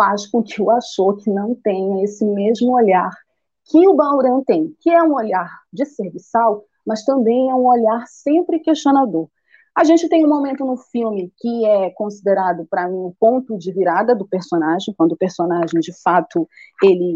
faz 0.00 0.26
com 0.26 0.42
que 0.42 0.62
o 0.62 0.70
Ashoki 0.70 1.28
não 1.28 1.54
tenha 1.54 2.02
esse 2.02 2.24
mesmo 2.24 2.72
olhar 2.72 3.10
que 3.66 3.86
o 3.86 3.94
Bauran 3.94 4.42
tem, 4.42 4.74
que 4.80 4.88
é 4.88 5.02
um 5.02 5.12
olhar 5.12 5.60
de 5.70 5.84
serviçal, 5.84 6.64
mas 6.86 7.04
também 7.04 7.50
é 7.50 7.54
um 7.54 7.66
olhar 7.66 8.06
sempre 8.08 8.60
questionador. 8.60 9.28
A 9.76 9.84
gente 9.84 10.08
tem 10.08 10.24
um 10.24 10.28
momento 10.28 10.64
no 10.64 10.78
filme 10.78 11.30
que 11.36 11.66
é 11.66 11.90
considerado 11.90 12.66
para 12.68 12.88
mim 12.88 12.96
o 12.96 13.08
um 13.08 13.14
ponto 13.20 13.58
de 13.58 13.70
virada 13.72 14.14
do 14.14 14.26
personagem, 14.26 14.94
quando 14.96 15.12
o 15.12 15.18
personagem 15.18 15.80
de 15.80 15.92
fato 16.02 16.48
ele 16.82 17.14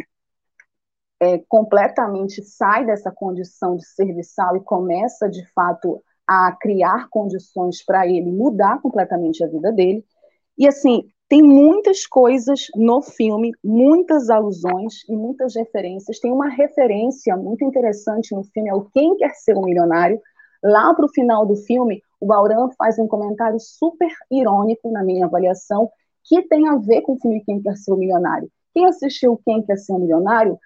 é, 1.21 1.39
completamente 1.49 2.43
sai 2.43 2.85
dessa 2.85 3.11
condição 3.11 3.77
de 3.77 3.87
serviçal 3.87 4.57
e 4.57 4.61
começa, 4.61 5.27
de 5.27 5.43
fato, 5.55 6.03
a 6.27 6.53
criar 6.61 7.09
condições 7.09 7.83
para 7.83 8.07
ele 8.07 8.31
mudar 8.31 8.81
completamente 8.83 9.43
a 9.43 9.49
vida 9.49 9.73
dele. 9.73 10.05
E, 10.57 10.69
assim, 10.69 11.09
tem 11.35 11.43
muitas 11.43 12.07
coisas 12.07 12.69
no 12.77 13.03
filme, 13.03 13.51
muitas 13.65 14.31
alusões 14.31 15.03
e 15.09 15.17
muitas 15.17 15.57
referências. 15.57 16.21
Tem 16.21 16.33
uma 16.33 16.49
referência 16.49 17.37
muito 17.37 17.65
interessante 17.65 18.33
no 18.33 18.45
filme, 18.45 18.71
é 18.71 18.75
o 18.75 18.85
Quem 18.85 19.17
Quer 19.17 19.35
Ser 19.35 19.57
um 19.57 19.63
Milionário. 19.63 20.21
Lá 20.63 20.95
para 20.95 21.05
o 21.05 21.09
final 21.09 21.45
do 21.45 21.57
filme, 21.57 22.01
o 22.21 22.27
Bauran 22.27 22.69
faz 22.79 23.01
um 23.01 23.09
comentário 23.09 23.59
super 23.59 24.09
irônico, 24.31 24.93
na 24.93 25.03
minha 25.03 25.27
avaliação, 25.27 25.91
que 26.23 26.41
tem 26.43 26.69
a 26.69 26.77
ver 26.77 27.01
com 27.01 27.15
o 27.15 27.19
filme 27.19 27.43
Quem 27.45 27.61
Quer 27.61 27.75
Ser 27.79 27.95
um 27.95 27.97
Milionário. 27.97 28.49
Quem 28.73 28.87
assistiu 28.87 29.37
Quem 29.45 29.61
Quer 29.61 29.77
Ser 29.79 29.93
um 29.93 29.99
Milionário 29.99 30.57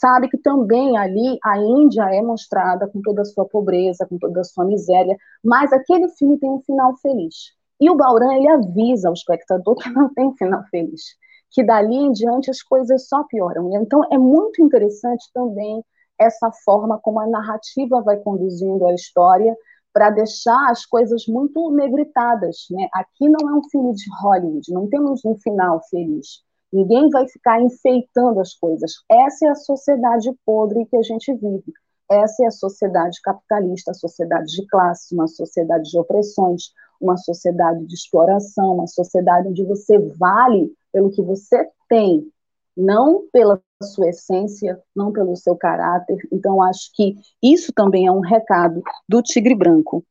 sabe 0.00 0.28
que 0.28 0.38
também 0.38 0.98
ali 0.98 1.38
a 1.44 1.56
Índia 1.56 2.02
é 2.12 2.20
mostrada 2.20 2.88
com 2.88 3.00
toda 3.00 3.22
a 3.22 3.24
sua 3.24 3.44
pobreza, 3.44 4.04
com 4.10 4.18
toda 4.18 4.40
a 4.40 4.44
sua 4.44 4.64
miséria, 4.64 5.16
mas 5.44 5.72
aquele 5.72 6.08
filme 6.08 6.36
tem 6.40 6.50
um 6.50 6.60
final 6.62 6.96
feliz. 6.96 7.54
E 7.84 7.90
o 7.90 7.94
Bauran, 7.94 8.32
ele 8.32 8.48
avisa 8.48 9.08
ao 9.08 9.12
espectador 9.12 9.74
que 9.76 9.90
não 9.90 10.08
tem 10.14 10.34
final 10.36 10.64
feliz, 10.70 11.02
que 11.50 11.62
dali 11.62 11.94
em 11.94 12.12
diante 12.12 12.50
as 12.50 12.62
coisas 12.62 13.06
só 13.06 13.22
pioram. 13.24 13.70
Então 13.74 14.00
é 14.10 14.16
muito 14.16 14.62
interessante 14.62 15.30
também 15.34 15.84
essa 16.18 16.50
forma 16.64 16.98
como 16.98 17.20
a 17.20 17.26
narrativa 17.26 18.00
vai 18.00 18.16
conduzindo 18.16 18.86
a 18.86 18.94
história 18.94 19.54
para 19.92 20.08
deixar 20.08 20.70
as 20.70 20.86
coisas 20.86 21.26
muito 21.26 21.70
negritadas, 21.72 22.64
né? 22.70 22.88
Aqui 22.94 23.28
não 23.28 23.50
é 23.50 23.52
um 23.52 23.68
filme 23.68 23.94
de 23.94 24.04
Hollywood, 24.18 24.72
não 24.72 24.88
temos 24.88 25.22
um 25.22 25.36
final 25.36 25.82
feliz. 25.90 26.42
Ninguém 26.72 27.10
vai 27.10 27.28
ficar 27.28 27.60
enfeitando 27.60 28.40
as 28.40 28.54
coisas. 28.54 28.92
Essa 29.10 29.48
é 29.48 29.50
a 29.50 29.54
sociedade 29.54 30.32
podre 30.46 30.86
que 30.86 30.96
a 30.96 31.02
gente 31.02 31.34
vive. 31.34 31.70
Essa 32.10 32.44
é 32.44 32.46
a 32.46 32.50
sociedade 32.50 33.20
capitalista, 33.22 33.90
a 33.90 33.94
sociedade 33.94 34.46
de 34.46 34.66
classe, 34.66 35.14
uma 35.14 35.26
sociedade 35.26 35.90
de 35.90 35.98
opressões, 35.98 36.72
uma 37.00 37.16
sociedade 37.16 37.84
de 37.86 37.94
exploração, 37.94 38.74
uma 38.74 38.86
sociedade 38.86 39.48
onde 39.48 39.64
você 39.64 39.98
vale 39.98 40.72
pelo 40.92 41.10
que 41.10 41.22
você 41.22 41.68
tem, 41.88 42.26
não 42.76 43.26
pela 43.32 43.60
sua 43.82 44.08
essência, 44.08 44.80
não 44.94 45.12
pelo 45.12 45.36
seu 45.36 45.56
caráter. 45.56 46.16
Então, 46.32 46.62
acho 46.62 46.90
que 46.94 47.16
isso 47.42 47.72
também 47.72 48.06
é 48.06 48.12
um 48.12 48.20
recado 48.20 48.82
do 49.08 49.22
Tigre 49.22 49.54
Branco. 49.54 50.04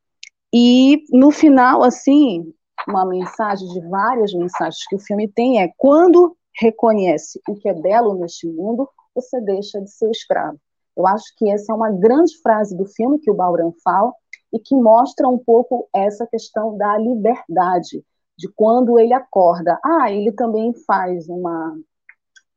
E, 0.53 1.03
no 1.11 1.31
final, 1.31 1.83
assim, 1.83 2.53
uma 2.87 3.05
mensagem 3.05 3.67
de 3.67 3.81
várias 3.87 4.33
mensagens 4.33 4.85
que 4.87 4.95
o 4.95 4.99
filme 4.99 5.27
tem 5.27 5.61
é 5.61 5.71
quando 5.77 6.35
reconhece 6.59 7.39
o 7.47 7.55
que 7.55 7.67
é 7.67 7.73
belo 7.73 8.15
neste 8.15 8.47
mundo, 8.47 8.87
você 9.15 9.41
deixa 9.41 9.81
de 9.81 9.89
ser 9.89 10.09
escravo. 10.11 10.59
Eu 10.95 11.07
acho 11.07 11.25
que 11.37 11.49
essa 11.49 11.71
é 11.71 11.75
uma 11.75 11.91
grande 11.91 12.37
frase 12.41 12.75
do 12.75 12.85
filme 12.85 13.19
que 13.19 13.31
o 13.31 13.33
Bauran 13.33 13.71
fala 13.83 14.13
e 14.51 14.59
que 14.59 14.75
mostra 14.75 15.27
um 15.27 15.37
pouco 15.37 15.87
essa 15.93 16.27
questão 16.27 16.77
da 16.77 16.97
liberdade, 16.97 18.03
de 18.37 18.47
quando 18.55 18.99
ele 18.99 19.13
acorda. 19.13 19.79
Ah, 19.83 20.11
ele 20.11 20.31
também 20.31 20.73
faz 20.85 21.27
uma 21.27 21.75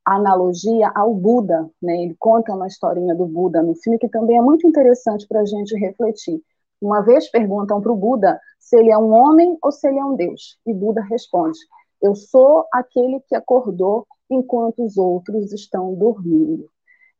analogia 0.04 0.90
ao 0.94 1.14
Buda, 1.14 1.68
né? 1.82 2.02
Ele 2.02 2.16
conta 2.18 2.54
uma 2.54 2.66
historinha 2.66 3.14
do 3.14 3.26
Buda 3.26 3.62
no 3.62 3.74
filme 3.74 3.98
que 3.98 4.08
também 4.08 4.36
é 4.36 4.42
muito 4.42 4.66
interessante 4.66 5.26
para 5.26 5.40
a 5.40 5.44
gente 5.44 5.74
refletir. 5.76 6.40
Uma 6.80 7.00
vez 7.00 7.30
perguntam 7.30 7.80
para 7.80 7.92
o 7.92 7.96
Buda 7.96 8.40
se 8.60 8.76
ele 8.78 8.90
é 8.90 8.98
um 8.98 9.12
homem 9.12 9.56
ou 9.62 9.72
se 9.72 9.88
ele 9.88 9.98
é 9.98 10.04
um 10.04 10.14
Deus, 10.14 10.58
e 10.66 10.74
Buda 10.74 11.00
responde: 11.02 11.58
eu 12.02 12.14
sou 12.14 12.66
aquele 12.72 13.20
que 13.20 13.34
acordou 13.34 14.06
enquanto 14.30 14.84
os 14.84 14.96
outros 14.96 15.52
estão 15.52 15.94
dormindo. 15.94 16.68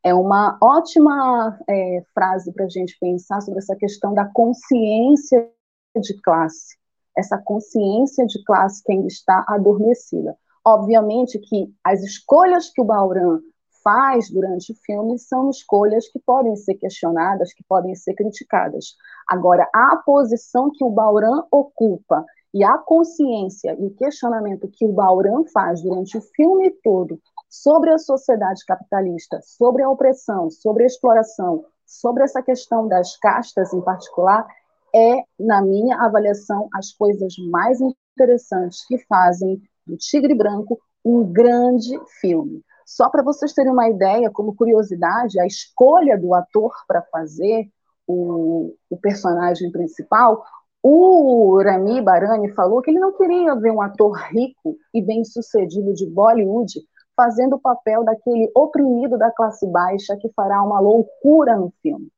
É 0.07 0.15
uma 0.15 0.57
ótima 0.63 1.59
é, 1.69 2.01
frase 2.15 2.53
para 2.53 2.67
a 2.67 2.69
gente 2.69 2.97
pensar 3.01 3.41
sobre 3.41 3.59
essa 3.59 3.75
questão 3.75 4.15
da 4.15 4.25
consciência 4.25 5.51
de 5.97 6.23
classe, 6.23 6.77
essa 7.19 7.37
consciência 7.37 8.25
de 8.25 8.41
classe 8.45 8.85
que 8.85 8.93
ainda 8.93 9.09
está 9.09 9.45
adormecida. 9.49 10.39
Obviamente 10.65 11.41
que 11.41 11.75
as 11.83 12.05
escolhas 12.05 12.71
que 12.71 12.81
o 12.81 12.85
Bauran 12.85 13.41
faz 13.83 14.31
durante 14.31 14.71
o 14.71 14.77
filme 14.77 15.19
são 15.19 15.51
escolhas 15.51 16.09
que 16.09 16.21
podem 16.21 16.55
ser 16.55 16.77
questionadas, 16.77 17.53
que 17.53 17.65
podem 17.69 17.97
ser 17.97 18.15
criticadas. 18.15 18.95
Agora, 19.29 19.69
a 19.75 19.97
posição 20.07 20.71
que 20.73 20.85
o 20.85 20.91
Bauran 20.91 21.43
ocupa 21.51 22.25
e 22.55 22.63
a 22.63 22.79
consciência 22.79 23.77
e 23.77 23.87
o 23.87 23.95
questionamento 23.97 24.71
que 24.73 24.85
o 24.85 24.93
Bauran 24.93 25.43
faz 25.53 25.83
durante 25.83 26.17
o 26.17 26.21
filme 26.21 26.71
todo 26.85 27.21
sobre 27.63 27.91
a 27.91 27.99
sociedade 27.99 28.65
capitalista, 28.67 29.41
sobre 29.43 29.83
a 29.83 29.91
opressão, 29.91 30.51
sobre 30.51 30.85
a 30.85 30.87
exploração, 30.87 31.65
sobre 31.85 32.25
essa 32.25 32.43
questão 32.43 32.89
das 32.89 33.17
castas 33.17 33.73
em 33.73 33.81
particular, 33.81 34.47
é, 34.95 35.23
na 35.39 35.63
minha 35.63 35.97
avaliação, 36.01 36.69
as 36.75 36.93
coisas 36.93 37.35
mais 37.51 37.79
interessantes 37.81 38.87
que 38.87 38.99
fazem 39.07 39.61
do 39.87 39.97
Tigre 39.97 40.35
Branco 40.35 40.79
um 41.05 41.25
grande 41.25 41.99
filme. 42.21 42.63
Só 42.85 43.09
para 43.09 43.23
vocês 43.23 43.53
terem 43.53 43.73
uma 43.73 43.89
ideia, 43.89 44.31
como 44.31 44.55
curiosidade, 44.55 45.41
a 45.41 45.47
escolha 45.47 46.19
do 46.19 46.35
ator 46.35 46.73
para 46.87 47.03
fazer 47.03 47.69
o, 48.07 48.75
o 48.91 48.97
personagem 48.97 49.71
principal 49.71 50.45
o 50.89 51.61
Rami 51.61 52.01
Barani 52.01 52.49
falou 52.53 52.81
que 52.81 52.93
ele 52.93 53.01
não 53.01 53.13
queria 53.13 53.57
ver 53.57 53.73
um 53.73 53.83
ator 53.83 54.13
rico 54.31 54.77
e 54.95 55.03
bem-sucedido 55.03 55.93
de 55.93 56.07
Bollywood 56.07 56.81
fazendo 57.17 57.57
o 57.57 57.61
papel 57.61 58.05
daquele 58.05 58.51
oprimido 58.55 59.17
da 59.17 59.31
classe 59.31 59.67
baixa 59.67 60.17
que 60.17 60.29
fará 60.35 60.63
uma 60.63 60.79
loucura 60.79 61.57
no 61.57 61.73
filme. 61.83 62.09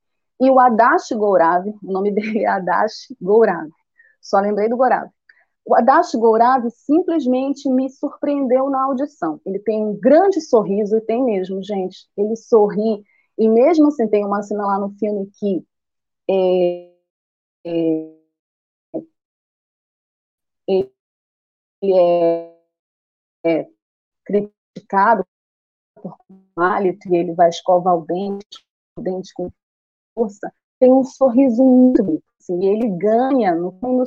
E 0.40 0.50
o 0.50 0.58
Adash 0.58 1.10
Gourav, 1.12 1.68
o 1.82 1.92
nome 1.92 2.10
dele 2.12 2.44
é 2.44 2.48
Adash 2.48 3.14
Gourav, 3.20 3.68
só 4.20 4.40
lembrei 4.40 4.68
do 4.68 4.76
Gourav. 4.76 5.08
O 5.64 5.74
Adash 5.74 6.14
Gourav 6.14 6.68
simplesmente 6.70 7.68
me 7.68 7.90
surpreendeu 7.90 8.70
na 8.70 8.84
audição. 8.84 9.40
Ele 9.44 9.58
tem 9.58 9.84
um 9.84 9.98
grande 10.00 10.40
sorriso, 10.40 10.96
e 10.96 11.00
tem 11.02 11.22
mesmo, 11.22 11.62
gente. 11.62 12.08
Ele 12.16 12.34
sorri, 12.36 13.04
e 13.36 13.48
mesmo 13.48 13.88
assim 13.88 14.08
tem 14.08 14.24
uma 14.24 14.42
cena 14.42 14.66
lá 14.66 14.78
no 14.78 14.90
filme 14.98 15.30
que 15.38 15.64
é, 16.30 16.90
é, 17.66 18.18
ele 20.66 20.92
é, 21.84 22.54
é 23.44 23.68
criticado 24.74 25.26
por 25.94 26.16
hálito 26.56 27.08
e 27.08 27.16
ele 27.16 27.34
vai 27.34 27.48
escovar 27.48 27.96
o 27.96 28.04
dente, 28.04 28.64
o 28.96 29.02
dente 29.02 29.32
com 29.34 29.50
força, 30.14 30.52
tem 30.78 30.92
um 30.92 31.04
sorriso 31.04 31.64
muito 31.64 32.02
bonito, 32.02 32.24
assim, 32.40 32.64
ele 32.64 32.88
ganha 32.88 33.54
no, 33.54 33.76
no 33.82 34.04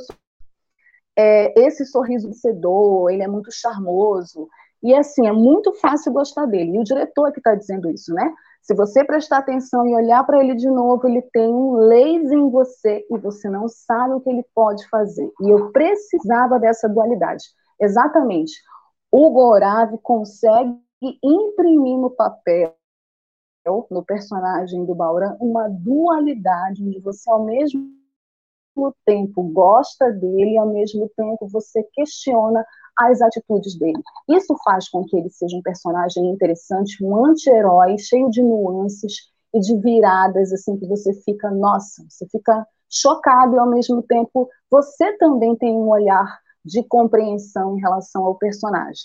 é, 1.16 1.60
esse 1.60 1.84
sorriso 1.84 2.28
vencedor, 2.28 3.10
ele 3.10 3.22
é 3.22 3.28
muito 3.28 3.50
charmoso, 3.52 4.48
e 4.82 4.94
assim, 4.94 5.26
é 5.26 5.32
muito 5.32 5.72
fácil 5.74 6.12
gostar 6.12 6.46
dele, 6.46 6.72
e 6.72 6.78
o 6.78 6.84
diretor 6.84 7.28
é 7.28 7.32
que 7.32 7.40
está 7.40 7.54
dizendo 7.54 7.90
isso, 7.90 8.12
né? 8.14 8.32
Se 8.62 8.74
você 8.76 9.04
prestar 9.04 9.38
atenção 9.38 9.86
e 9.86 9.94
olhar 9.94 10.24
para 10.24 10.38
ele 10.38 10.54
de 10.54 10.70
novo, 10.70 11.06
ele 11.08 11.20
tem 11.32 11.52
um 11.52 11.74
laser 11.74 12.38
em 12.38 12.48
você 12.48 13.04
e 13.10 13.18
você 13.18 13.50
não 13.50 13.68
sabe 13.68 14.14
o 14.14 14.20
que 14.20 14.30
ele 14.30 14.44
pode 14.54 14.88
fazer. 14.88 15.28
E 15.40 15.50
eu 15.50 15.72
precisava 15.72 16.60
dessa 16.60 16.88
dualidade. 16.88 17.42
Exatamente. 17.80 18.52
O 19.14 19.30
Gorav 19.30 19.98
consegue 19.98 20.74
imprimir 21.22 21.98
no 21.98 22.08
papel, 22.08 22.74
no 23.90 24.02
personagem 24.02 24.86
do 24.86 24.94
Bauran, 24.94 25.36
uma 25.38 25.68
dualidade 25.68 26.82
onde 26.82 26.98
você 26.98 27.30
ao 27.30 27.44
mesmo 27.44 27.92
tempo 29.04 29.42
gosta 29.42 30.10
dele 30.10 30.54
e 30.54 30.58
ao 30.58 30.66
mesmo 30.66 31.10
tempo 31.14 31.46
você 31.46 31.82
questiona 31.92 32.64
as 32.96 33.20
atitudes 33.20 33.78
dele. 33.78 34.02
Isso 34.30 34.56
faz 34.64 34.88
com 34.88 35.04
que 35.04 35.14
ele 35.14 35.28
seja 35.28 35.58
um 35.58 35.62
personagem 35.62 36.30
interessante, 36.30 37.04
um 37.04 37.26
anti-herói, 37.26 37.98
cheio 37.98 38.30
de 38.30 38.42
nuances 38.42 39.30
e 39.52 39.60
de 39.60 39.76
viradas, 39.76 40.54
assim, 40.54 40.78
que 40.78 40.86
você 40.86 41.12
fica, 41.22 41.50
nossa, 41.50 42.02
você 42.08 42.26
fica 42.28 42.66
chocado 42.88 43.56
e 43.56 43.58
ao 43.58 43.68
mesmo 43.68 44.02
tempo 44.02 44.48
você 44.70 45.16
também 45.18 45.54
tem 45.54 45.74
um 45.74 45.90
olhar 45.90 46.40
de 46.64 46.82
compreensão 46.82 47.76
em 47.76 47.80
relação 47.80 48.24
ao 48.24 48.36
personagem. 48.36 49.04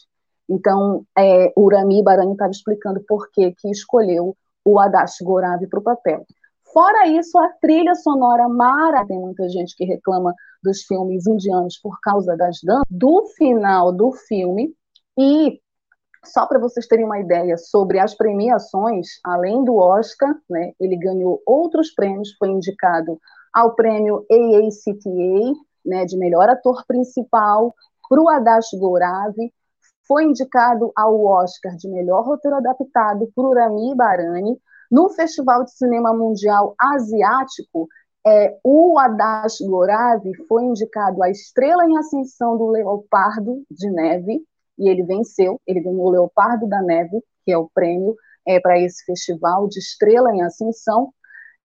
Então, 0.50 1.06
é, 1.18 1.52
o 1.56 1.70
Rami 1.70 2.02
Barani 2.04 2.32
estava 2.32 2.52
explicando 2.52 3.04
por 3.08 3.30
que, 3.32 3.52
que 3.52 3.70
escolheu 3.70 4.36
o 4.64 4.80
Adash 4.80 5.18
Gorav 5.22 5.66
para 5.68 5.80
o 5.80 5.84
papel. 5.84 6.26
Fora 6.74 7.08
isso, 7.08 7.38
a 7.38 7.50
trilha 7.62 7.96
sonora 7.96 8.48
mara, 8.48 9.06
tem 9.06 9.20
muita 9.20 9.48
gente 9.50 9.76
que 9.76 9.86
reclama 9.86 10.34
dos 10.64 10.84
filmes 10.84 11.26
indianos 11.26 11.78
por 11.78 12.00
causa 12.02 12.36
das 12.36 12.60
danças, 12.64 12.86
do 12.90 13.26
final 13.38 13.92
do 13.92 14.12
filme, 14.12 14.74
e 15.18 15.60
só 16.26 16.46
para 16.46 16.60
vocês 16.60 16.86
terem 16.88 17.06
uma 17.06 17.20
ideia 17.20 17.58
sobre 17.58 18.00
as 18.00 18.14
premiações, 18.14 19.08
além 19.24 19.64
do 19.64 19.76
Oscar, 19.76 20.36
né, 20.50 20.74
ele 20.80 20.98
ganhou 20.98 21.42
outros 21.46 21.92
prêmios, 21.92 22.36
foi 22.38 22.50
indicado 22.50 23.18
ao 23.54 23.74
prêmio 23.74 24.26
AACTA, 24.30 25.00
né, 25.88 26.06
de 26.06 26.18
melhor 26.18 26.50
ator 26.50 26.84
principal, 26.86 27.74
para 28.10 28.22
o 28.22 28.30
Adash 28.30 28.70
Gourav, 28.74 29.34
foi 30.08 30.24
indicado 30.24 30.92
ao 30.96 31.24
Oscar 31.26 31.76
de 31.76 31.90
melhor 31.90 32.26
roteiro 32.26 32.58
adaptado 32.58 33.30
por 33.36 33.50
Urami 33.50 33.94
Barani. 33.96 34.58
No 34.90 35.10
Festival 35.10 35.66
de 35.66 35.72
Cinema 35.72 36.14
Mundial 36.14 36.74
Asiático, 36.80 37.88
é, 38.26 38.58
o 38.64 38.98
Adash 39.00 39.60
Goravi 39.62 40.34
foi 40.48 40.64
indicado 40.64 41.24
a 41.24 41.30
estrela 41.30 41.86
em 41.86 41.98
ascensão 41.98 42.58
do 42.58 42.68
Leopardo 42.68 43.64
de 43.70 43.90
Neve, 43.90 44.42
e 44.78 44.90
ele 44.90 45.04
venceu, 45.04 45.60
ele 45.66 45.82
ganhou 45.82 46.06
o 46.06 46.10
Leopardo 46.10 46.68
da 46.68 46.82
Neve, 46.82 47.22
que 47.46 47.52
é 47.52 47.58
o 47.58 47.70
prêmio 47.74 48.16
é, 48.46 48.60
para 48.60 48.80
esse 48.80 49.04
festival 49.06 49.68
de 49.68 49.80
estrela 49.80 50.34
em 50.34 50.42
ascensão. 50.42 51.14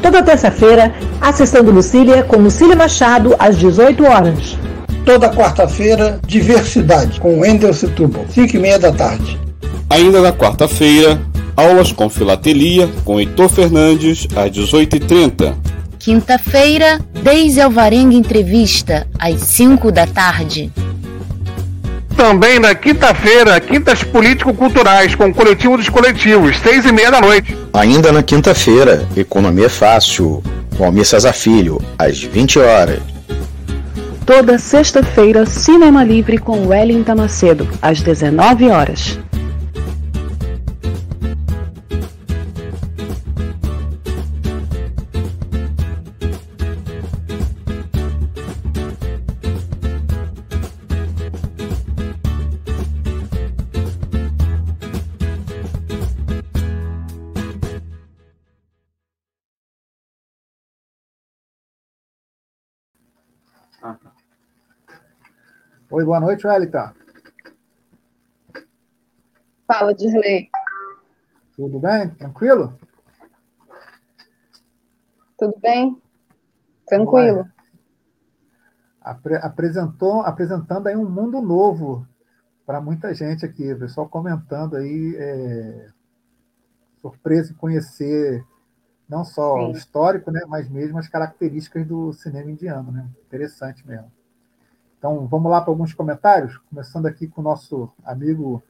Toda 0.00 0.22
terça-feira, 0.22 0.94
a 1.20 1.30
sessão 1.30 1.62
do 1.62 1.70
Lucília 1.70 2.22
com 2.22 2.38
Lucília 2.38 2.74
Machado, 2.74 3.36
às 3.38 3.58
18 3.58 4.04
horas. 4.04 4.56
Toda 5.04 5.28
quarta-feira, 5.28 6.18
Diversidade, 6.26 7.20
com 7.20 7.40
Wendel 7.40 7.74
Setúbal, 7.74 8.24
5 8.30 8.56
e 8.56 8.58
meia 8.58 8.78
da 8.78 8.90
tarde. 8.90 9.38
Ainda 9.90 10.22
na 10.22 10.32
quarta-feira, 10.32 11.20
aulas 11.54 11.92
com 11.92 12.08
filatelia 12.08 12.88
com 13.04 13.20
Heitor 13.20 13.50
Fernandes, 13.50 14.26
às 14.34 14.50
18h30. 14.50 15.67
Quinta-feira, 16.08 16.98
Deise 17.22 17.60
Alvarenga 17.60 18.14
Entrevista, 18.14 19.06
às 19.18 19.42
5 19.42 19.92
da 19.92 20.06
tarde. 20.06 20.72
Também 22.16 22.58
na 22.58 22.74
quinta-feira, 22.74 23.60
Quintas 23.60 24.02
Político-Culturais, 24.04 25.14
com 25.14 25.26
o 25.26 25.34
Coletivo 25.34 25.76
dos 25.76 25.90
Coletivos, 25.90 26.56
seis 26.60 26.86
e 26.86 26.92
meia 26.92 27.10
da 27.10 27.20
noite. 27.20 27.54
Ainda 27.74 28.10
na 28.10 28.22
quinta-feira, 28.22 29.06
Economia 29.14 29.68
Fácil, 29.68 30.42
com 30.78 30.86
Almir 30.86 31.04
Cesar 31.04 31.34
Filho, 31.34 31.78
às 31.98 32.22
20 32.22 32.58
horas. 32.58 33.00
Toda 34.24 34.56
sexta-feira, 34.56 35.44
Cinema 35.44 36.02
Livre 36.02 36.38
com 36.38 36.68
Wellington 36.68 37.16
Macedo, 37.16 37.68
às 37.82 38.00
19 38.00 38.70
horas. 38.70 39.18
Oi, 65.90 66.04
boa 66.04 66.20
noite, 66.20 66.46
Wellington. 66.46 66.92
Fala, 69.66 69.94
Dirley. 69.94 70.50
Tudo 71.56 71.78
bem? 71.78 72.10
Tranquilo? 72.10 72.78
Tudo 75.38 75.54
bem? 75.58 75.98
Tranquilo. 76.86 77.48
Apre 79.00 79.36
apresentou, 79.36 80.20
apresentando 80.20 80.88
aí 80.88 80.94
um 80.94 81.08
mundo 81.08 81.40
novo 81.40 82.06
para 82.66 82.82
muita 82.82 83.14
gente 83.14 83.46
aqui. 83.46 83.72
O 83.72 83.78
pessoal 83.78 84.06
comentando 84.10 84.76
aí, 84.76 85.16
é, 85.16 85.88
surpresa 87.00 87.50
em 87.50 87.56
conhecer 87.56 88.44
não 89.08 89.24
só 89.24 89.56
Sim. 89.56 89.68
o 89.68 89.70
histórico, 89.70 90.30
né, 90.30 90.42
mas 90.48 90.68
mesmo 90.68 90.98
as 90.98 91.08
características 91.08 91.86
do 91.86 92.12
cinema 92.12 92.50
indiano. 92.50 92.92
Né? 92.92 93.08
Interessante 93.26 93.86
mesmo. 93.86 94.17
Então, 94.98 95.26
vamos 95.28 95.50
lá 95.50 95.60
para 95.60 95.70
alguns 95.70 95.94
comentários, 95.94 96.58
começando 96.68 97.06
aqui 97.06 97.28
com 97.28 97.40
o 97.40 97.44
nosso 97.44 97.88
amigo 98.04 98.62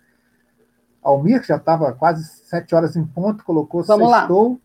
Almir, 1.03 1.41
que 1.41 1.49
já 1.49 1.57
estava 1.57 1.93
quase 1.95 2.22
sete 2.24 2.74
horas 2.74 2.97
em 2.97 3.07
ponto, 3.07 3.43
colocou 3.45 3.83
vamos 3.83 4.11
sextou. 4.11 4.53
Lá. 4.53 4.59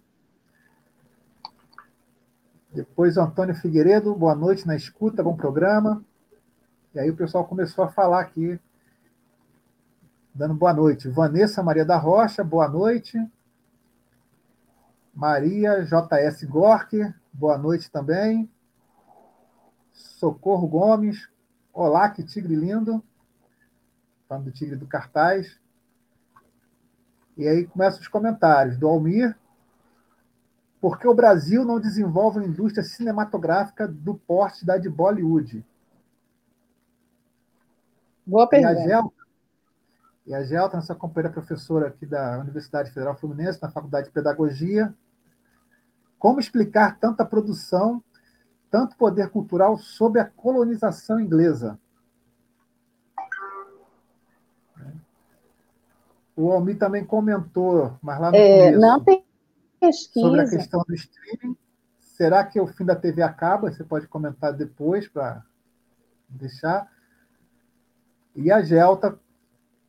Depois 2.73 3.15
o 3.15 3.21
Antônio 3.21 3.55
Figueiredo, 3.55 4.13
boa 4.13 4.35
noite 4.35 4.67
na 4.67 4.75
escuta, 4.75 5.23
bom 5.23 5.37
programa. 5.37 6.03
E 6.93 6.99
aí 6.99 7.09
o 7.09 7.15
pessoal 7.15 7.45
começou 7.45 7.85
a 7.85 7.87
falar 7.87 8.19
aqui, 8.19 8.59
dando 10.35 10.55
boa 10.55 10.73
noite. 10.73 11.07
Vanessa 11.07 11.63
Maria 11.63 11.85
da 11.85 11.97
Rocha, 11.97 12.43
boa 12.43 12.67
noite. 12.67 13.17
Maria 15.13 15.85
JS 15.85 16.43
Gork, 16.43 17.13
boa 17.31 17.57
noite 17.57 17.89
também. 17.89 18.51
Socorro 19.93 20.67
Gomes, 20.67 21.29
Olá, 21.75 22.07
que 22.11 22.21
tigre 22.21 22.55
lindo. 22.55 23.03
Falando 24.29 24.45
do 24.45 24.51
tigre 24.51 24.75
do 24.75 24.85
cartaz. 24.85 25.59
E 27.35 27.47
aí 27.47 27.65
começam 27.65 27.99
os 27.99 28.07
comentários 28.07 28.77
do 28.77 28.87
Almir. 28.87 29.35
Por 30.79 30.99
que 30.99 31.07
o 31.07 31.15
Brasil 31.15 31.65
não 31.65 31.79
desenvolve 31.79 32.37
uma 32.37 32.45
indústria 32.45 32.83
cinematográfica 32.83 33.87
do 33.87 34.13
porte 34.13 34.63
da 34.63 34.77
de 34.77 34.87
Bollywood? 34.87 35.65
Boa 38.23 38.47
pergunta. 38.47 38.73
E 38.73 38.83
a 38.83 38.87
Gelta, 38.87 39.15
e 40.27 40.35
a 40.35 40.43
Gelta 40.43 40.77
nossa 40.77 40.93
companheira 40.93 41.33
professora 41.33 41.87
aqui 41.87 42.05
da 42.05 42.37
Universidade 42.37 42.91
Federal 42.91 43.17
Fluminense, 43.17 43.59
na 43.59 43.71
Faculdade 43.71 44.07
de 44.07 44.13
Pedagogia, 44.13 44.93
como 46.19 46.39
explicar 46.39 46.99
tanta 46.99 47.25
produção 47.25 48.03
tanto 48.73 48.97
poder 48.97 49.29
cultural 49.29 49.77
sob 49.77 50.19
a 50.19 50.25
colonização 50.25 51.19
inglesa. 51.19 51.79
O 56.35 56.51
Almi 56.51 56.73
também 56.73 57.05
comentou, 57.05 57.95
mas 58.01 58.19
lá 58.19 58.31
no 58.31 58.35
é, 58.35 58.71
começo, 58.71 58.81
não 58.81 58.99
tem 58.99 59.23
pesquisa. 59.79 60.25
sobre 60.25 60.41
a 60.41 60.49
questão 60.49 60.83
do 60.87 60.95
streaming. 60.95 61.55
Será 61.99 62.43
que 62.43 62.59
o 62.59 62.65
fim 62.65 62.83
da 62.83 62.95
TV 62.95 63.21
acaba? 63.21 63.71
Você 63.71 63.83
pode 63.83 64.07
comentar 64.07 64.51
depois 64.51 65.07
para 65.07 65.45
deixar. 66.27 66.91
E 68.35 68.51
a 68.51 68.63
Gelta 68.63 69.19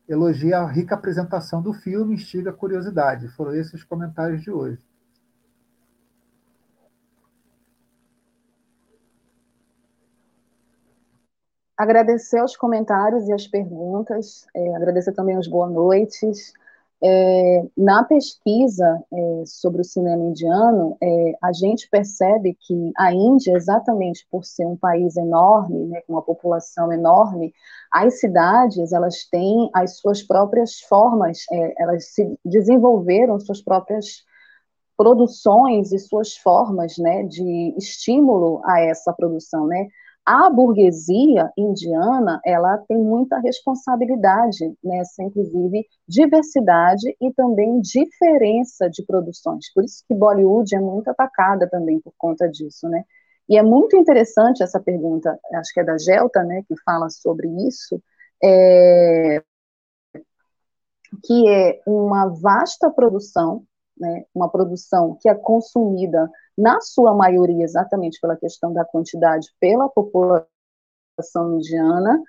elogia 0.06 0.58
a 0.58 0.66
rica 0.66 0.94
apresentação 0.94 1.62
do 1.62 1.72
filme, 1.72 2.16
instiga 2.16 2.50
a 2.50 2.52
curiosidade. 2.52 3.28
Foram 3.28 3.54
esses 3.54 3.72
os 3.72 3.82
comentários 3.82 4.42
de 4.42 4.50
hoje. 4.50 4.84
Agradecer 11.76 12.42
os 12.42 12.56
comentários 12.56 13.28
e 13.28 13.32
as 13.32 13.46
perguntas, 13.46 14.46
é, 14.54 14.76
agradecer 14.76 15.12
também 15.12 15.36
as 15.36 15.46
boas 15.46 15.72
noites. 15.72 16.52
É, 17.02 17.66
na 17.76 18.02
pesquisa 18.02 19.04
é, 19.12 19.42
sobre 19.44 19.82
o 19.82 19.84
cinema 19.84 20.24
indiano, 20.24 20.96
é, 21.02 21.34
a 21.42 21.52
gente 21.52 21.88
percebe 21.90 22.56
que 22.58 22.92
a 22.96 23.12
Índia, 23.12 23.52
exatamente 23.56 24.26
por 24.30 24.44
ser 24.44 24.66
um 24.66 24.76
país 24.76 25.16
enorme, 25.16 25.84
né, 25.86 26.00
com 26.06 26.14
uma 26.14 26.22
população 26.22 26.90
enorme, 26.92 27.52
as 27.92 28.20
cidades 28.20 28.92
elas 28.92 29.26
têm 29.30 29.68
as 29.74 29.98
suas 29.98 30.22
próprias 30.22 30.80
formas, 30.80 31.44
é, 31.52 31.82
elas 31.82 32.14
se 32.14 32.38
desenvolveram 32.44 33.38
suas 33.38 33.60
próprias 33.60 34.24
produções 34.96 35.92
e 35.92 35.98
suas 35.98 36.36
formas 36.36 36.96
né, 36.96 37.24
de 37.24 37.74
estímulo 37.76 38.62
a 38.64 38.80
essa 38.80 39.12
produção, 39.12 39.66
né? 39.66 39.88
A 40.24 40.48
burguesia 40.48 41.52
indiana 41.56 42.40
ela 42.44 42.78
tem 42.78 42.96
muita 42.96 43.38
responsabilidade 43.38 44.74
nessa, 44.82 45.22
inclusive, 45.22 45.86
diversidade 46.08 47.14
e 47.20 47.32
também 47.32 47.80
diferença 47.80 48.88
de 48.88 49.04
produções. 49.04 49.72
Por 49.72 49.84
isso 49.84 50.02
que 50.08 50.14
Bollywood 50.14 50.74
é 50.74 50.80
muito 50.80 51.08
atacada 51.08 51.68
também 51.68 52.00
por 52.00 52.12
conta 52.16 52.48
disso, 52.48 52.88
né? 52.88 53.04
E 53.48 53.58
é 53.58 53.62
muito 53.62 53.96
interessante 53.96 54.62
essa 54.62 54.80
pergunta, 54.80 55.38
acho 55.54 55.72
que 55.74 55.80
é 55.80 55.84
da 55.84 55.98
Gelta, 55.98 56.42
né, 56.42 56.62
que 56.66 56.74
fala 56.82 57.10
sobre 57.10 57.46
isso, 57.68 58.02
é, 58.42 59.42
que 61.22 61.48
é 61.48 61.82
uma 61.86 62.28
vasta 62.28 62.90
produção, 62.90 63.62
né, 63.98 64.24
uma 64.34 64.48
produção 64.48 65.16
que 65.20 65.28
é 65.28 65.34
consumida 65.34 66.30
na 66.56 66.80
sua 66.80 67.14
maioria, 67.14 67.64
exatamente 67.64 68.20
pela 68.20 68.36
questão 68.36 68.72
da 68.72 68.84
quantidade, 68.84 69.48
pela 69.60 69.88
população 69.88 70.48
indiana. 71.56 72.22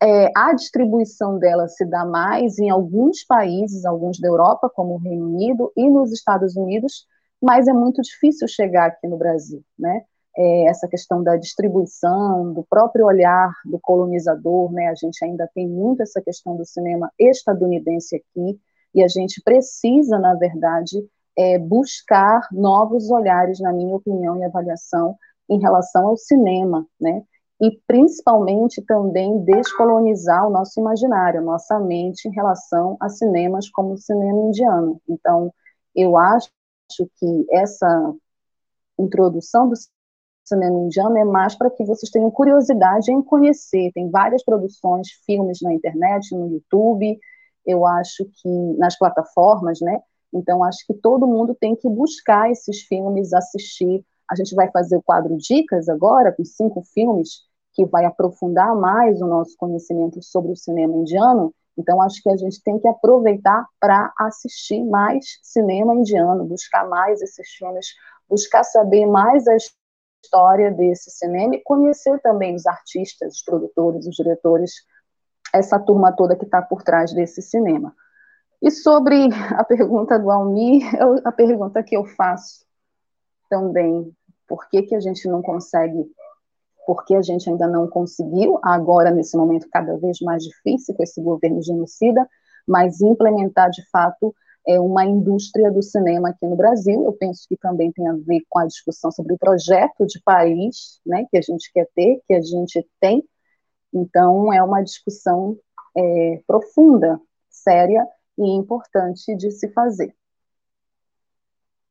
É, 0.00 0.30
a 0.36 0.54
distribuição 0.54 1.38
dela 1.38 1.66
se 1.66 1.84
dá 1.84 2.04
mais 2.04 2.58
em 2.58 2.70
alguns 2.70 3.24
países, 3.24 3.84
alguns 3.84 4.20
da 4.20 4.28
Europa, 4.28 4.70
como 4.70 4.94
o 4.94 4.98
Reino 4.98 5.26
Unido, 5.26 5.72
e 5.76 5.90
nos 5.90 6.12
Estados 6.12 6.56
Unidos, 6.56 7.06
mas 7.42 7.66
é 7.66 7.72
muito 7.72 8.00
difícil 8.02 8.46
chegar 8.46 8.86
aqui 8.86 9.06
no 9.08 9.16
Brasil, 9.16 9.62
né? 9.78 10.04
É, 10.36 10.66
essa 10.66 10.86
questão 10.86 11.22
da 11.22 11.36
distribuição, 11.36 12.52
do 12.52 12.64
próprio 12.70 13.06
olhar 13.06 13.52
do 13.64 13.78
colonizador, 13.80 14.70
né? 14.72 14.88
A 14.88 14.94
gente 14.94 15.24
ainda 15.24 15.48
tem 15.52 15.66
muito 15.68 16.02
essa 16.02 16.22
questão 16.22 16.56
do 16.56 16.64
cinema 16.64 17.10
estadunidense 17.18 18.16
aqui, 18.16 18.60
e 18.98 19.04
a 19.04 19.08
gente 19.08 19.40
precisa, 19.42 20.18
na 20.18 20.34
verdade, 20.34 20.98
é, 21.36 21.56
buscar 21.56 22.48
novos 22.50 23.10
olhares, 23.10 23.60
na 23.60 23.72
minha 23.72 23.94
opinião 23.94 24.36
e 24.36 24.44
avaliação, 24.44 25.16
em 25.48 25.60
relação 25.60 26.08
ao 26.08 26.16
cinema, 26.16 26.84
né? 27.00 27.22
E 27.60 27.80
principalmente 27.86 28.82
também 28.82 29.38
descolonizar 29.44 30.46
o 30.46 30.50
nosso 30.50 30.80
imaginário, 30.80 31.42
nossa 31.42 31.78
mente 31.78 32.26
em 32.26 32.32
relação 32.32 32.96
a 33.00 33.08
cinemas 33.08 33.70
como 33.70 33.92
o 33.92 33.98
cinema 33.98 34.48
indiano. 34.48 35.00
Então, 35.08 35.52
eu 35.94 36.16
acho 36.16 36.50
que 37.18 37.46
essa 37.52 38.14
introdução 38.98 39.68
do 39.68 39.76
cinema 40.44 40.76
indiano 40.76 41.18
é 41.18 41.24
mais 41.24 41.54
para 41.54 41.70
que 41.70 41.84
vocês 41.84 42.10
tenham 42.10 42.32
curiosidade 42.32 43.12
em 43.12 43.22
conhecer. 43.22 43.92
Tem 43.92 44.10
várias 44.10 44.44
produções, 44.44 45.08
filmes 45.24 45.60
na 45.62 45.72
internet, 45.72 46.34
no 46.34 46.48
YouTube, 46.48 47.18
eu 47.68 47.84
acho 47.84 48.24
que 48.24 48.48
nas 48.78 48.98
plataformas, 48.98 49.78
né? 49.80 50.00
Então, 50.32 50.64
acho 50.64 50.86
que 50.86 50.94
todo 50.94 51.26
mundo 51.26 51.54
tem 51.54 51.76
que 51.76 51.88
buscar 51.88 52.50
esses 52.50 52.80
filmes, 52.82 53.34
assistir. 53.34 54.04
A 54.30 54.34
gente 54.34 54.54
vai 54.54 54.70
fazer 54.70 54.96
o 54.96 55.02
quadro 55.02 55.36
Dicas 55.36 55.88
agora, 55.88 56.32
com 56.32 56.44
cinco 56.44 56.82
filmes, 56.82 57.42
que 57.74 57.84
vai 57.84 58.06
aprofundar 58.06 58.74
mais 58.74 59.20
o 59.20 59.26
nosso 59.26 59.54
conhecimento 59.58 60.22
sobre 60.22 60.52
o 60.52 60.56
cinema 60.56 60.96
indiano. 60.96 61.54
Então, 61.76 62.00
acho 62.02 62.22
que 62.22 62.30
a 62.30 62.36
gente 62.36 62.62
tem 62.62 62.78
que 62.78 62.88
aproveitar 62.88 63.66
para 63.78 64.12
assistir 64.18 64.82
mais 64.84 65.38
cinema 65.42 65.94
indiano, 65.94 66.44
buscar 66.44 66.88
mais 66.88 67.20
esses 67.20 67.48
filmes, 67.50 67.86
buscar 68.28 68.64
saber 68.64 69.06
mais 69.06 69.46
a 69.46 69.56
história 70.24 70.70
desse 70.70 71.10
cinema 71.10 71.54
e 71.54 71.62
conhecer 71.62 72.18
também 72.20 72.54
os 72.54 72.66
artistas, 72.66 73.36
os 73.36 73.42
produtores, 73.42 74.06
os 74.06 74.16
diretores, 74.16 74.72
essa 75.52 75.78
turma 75.78 76.12
toda 76.12 76.36
que 76.36 76.44
está 76.44 76.62
por 76.62 76.82
trás 76.82 77.12
desse 77.12 77.42
cinema. 77.42 77.94
E 78.60 78.70
sobre 78.70 79.28
a 79.56 79.64
pergunta 79.64 80.18
do 80.18 80.30
Almir, 80.30 80.82
a 81.24 81.32
pergunta 81.32 81.82
que 81.82 81.96
eu 81.96 82.04
faço 82.04 82.66
também, 83.48 84.12
por 84.46 84.68
que, 84.68 84.82
que 84.82 84.94
a 84.94 85.00
gente 85.00 85.28
não 85.28 85.40
consegue, 85.42 86.04
por 86.86 87.04
que 87.04 87.14
a 87.14 87.22
gente 87.22 87.48
ainda 87.48 87.68
não 87.68 87.86
conseguiu, 87.88 88.58
agora 88.62 89.10
nesse 89.10 89.36
momento 89.36 89.68
cada 89.70 89.96
vez 89.98 90.20
mais 90.20 90.42
difícil 90.42 90.94
com 90.94 91.02
esse 91.02 91.22
governo 91.22 91.62
genocida, 91.62 92.28
mas 92.66 93.00
implementar 93.00 93.70
de 93.70 93.88
fato 93.90 94.34
é, 94.66 94.78
uma 94.78 95.04
indústria 95.04 95.70
do 95.70 95.82
cinema 95.82 96.30
aqui 96.30 96.46
no 96.46 96.56
Brasil, 96.56 97.04
eu 97.04 97.12
penso 97.12 97.46
que 97.48 97.56
também 97.56 97.90
tem 97.92 98.06
a 98.06 98.12
ver 98.12 98.42
com 98.48 98.58
a 98.58 98.66
discussão 98.66 99.10
sobre 99.10 99.32
o 99.32 99.38
projeto 99.38 100.06
de 100.06 100.20
país, 100.22 101.00
né, 101.06 101.24
que 101.30 101.38
a 101.38 101.42
gente 101.42 101.72
quer 101.72 101.88
ter, 101.94 102.20
que 102.26 102.34
a 102.34 102.40
gente 102.40 102.86
tem, 103.00 103.24
então 103.92 104.52
é 104.52 104.62
uma 104.62 104.82
discussão 104.82 105.56
é, 105.96 106.42
profunda, 106.46 107.20
séria, 107.48 108.06
e 108.38 108.56
importante 108.56 109.34
de 109.34 109.50
se 109.50 109.68
fazer. 109.72 110.14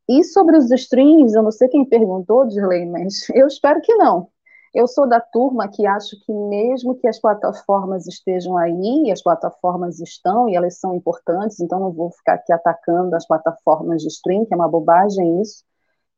E 0.09 0.23
sobre 0.23 0.57
os 0.57 0.71
streams, 0.71 1.35
eu 1.35 1.43
não 1.43 1.51
sei 1.51 1.67
quem 1.67 1.83
perguntou, 1.83 2.47
Dirley, 2.47 2.85
mas 2.85 3.27
eu 3.35 3.47
espero 3.47 3.81
que 3.81 3.93
não. 3.95 4.29
Eu 4.73 4.87
sou 4.87 5.07
da 5.07 5.19
turma 5.19 5.67
que 5.67 5.85
acho 5.85 6.15
que 6.25 6.31
mesmo 6.31 6.95
que 6.95 7.07
as 7.07 7.19
plataformas 7.19 8.05
estejam 8.07 8.57
aí, 8.57 9.03
e 9.05 9.11
as 9.11 9.21
plataformas 9.21 9.99
estão, 9.99 10.47
e 10.47 10.55
elas 10.55 10.79
são 10.79 10.95
importantes, 10.95 11.59
então 11.59 11.79
não 11.79 11.91
vou 11.91 12.11
ficar 12.11 12.35
aqui 12.35 12.53
atacando 12.53 13.15
as 13.15 13.25
plataformas 13.25 14.01
de 14.01 14.07
stream, 14.07 14.45
que 14.45 14.53
é 14.53 14.57
uma 14.57 14.69
bobagem 14.69 15.41
isso. 15.41 15.63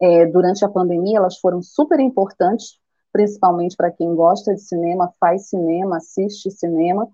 É, 0.02 0.26
durante 0.26 0.64
a 0.64 0.70
pandemia, 0.70 1.18
elas 1.18 1.38
foram 1.40 1.62
super 1.62 2.00
importantes, 2.00 2.80
principalmente 3.12 3.76
para 3.76 3.92
quem 3.92 4.14
gosta 4.16 4.54
de 4.54 4.62
cinema, 4.62 5.14
faz 5.20 5.48
cinema, 5.48 5.98
assiste 5.98 6.52
cinema, 6.52 7.08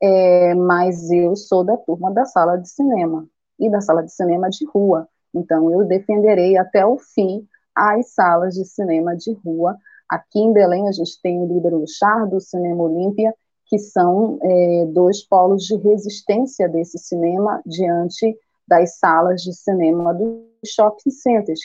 é, 0.00 0.54
mas 0.54 1.10
eu 1.10 1.34
sou 1.34 1.64
da 1.64 1.76
turma 1.76 2.12
da 2.12 2.24
sala 2.24 2.56
de 2.56 2.68
cinema 2.68 3.26
e 3.58 3.70
da 3.70 3.80
sala 3.80 4.02
de 4.02 4.12
cinema 4.12 4.48
de 4.48 4.64
rua. 4.66 5.08
Então, 5.34 5.70
eu 5.70 5.84
defenderei 5.84 6.56
até 6.56 6.86
o 6.86 6.98
fim 6.98 7.46
as 7.74 8.12
salas 8.12 8.54
de 8.54 8.64
cinema 8.64 9.16
de 9.16 9.32
rua. 9.44 9.76
Aqui 10.08 10.40
em 10.40 10.52
Belém, 10.52 10.88
a 10.88 10.92
gente 10.92 11.20
tem 11.22 11.40
o 11.40 11.46
Líbero 11.46 11.84
Char, 11.86 12.26
do 12.26 12.40
Cinema 12.40 12.82
Olímpia, 12.82 13.34
que 13.66 13.78
são 13.78 14.38
é, 14.42 14.86
dois 14.86 15.22
polos 15.26 15.64
de 15.64 15.76
resistência 15.76 16.68
desse 16.68 16.98
cinema 16.98 17.60
diante 17.66 18.36
das 18.66 18.98
salas 18.98 19.42
de 19.42 19.52
cinema 19.54 20.12
dos 20.14 20.42
shopping 20.66 21.10
centers, 21.10 21.60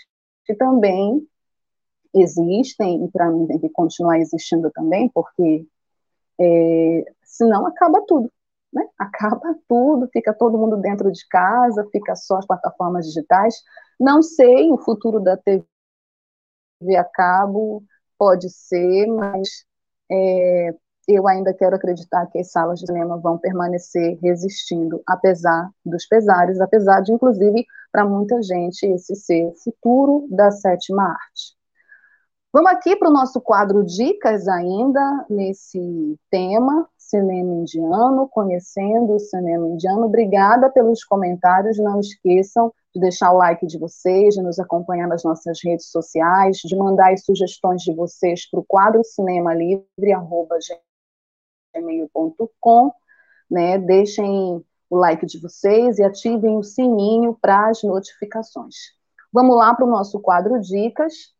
que 0.45 0.53
também 0.53 1.25
existem, 2.13 3.05
e 3.05 3.11
para 3.11 3.29
mim 3.29 3.47
tem 3.47 3.59
que 3.59 3.69
continuar 3.69 4.19
existindo 4.19 4.69
também, 4.71 5.09
porque 5.13 5.65
é, 6.39 7.05
senão 7.23 7.65
acaba 7.65 8.03
tudo. 8.07 8.31
Né? 8.71 8.87
Acaba 8.97 9.55
tudo, 9.67 10.09
fica 10.11 10.33
todo 10.33 10.57
mundo 10.57 10.77
dentro 10.77 11.11
de 11.11 11.27
casa, 11.27 11.87
fica 11.91 12.15
só 12.15 12.37
as 12.37 12.45
plataformas 12.45 13.05
digitais. 13.05 13.55
Não 13.99 14.21
sei 14.21 14.71
o 14.71 14.77
futuro 14.77 15.19
da 15.19 15.37
TV 15.37 15.65
a 16.97 17.03
cabo, 17.03 17.83
pode 18.17 18.49
ser, 18.49 19.07
mas 19.07 19.65
é, 20.11 20.75
eu 21.07 21.27
ainda 21.27 21.53
quero 21.53 21.75
acreditar 21.75 22.25
que 22.27 22.39
as 22.39 22.51
salas 22.51 22.79
de 22.79 22.85
cinema 22.85 23.17
vão 23.17 23.37
permanecer 23.37 24.17
resistindo, 24.21 25.01
apesar 25.07 25.69
dos 25.85 26.05
pesares, 26.05 26.59
apesar 26.61 27.01
de, 27.01 27.11
inclusive, 27.11 27.65
para 27.91 28.05
muita 28.05 28.41
gente, 28.41 28.85
esse 28.85 29.15
ser 29.15 29.45
o 29.45 29.53
futuro 29.55 30.27
da 30.31 30.51
sétima 30.51 31.03
arte. 31.03 31.55
Vamos 32.53 32.69
aqui 32.69 32.95
para 32.95 33.09
o 33.09 33.11
nosso 33.11 33.41
quadro 33.41 33.83
Dicas 33.83 34.47
ainda, 34.47 35.25
nesse 35.27 36.19
tema, 36.29 36.87
cinema 36.99 37.51
indiano, 37.51 38.29
conhecendo 38.29 39.15
o 39.15 39.19
cinema 39.19 39.67
indiano. 39.67 40.05
Obrigada 40.05 40.69
pelos 40.69 41.03
comentários, 41.03 41.79
não 41.79 41.99
esqueçam 41.99 42.71
de 42.93 43.01
deixar 43.01 43.31
o 43.31 43.37
like 43.37 43.65
de 43.65 43.79
vocês, 43.79 44.35
de 44.35 44.43
nos 44.43 44.59
acompanhar 44.59 45.07
nas 45.07 45.23
nossas 45.23 45.57
redes 45.63 45.89
sociais, 45.89 46.57
de 46.57 46.75
mandar 46.75 47.11
as 47.11 47.25
sugestões 47.25 47.81
de 47.81 47.91
vocês 47.91 48.47
para 48.47 48.59
o 48.59 48.65
quadro 48.67 49.03
cinema 49.03 49.51
livre, 49.55 50.13
arroba 50.13 50.59
gmail.com, 51.75 52.93
né? 53.49 53.79
Deixem 53.79 54.63
o 54.91 54.95
like 54.95 55.25
de 55.25 55.41
vocês 55.41 55.97
e 55.97 56.03
ativem 56.03 56.55
o 56.55 56.61
sininho 56.61 57.35
para 57.41 57.69
as 57.69 57.81
notificações. 57.81 58.75
Vamos 59.33 59.57
lá 59.57 59.73
para 59.73 59.85
o 59.85 59.89
nosso 59.89 60.19
quadro 60.19 60.61
Dicas 60.61 61.33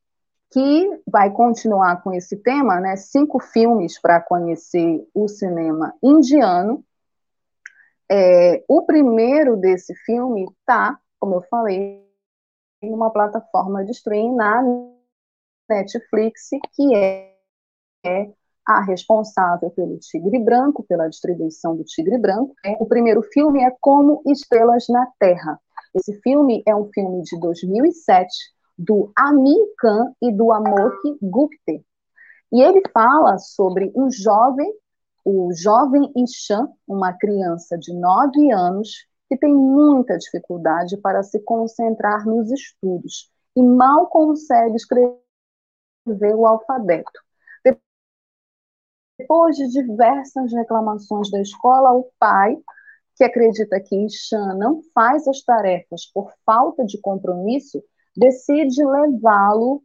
que 0.54 1.02
vai 1.08 1.32
continuar 1.32 2.04
com 2.04 2.14
esse 2.14 2.38
tema, 2.38 2.80
né? 2.80 2.96
Cinco 2.96 3.40
filmes 3.40 4.00
para 4.00 4.22
conhecer 4.22 5.04
o 5.12 5.28
cinema 5.28 5.96
indiano. 6.02 6.86
É, 8.10 8.64
o 8.68 8.84
primeiro 8.86 9.58
desse 9.58 9.96
filme 10.06 10.44
está, 10.44 11.00
como 11.20 11.36
eu 11.36 11.42
falei, 11.50 12.08
em 12.84 12.94
uma 12.94 13.10
plataforma 13.10 13.84
de 13.84 13.92
streaming 13.92 14.36
na 14.36 14.62
Netflix, 15.68 16.50
que 16.76 16.96
é, 16.96 17.36
é 18.06 18.32
a 18.68 18.82
responsável 18.82 19.72
pelo 19.72 19.98
Tigre 19.98 20.38
Branco, 20.38 20.84
pela 20.84 21.10
distribuição 21.10 21.76
do 21.76 21.84
Tigre 21.84 22.20
Branco. 22.20 22.54
O 22.80 22.86
primeiro 22.86 23.24
filme 23.24 23.64
é 23.64 23.76
Como 23.82 24.22
Estrelas 24.28 24.86
na 24.88 25.08
Terra. 25.18 25.60
Esse 25.96 26.14
filme 26.22 26.62
é 26.68 26.76
um 26.76 26.90
filme 26.94 27.24
de 27.24 27.40
2007 27.40 28.53
do 28.78 29.12
Amin 29.16 29.60
Khan 29.78 30.14
e 30.22 30.32
do 30.32 30.52
Amok 30.52 31.18
Gupte. 31.22 31.86
E 32.52 32.62
ele 32.62 32.82
fala 32.94 33.38
sobre 33.38 33.92
um 33.96 34.12
jovem, 34.12 34.72
o 35.26 35.52
jovem 35.54 36.12
Ishan, 36.16 36.68
uma 36.88 37.14
criança 37.14 37.78
de 37.78 37.94
9 37.94 38.52
anos, 38.52 38.90
que 39.30 39.38
tem 39.38 39.54
muita 39.54 40.18
dificuldade 40.18 40.98
para 40.98 41.24
se 41.24 41.40
concentrar 41.40 42.26
nos 42.26 42.52
estudos 42.52 43.32
e 43.56 43.64
mal 43.64 44.08
consegue 44.08 44.76
escrever 44.76 45.20
o 46.36 46.46
alfabeto. 46.46 47.20
Depois 49.18 49.56
de 49.56 49.68
diversas 49.70 50.52
reclamações 50.52 51.30
da 51.30 51.40
escola, 51.40 51.94
o 51.94 52.12
pai, 52.20 52.58
que 53.16 53.24
acredita 53.24 53.80
que 53.80 53.96
Ishan 54.06 54.56
não 54.56 54.82
faz 54.94 55.28
as 55.28 55.42
tarefas 55.44 56.06
por 56.12 56.32
falta 56.46 56.84
de 56.84 57.00
compromisso, 57.00 57.82
decide 58.16 58.84
levá-lo 58.86 59.84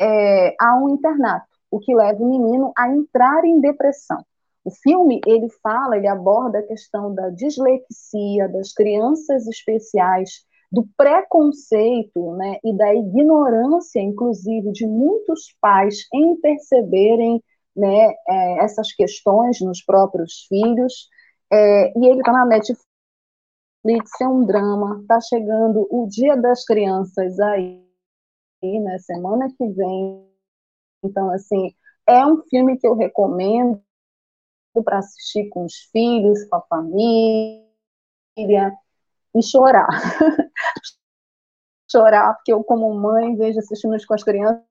é, 0.00 0.54
a 0.60 0.76
um 0.76 0.90
internato, 0.90 1.46
o 1.70 1.78
que 1.78 1.94
leva 1.94 2.22
o 2.22 2.28
menino 2.28 2.72
a 2.76 2.88
entrar 2.88 3.44
em 3.44 3.60
depressão. 3.60 4.24
O 4.64 4.70
filme 4.70 5.20
ele 5.26 5.48
fala, 5.62 5.96
ele 5.96 6.06
aborda 6.06 6.58
a 6.58 6.66
questão 6.66 7.14
da 7.14 7.30
dislexia, 7.30 8.48
das 8.48 8.72
crianças 8.72 9.46
especiais, 9.46 10.44
do 10.70 10.86
preconceito 10.96 12.32
né, 12.36 12.58
e 12.62 12.76
da 12.76 12.94
ignorância, 12.94 14.00
inclusive, 14.00 14.70
de 14.70 14.86
muitos 14.86 15.54
pais 15.60 16.06
em 16.14 16.36
perceberem 16.36 17.42
né, 17.74 18.14
é, 18.28 18.64
essas 18.64 18.92
questões 18.92 19.60
nos 19.60 19.82
próprios 19.82 20.46
filhos. 20.48 21.08
É, 21.52 21.98
e 21.98 22.06
ele 22.06 22.20
está 22.20 22.32
na 22.32 22.46
Netflix, 22.46 22.84
é 24.20 24.28
um 24.28 24.44
drama, 24.44 25.00
está 25.00 25.20
chegando 25.20 25.86
o 25.90 26.06
Dia 26.06 26.36
das 26.36 26.64
Crianças 26.64 27.38
aí, 27.40 27.82
né, 28.62 28.98
semana 28.98 29.48
que 29.56 29.66
vem. 29.68 30.28
Então, 31.02 31.30
assim, 31.30 31.74
é 32.06 32.24
um 32.26 32.42
filme 32.42 32.78
que 32.78 32.86
eu 32.86 32.94
recomendo 32.94 33.82
para 34.84 34.98
assistir 34.98 35.48
com 35.48 35.64
os 35.64 35.74
filhos, 35.92 36.44
com 36.44 36.56
a 36.56 36.62
família, 36.62 37.66
e 38.36 39.42
chorar. 39.42 39.88
chorar, 41.90 42.34
porque 42.34 42.52
eu, 42.52 42.62
como 42.62 42.92
mãe, 42.94 43.36
vejo 43.36 43.58
assistindo 43.58 43.96
com 44.06 44.14
as 44.14 44.22
crianças 44.22 44.62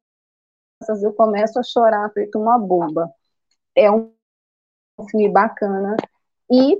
eu 1.03 1.14
começo 1.14 1.60
a 1.60 1.64
chorar 1.64 2.10
feito 2.14 2.39
uma 2.39 2.57
boba. 2.57 3.12
É 3.76 3.91
um 3.91 4.14
filme 5.10 5.30
bacana 5.30 5.95
e 6.49 6.78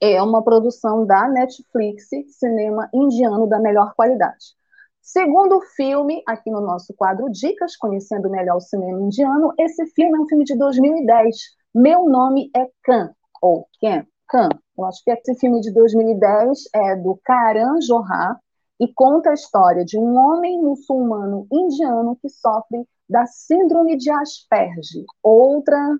é 0.00 0.22
uma 0.22 0.42
produção 0.42 1.06
da 1.06 1.28
Netflix, 1.28 2.08
cinema 2.38 2.88
indiano 2.92 3.46
da 3.46 3.58
melhor 3.58 3.94
qualidade. 3.94 4.56
Segundo 5.00 5.60
filme, 5.74 6.22
aqui 6.26 6.50
no 6.50 6.60
nosso 6.60 6.92
quadro 6.94 7.30
Dicas, 7.30 7.76
conhecendo 7.76 8.28
melhor 8.28 8.56
o 8.56 8.60
cinema 8.60 9.00
indiano, 9.00 9.52
esse 9.58 9.86
filme 9.86 10.18
é 10.18 10.20
um 10.20 10.28
filme 10.28 10.44
de 10.44 10.56
2010. 10.56 11.36
Meu 11.74 12.04
nome 12.08 12.50
é 12.54 12.68
Khan, 12.82 13.10
ou 13.40 13.66
Ken, 13.80 14.06
Khan. 14.28 14.50
Eu 14.76 14.84
acho 14.84 15.02
que 15.02 15.10
esse 15.10 15.34
filme 15.36 15.60
de 15.60 15.72
2010 15.72 16.64
é 16.74 16.96
do 16.96 17.18
Karan 17.24 17.78
Johar 17.80 18.38
e 18.78 18.92
conta 18.92 19.30
a 19.30 19.34
história 19.34 19.84
de 19.84 19.98
um 19.98 20.14
homem 20.16 20.62
muçulmano 20.62 21.46
indiano 21.50 22.16
que 22.20 22.28
sofre 22.28 22.86
da 23.08 23.26
síndrome 23.26 23.96
de 23.96 24.10
Asperger, 24.10 25.04
outra, 25.22 25.98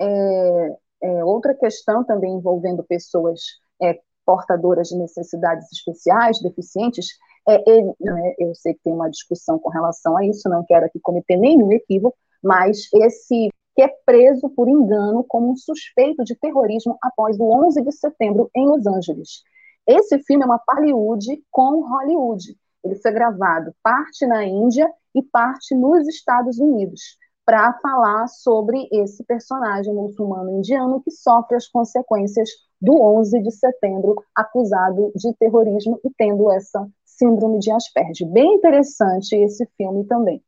é, 0.00 0.76
é, 1.02 1.24
outra 1.24 1.54
questão 1.54 2.04
também 2.04 2.34
envolvendo 2.34 2.84
pessoas 2.84 3.40
é, 3.82 4.00
portadoras 4.24 4.88
de 4.88 4.96
necessidades 4.96 5.70
especiais, 5.72 6.40
deficientes. 6.40 7.06
É, 7.48 7.70
ele, 7.70 7.92
né, 8.00 8.34
eu 8.38 8.54
sei 8.54 8.74
que 8.74 8.82
tem 8.84 8.92
uma 8.92 9.10
discussão 9.10 9.58
com 9.58 9.68
relação 9.68 10.16
a 10.16 10.24
isso, 10.24 10.48
não 10.48 10.64
quero 10.64 10.86
aqui 10.86 11.00
cometer 11.00 11.36
nenhum 11.36 11.72
equívoco, 11.72 12.16
mas 12.42 12.88
esse 12.94 13.50
que 13.74 13.82
é 13.82 13.88
preso 14.04 14.50
por 14.50 14.68
engano 14.68 15.24
como 15.24 15.50
um 15.50 15.56
suspeito 15.56 16.22
de 16.24 16.36
terrorismo 16.36 16.98
após 17.02 17.38
o 17.40 17.44
11 17.66 17.82
de 17.82 17.92
setembro 17.92 18.50
em 18.54 18.66
Los 18.66 18.86
Angeles. 18.86 19.42
Esse 19.86 20.18
filme 20.20 20.44
é 20.44 20.46
uma 20.46 20.62
Hollywood 20.68 21.42
com 21.50 21.80
Hollywood. 21.80 22.54
Ele 22.84 22.96
foi 22.96 23.12
gravado 23.12 23.74
parte 23.82 24.26
na 24.26 24.44
Índia 24.44 24.92
e 25.14 25.22
parte 25.22 25.74
nos 25.74 26.06
Estados 26.06 26.58
Unidos, 26.58 27.16
para 27.44 27.72
falar 27.74 28.28
sobre 28.28 28.88
esse 28.92 29.24
personagem 29.24 29.92
muçulmano 29.94 30.58
indiano 30.58 31.02
que 31.02 31.10
sofre 31.10 31.56
as 31.56 31.66
consequências 31.66 32.48
do 32.80 33.00
11 33.00 33.42
de 33.42 33.50
setembro, 33.50 34.22
acusado 34.34 35.12
de 35.14 35.34
terrorismo 35.34 36.00
e 36.04 36.10
tendo 36.16 36.50
essa 36.50 36.86
síndrome 37.04 37.58
de 37.58 37.70
Asperger. 37.70 38.28
Bem 38.28 38.54
interessante 38.54 39.36
esse 39.36 39.66
filme 39.76 40.04
também. 40.04 40.42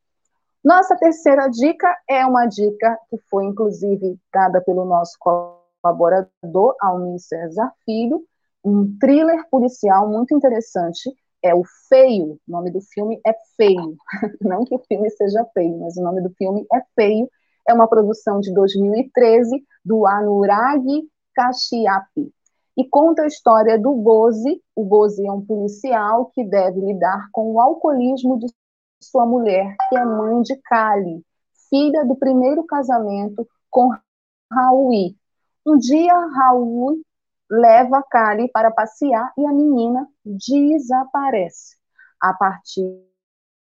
Nossa 0.64 0.96
terceira 0.96 1.46
dica 1.48 1.94
é 2.08 2.24
uma 2.24 2.46
dica 2.46 2.98
que 3.10 3.18
foi, 3.30 3.44
inclusive, 3.44 4.18
dada 4.32 4.62
pelo 4.62 4.84
nosso 4.84 5.16
colaborador, 5.20 6.74
Almir 6.80 7.18
César 7.18 7.70
Filho, 7.84 8.24
um 8.64 8.96
thriller 8.98 9.46
policial 9.50 10.08
muito 10.08 10.34
interessante, 10.34 11.14
é 11.44 11.54
o 11.54 11.62
Feio, 11.88 12.40
o 12.48 12.50
nome 12.50 12.70
do 12.70 12.80
filme 12.80 13.20
é 13.24 13.34
Feio, 13.56 13.96
não 14.40 14.64
que 14.64 14.74
o 14.74 14.78
filme 14.78 15.10
seja 15.10 15.44
feio, 15.52 15.78
mas 15.78 15.96
o 15.98 16.02
nome 16.02 16.22
do 16.22 16.30
filme 16.30 16.66
é 16.72 16.80
Feio, 16.94 17.30
é 17.68 17.74
uma 17.74 17.86
produção 17.86 18.40
de 18.40 18.52
2013 18.54 19.62
do 19.84 20.06
Anurag 20.06 20.82
Kashyap, 21.34 22.08
e 22.76 22.88
conta 22.88 23.22
a 23.22 23.26
história 23.26 23.78
do 23.78 23.94
Bozi, 23.94 24.60
o 24.74 24.84
Bozi 24.84 25.24
é 25.24 25.30
um 25.30 25.44
policial 25.44 26.26
que 26.34 26.42
deve 26.42 26.80
lidar 26.80 27.28
com 27.30 27.52
o 27.52 27.60
alcoolismo 27.60 28.38
de 28.38 28.46
sua 29.00 29.26
mulher, 29.26 29.76
que 29.88 29.96
é 29.96 30.04
mãe 30.04 30.40
de 30.42 30.56
Kali, 30.56 31.22
filha 31.68 32.04
do 32.04 32.16
primeiro 32.16 32.64
casamento 32.64 33.46
com 33.70 33.90
Raul. 34.50 35.14
Um 35.66 35.78
dia, 35.78 36.14
Raul 36.14 37.03
leva 37.50 38.02
Kali 38.10 38.48
para 38.50 38.70
passear 38.70 39.32
e 39.36 39.46
a 39.46 39.52
menina 39.52 40.08
desaparece. 40.24 41.76
A 42.20 42.32
partir 42.32 43.02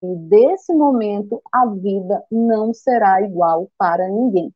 desse 0.03 0.75
momento, 0.75 1.41
a 1.53 1.67
vida 1.67 2.25
não 2.31 2.73
será 2.73 3.21
igual 3.23 3.71
para 3.79 4.09
ninguém. 4.09 4.53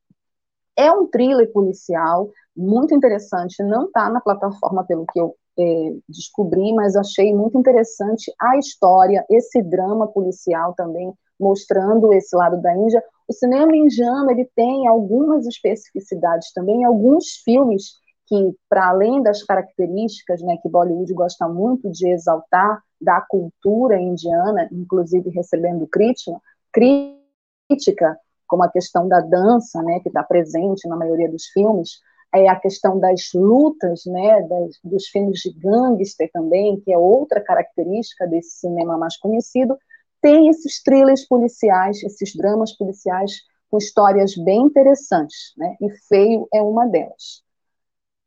É 0.76 0.90
um 0.92 1.06
thriller 1.06 1.52
policial 1.52 2.30
muito 2.56 2.94
interessante, 2.94 3.62
não 3.62 3.86
está 3.86 4.08
na 4.08 4.20
plataforma 4.20 4.84
pelo 4.84 5.06
que 5.06 5.20
eu 5.20 5.36
é, 5.58 5.94
descobri, 6.08 6.72
mas 6.72 6.96
achei 6.96 7.34
muito 7.34 7.58
interessante 7.58 8.32
a 8.40 8.56
história, 8.56 9.24
esse 9.28 9.62
drama 9.62 10.06
policial 10.08 10.74
também, 10.74 11.12
mostrando 11.38 12.12
esse 12.12 12.34
lado 12.34 12.60
da 12.60 12.74
Índia. 12.74 13.02
O 13.28 13.32
cinema 13.32 13.76
indiano 13.76 14.30
ele 14.30 14.48
tem 14.54 14.88
algumas 14.88 15.46
especificidades 15.46 16.52
também, 16.52 16.84
alguns 16.84 17.36
filmes 17.44 18.00
que, 18.30 18.56
para 18.68 18.88
além 18.88 19.20
das 19.20 19.42
características 19.42 20.40
né, 20.40 20.56
que 20.62 20.68
Bollywood 20.68 21.12
gosta 21.12 21.48
muito 21.48 21.90
de 21.90 22.08
exaltar 22.08 22.80
da 23.00 23.20
cultura 23.20 24.00
indiana, 24.00 24.68
inclusive 24.70 25.30
recebendo 25.30 25.84
crítica, 25.88 26.40
crítica 26.72 28.16
como 28.46 28.62
a 28.62 28.70
questão 28.70 29.08
da 29.08 29.20
dança, 29.20 29.82
né, 29.82 29.98
que 29.98 30.08
está 30.08 30.22
presente 30.22 30.88
na 30.88 30.96
maioria 30.96 31.28
dos 31.28 31.46
filmes, 31.46 31.98
é 32.32 32.48
a 32.48 32.54
questão 32.54 33.00
das 33.00 33.32
lutas, 33.34 34.02
né, 34.06 34.42
das, 34.42 34.78
dos 34.84 35.08
filmes 35.08 35.40
de 35.40 35.52
gangster 35.52 36.30
também, 36.32 36.80
que 36.80 36.92
é 36.92 36.98
outra 36.98 37.40
característica 37.40 38.28
desse 38.28 38.60
cinema 38.60 38.96
mais 38.96 39.16
conhecido, 39.16 39.76
tem 40.22 40.48
esses 40.48 40.80
thrillers 40.82 41.26
policiais, 41.26 42.00
esses 42.04 42.36
dramas 42.36 42.76
policiais 42.76 43.32
com 43.68 43.78
histórias 43.78 44.36
bem 44.36 44.62
interessantes, 44.62 45.52
né, 45.56 45.76
e 45.80 45.90
Feio 46.08 46.46
é 46.54 46.62
uma 46.62 46.86
delas. 46.86 47.42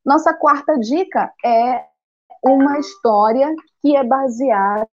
Nossa 0.06 0.34
quarta 0.34 0.78
dica 0.78 1.32
é 1.46 1.86
uma 2.44 2.78
história 2.78 3.56
que 3.82 3.96
é 3.96 4.04
baseada 4.04 4.86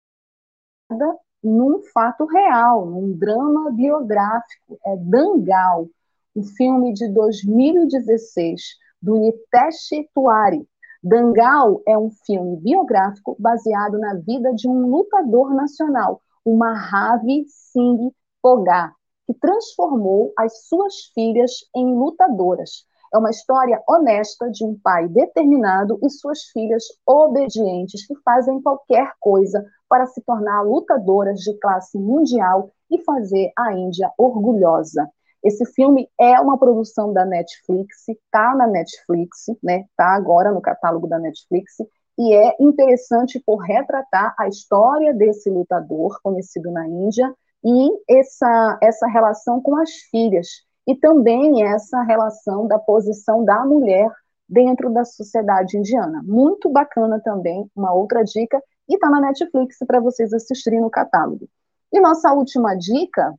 num 1.44 1.82
fato 1.92 2.26
real, 2.26 2.86
num 2.86 3.18
drama 3.18 3.72
biográfico, 3.72 4.80
é 4.86 4.96
Dangal, 4.98 5.88
um 6.36 6.44
filme 6.44 6.94
de 6.94 7.08
2016 7.08 8.62
do 9.02 9.16
Nitesh 9.16 9.90
Tuari. 10.14 10.68
Dangal 11.02 11.82
é 11.88 11.98
um 11.98 12.12
filme 12.12 12.58
biográfico 12.58 13.36
baseado 13.40 13.98
na 13.98 14.14
vida 14.14 14.54
de 14.54 14.68
um 14.68 14.88
lutador 14.92 15.56
nacional, 15.56 16.22
o 16.46 16.56
Mahavi 16.56 17.46
Singh 17.48 18.12
Pogar, 18.44 18.94
que 19.26 19.34
transformou 19.34 20.34
as 20.38 20.68
suas 20.68 21.06
filhas 21.16 21.52
em 21.76 21.96
lutadoras. 21.96 22.86
É 23.14 23.18
uma 23.18 23.30
história 23.32 23.82
honesta 23.88 24.50
de 24.52 24.64
um 24.64 24.78
pai 24.82 25.08
determinado 25.08 26.00
e 26.04 26.10
suas 26.10 26.44
filhas 26.54 26.84
obedientes 27.06 28.06
que 28.06 28.16
fazem 28.24 28.62
qualquer 28.62 29.14
coisa 29.20 29.66
para 29.90 30.06
se 30.06 30.22
tornar 30.22 30.62
lutadoras 30.62 31.40
de 31.40 31.58
classe 31.60 31.98
mundial 31.98 32.72
e 32.92 33.02
fazer 33.04 33.52
a 33.58 33.74
Índia 33.74 34.12
orgulhosa. 34.18 35.10
Esse 35.44 35.66
filme 35.74 36.10
é 36.20 36.40
uma 36.40 36.58
produção 36.58 37.14
da 37.14 37.26
Netflix, 37.26 38.08
está 38.08 38.54
na 38.56 38.68
Netflix, 38.68 39.46
né? 39.64 39.86
Está 39.90 40.16
agora 40.16 40.52
no 40.52 40.62
catálogo 40.62 41.08
da 41.08 41.18
Netflix 41.18 41.78
e 42.18 42.34
é 42.36 42.56
interessante 42.60 43.42
por 43.46 43.58
retratar 43.58 44.36
a 44.38 44.48
história 44.48 45.14
desse 45.14 45.50
lutador 45.50 46.20
conhecido 46.22 46.70
na 46.70 46.86
Índia 46.88 47.34
e 47.64 47.90
essa 48.10 48.78
essa 48.84 49.08
relação 49.08 49.62
com 49.62 49.76
as 49.78 49.92
filhas 50.12 50.48
e 50.90 50.96
também 50.96 51.64
essa 51.64 52.02
relação 52.02 52.66
da 52.66 52.80
posição 52.80 53.46
da 53.46 53.64
mulher 53.64 54.12
dentro 54.50 54.92
da 54.92 55.06
sociedade 55.06 55.78
indiana. 55.78 56.24
Muito 56.26 56.68
bacana 56.68 57.22
também, 57.24 57.70
uma 57.76 57.94
outra 57.94 58.24
dica, 58.24 58.60
e 58.88 58.96
está 58.96 59.08
na 59.08 59.22
Netflix 59.22 59.78
para 59.86 60.00
vocês 60.00 60.34
assistirem 60.34 60.82
no 60.82 60.90
catálogo. 60.90 61.48
E 61.94 62.00
nossa 62.00 62.34
última 62.34 62.74
dica, 62.74 63.36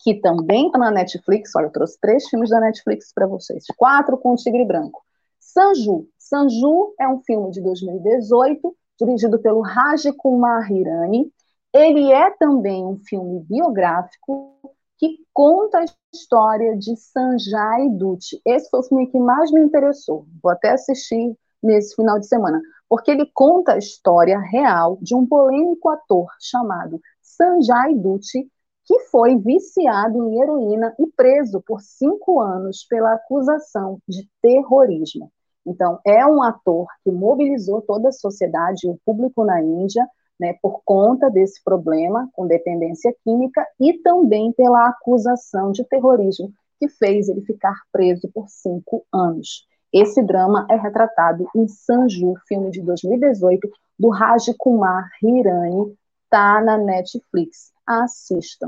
que 0.00 0.14
também 0.14 0.66
está 0.66 0.76
na 0.76 0.90
Netflix, 0.90 1.54
olha, 1.54 1.66
eu 1.66 1.70
trouxe 1.70 2.00
três 2.00 2.28
filmes 2.28 2.50
da 2.50 2.58
Netflix 2.58 3.12
para 3.14 3.28
vocês, 3.28 3.64
quatro 3.76 4.18
com 4.18 4.32
o 4.32 4.36
Tigre 4.36 4.64
Branco. 4.64 5.04
Sanju. 5.38 6.08
Sanju 6.18 6.94
é 6.98 7.06
um 7.06 7.20
filme 7.20 7.52
de 7.52 7.60
2018, 7.60 8.76
dirigido 8.98 9.38
pelo 9.38 9.60
Raj 9.60 10.06
Kumar 10.16 10.68
Hirani. 10.68 11.32
Ele 11.72 12.10
é 12.10 12.28
também 12.32 12.84
um 12.84 12.98
filme 12.98 13.38
biográfico 13.38 14.58
que 15.02 15.18
conta 15.34 15.80
a 15.80 15.84
história 16.14 16.76
de 16.76 16.94
Sanjay 16.94 17.90
Dutt. 17.90 18.40
Esse 18.46 18.70
foi 18.70 18.78
o 18.78 18.82
filme 18.84 19.08
que 19.08 19.18
mais 19.18 19.50
me 19.50 19.60
interessou. 19.60 20.28
Vou 20.40 20.52
até 20.52 20.70
assistir 20.70 21.36
nesse 21.60 21.96
final 21.96 22.20
de 22.20 22.28
semana, 22.28 22.62
porque 22.88 23.10
ele 23.10 23.28
conta 23.34 23.72
a 23.72 23.78
história 23.78 24.38
real 24.38 24.96
de 25.02 25.12
um 25.16 25.26
polêmico 25.26 25.88
ator 25.88 26.28
chamado 26.40 27.00
Sanjay 27.20 27.96
Dutt, 27.96 28.48
que 28.84 29.00
foi 29.10 29.36
viciado 29.38 30.24
em 30.24 30.40
heroína 30.40 30.94
e 30.96 31.08
preso 31.16 31.60
por 31.66 31.80
cinco 31.80 32.40
anos 32.40 32.86
pela 32.88 33.14
acusação 33.14 33.98
de 34.06 34.30
terrorismo. 34.40 35.32
Então, 35.66 35.98
é 36.06 36.24
um 36.24 36.40
ator 36.44 36.86
que 37.02 37.10
mobilizou 37.10 37.82
toda 37.82 38.10
a 38.10 38.12
sociedade 38.12 38.86
e 38.86 38.90
o 38.90 39.00
público 39.04 39.44
na 39.44 39.60
Índia 39.60 40.06
né, 40.42 40.58
por 40.60 40.82
conta 40.84 41.30
desse 41.30 41.62
problema 41.62 42.28
com 42.32 42.48
dependência 42.48 43.14
química 43.22 43.64
e 43.78 43.92
também 44.02 44.52
pela 44.52 44.88
acusação 44.88 45.70
de 45.70 45.84
terrorismo 45.84 46.52
que 46.80 46.88
fez 46.88 47.28
ele 47.28 47.42
ficar 47.42 47.80
preso 47.92 48.28
por 48.34 48.48
cinco 48.48 49.06
anos. 49.12 49.68
Esse 49.92 50.20
drama 50.20 50.66
é 50.68 50.74
retratado 50.74 51.46
em 51.54 51.68
Sanju, 51.68 52.34
filme 52.48 52.72
de 52.72 52.82
2018, 52.82 53.70
do 53.96 54.08
Raj 54.08 54.46
Kumar 54.58 55.08
Hirani, 55.22 55.96
tá 56.28 56.60
na 56.60 56.76
Netflix. 56.76 57.70
Assistam. 57.86 58.66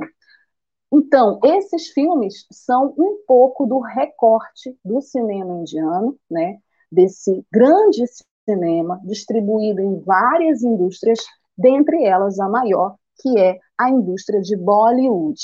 Então, 0.93 1.41
esses 1.43 1.89
filmes 1.89 2.47
são 2.53 2.95
um 2.97 3.19
pouco 3.27 3.67
do 3.67 3.81
recorte 3.81 4.79
do 4.85 5.01
cinema 5.01 5.55
indiano, 5.55 6.17
né? 6.31 6.59
Desse 6.93 7.45
grande 7.51 8.05
cinema 8.49 9.01
distribuído 9.03 9.81
em 9.81 9.99
várias 9.99 10.63
indústrias 10.63 11.19
dentre 11.57 12.05
elas 12.05 12.39
a 12.39 12.49
maior, 12.49 12.97
que 13.21 13.39
é 13.39 13.59
a 13.79 13.91
indústria 13.91 14.41
de 14.41 14.57
Bollywood. 14.57 15.41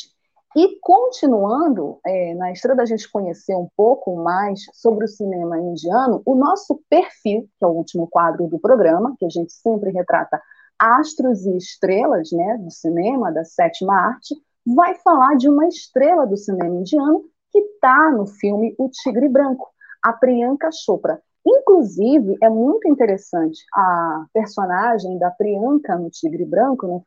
E 0.57 0.81
continuando, 0.81 2.01
é, 2.05 2.35
na 2.35 2.51
estrada 2.51 2.79
da 2.79 2.85
gente 2.85 3.11
conhecer 3.11 3.55
um 3.55 3.69
pouco 3.77 4.17
mais 4.17 4.61
sobre 4.73 5.05
o 5.05 5.09
cinema 5.09 5.57
indiano, 5.59 6.23
o 6.27 6.35
nosso 6.35 6.83
perfil, 6.91 7.49
que 7.57 7.65
é 7.65 7.69
o 7.69 7.71
último 7.71 8.09
quadro 8.09 8.49
do 8.49 8.59
programa, 8.59 9.15
que 9.17 9.25
a 9.25 9.29
gente 9.29 9.53
sempre 9.53 9.93
retrata 9.93 10.43
astros 10.77 11.47
e 11.47 11.57
estrelas 11.57 12.33
né, 12.33 12.59
do 12.59 12.71
cinema, 12.71 13.31
da 13.31 13.45
sétima 13.45 13.95
arte, 13.95 14.35
vai 14.67 14.95
falar 14.97 15.37
de 15.37 15.49
uma 15.49 15.69
estrela 15.69 16.27
do 16.27 16.37
cinema 16.37 16.75
indiano 16.75 17.23
que 17.53 17.59
está 17.59 18.11
no 18.11 18.27
filme 18.27 18.75
O 18.79 18.89
Tigre 18.89 19.29
Branco, 19.29 19.69
a 20.03 20.13
Priyanka 20.13 20.71
Chopra. 20.73 21.21
Inclusive, 21.47 22.37
é 22.43 22.49
muito 22.49 22.87
interessante 22.89 23.63
a 23.75 24.27
personagem 24.33 25.19
da 25.19 25.31
Priyanka 25.31 25.97
no 25.97 26.11
Tigre 26.11 26.45
Branco, 26.45 26.87
não 26.87 27.03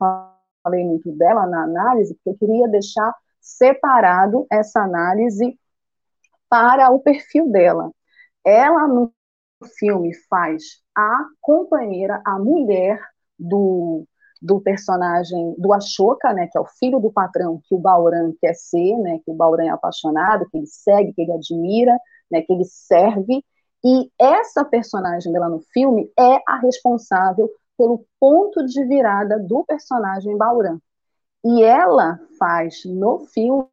falei 0.64 0.84
muito 0.84 1.12
dela 1.12 1.46
na 1.46 1.64
análise, 1.64 2.16
porque 2.16 2.30
eu 2.30 2.38
queria 2.38 2.68
deixar 2.68 3.14
separado 3.40 4.48
essa 4.52 4.82
análise 4.82 5.58
para 6.50 6.90
o 6.90 7.00
perfil 7.00 7.52
dela. 7.52 7.92
Ela, 8.44 8.88
no 8.88 9.14
filme, 9.78 10.14
faz 10.30 10.82
a 10.96 11.26
companheira, 11.42 12.22
a 12.26 12.40
mulher 12.40 13.00
do, 13.38 14.06
do 14.42 14.60
personagem 14.62 15.56
do 15.58 15.74
Ashoka, 15.74 16.34
né, 16.34 16.48
que 16.52 16.58
é 16.58 16.62
o 16.62 16.66
filho 16.66 17.00
do 17.00 17.12
patrão 17.12 17.62
que 17.64 17.74
o 17.74 17.80
Bauran 17.80 18.34
quer 18.40 18.54
ser, 18.54 18.98
né, 18.98 19.20
que 19.24 19.32
o 19.32 19.34
Bauran 19.34 19.66
é 19.66 19.70
apaixonado, 19.70 20.48
que 20.50 20.58
ele 20.58 20.68
segue, 20.68 21.14
que 21.14 21.22
ele 21.22 21.32
admira, 21.34 21.98
né, 22.32 22.42
que 22.42 22.52
ele 22.52 22.66
serve, 22.66 23.44
e 23.84 24.10
essa 24.20 24.64
personagem 24.64 25.32
dela 25.32 25.50
no 25.50 25.60
filme 25.60 26.10
é 26.18 26.42
a 26.48 26.58
responsável 26.58 27.50
pelo 27.78 28.06
ponto 28.20 28.66
de 28.66 28.86
virada 28.86 29.40
do 29.40 29.64
personagem 29.66 30.38
Bauran. 30.38 30.80
E 31.44 31.62
ela 31.62 32.20
faz 32.40 32.86
no 32.86 33.20
filme 33.26 33.68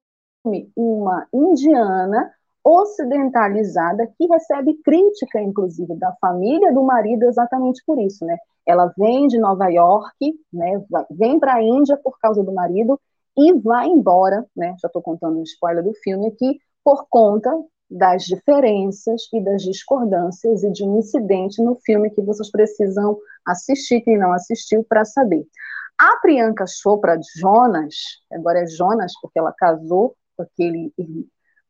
uma 0.74 1.28
indiana 1.32 2.32
ocidentalizada 2.64 4.06
que 4.18 4.26
recebe 4.26 4.74
crítica, 4.82 5.40
inclusive, 5.40 5.94
da 5.94 6.12
família 6.20 6.72
do 6.72 6.82
marido 6.82 7.24
exatamente 7.24 7.82
por 7.86 7.98
isso, 8.00 8.24
né? 8.24 8.36
Ela 8.66 8.92
vem 8.98 9.28
de 9.28 9.38
Nova 9.38 9.68
York, 9.68 10.38
né? 10.52 10.82
Vem 11.10 11.38
para 11.38 11.54
a 11.54 11.62
Índia 11.62 11.96
por 11.96 12.18
causa 12.18 12.42
do 12.42 12.52
marido 12.52 13.00
e 13.36 13.52
vai 13.60 13.86
embora, 13.86 14.44
né? 14.54 14.74
Já 14.80 14.88
estou 14.88 15.00
contando 15.00 15.38
um 15.38 15.42
spoiler 15.42 15.84
do 15.84 15.94
filme 15.94 16.26
aqui, 16.28 16.60
por 16.84 17.06
conta 17.08 17.50
das 17.90 18.24
diferenças 18.24 19.22
e 19.32 19.42
das 19.42 19.62
discordâncias 19.62 20.62
e 20.62 20.70
de 20.70 20.84
um 20.84 20.98
incidente 20.98 21.60
no 21.60 21.76
filme 21.84 22.10
que 22.10 22.22
vocês 22.22 22.50
precisam 22.50 23.18
assistir, 23.44 24.00
quem 24.02 24.16
não 24.16 24.32
assistiu, 24.32 24.84
para 24.84 25.04
saber. 25.04 25.44
A 25.98 26.18
Priyanka 26.22 26.64
Chopra 26.66 27.18
Jonas, 27.36 27.94
agora 28.32 28.60
é 28.60 28.66
Jonas 28.66 29.12
porque 29.20 29.38
ela 29.38 29.52
casou 29.52 30.14
com 30.36 30.44
aquele 30.44 30.92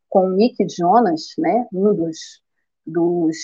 com 0.09 0.29
Nick 0.31 0.69
Jonas, 0.69 1.33
né, 1.39 1.67
um 1.73 1.95
dos, 1.95 2.43
dos 2.85 3.37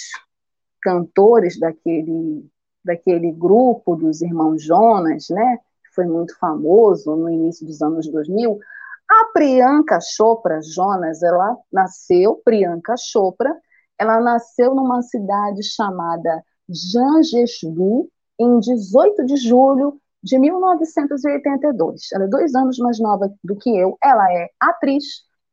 cantores 0.82 1.58
daquele 1.58 2.44
daquele 2.84 3.32
grupo 3.32 3.96
dos 3.96 4.22
irmãos 4.22 4.62
Jonas, 4.62 5.26
né, 5.28 5.58
que 5.82 5.92
foi 5.92 6.06
muito 6.06 6.38
famoso 6.38 7.16
no 7.16 7.28
início 7.28 7.66
dos 7.66 7.82
anos 7.82 8.08
2000, 8.08 8.60
a 9.08 9.24
Priyanka 9.32 9.98
Chopra 10.00 10.60
Jonas, 10.62 11.22
ela 11.22 11.56
nasceu, 11.72 12.40
Priyanka 12.44 12.94
Chopra, 12.98 13.54
ela 13.98 14.20
nasceu 14.20 14.74
numa 14.74 15.02
cidade 15.02 15.62
chamada 15.62 16.42
Jangesbu, 16.68 18.08
em 18.38 18.58
18 18.60 19.24
de 19.24 19.36
julho 19.36 19.98
de 20.22 20.38
1982. 20.38 22.12
Ela 22.12 22.24
é 22.24 22.28
dois 22.28 22.54
anos 22.54 22.78
mais 22.78 22.98
nova 22.98 23.32
do 23.42 23.56
que 23.56 23.74
eu. 23.74 23.96
Ela 24.02 24.30
é 24.32 24.50
atriz, 24.60 25.04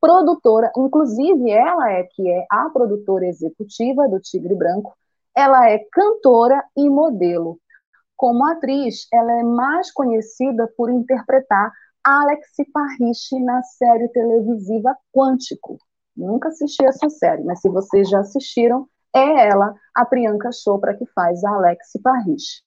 produtora, 0.02 0.72
inclusive 0.76 1.50
ela 1.50 1.92
é 1.92 2.04
que 2.04 2.30
é 2.30 2.46
a 2.52 2.70
produtora 2.70 3.26
executiva 3.26 4.10
do 4.10 4.20
Tigre 4.20 4.56
Branco. 4.56 4.94
Ela 5.36 5.70
é 5.70 5.80
cantora 5.92 6.64
e 6.76 6.90
modelo. 6.90 7.58
Como 8.18 8.46
atriz, 8.46 9.08
ela 9.12 9.32
é 9.32 9.44
mais 9.44 9.92
conhecida 9.92 10.70
por 10.76 10.90
interpretar 10.90 11.72
Alex 12.06 12.48
Parrish 12.74 13.32
na 13.46 13.64
série 13.64 14.10
televisiva 14.10 14.94
Quântico. 15.16 15.78
Nunca 16.18 16.50
assisti 16.50 16.84
essa 16.84 17.10
série, 17.10 17.44
mas 17.44 17.62
se 17.62 17.70
vocês 17.70 18.10
já 18.10 18.20
assistiram, 18.20 18.88
é 19.16 19.48
ela, 19.48 19.74
a 19.96 20.04
Priyanka 20.04 20.52
Chopra, 20.52 20.98
que 20.98 21.06
faz 21.16 21.42
a 21.46 21.52
Alex 21.52 21.92
Parrish. 22.04 22.62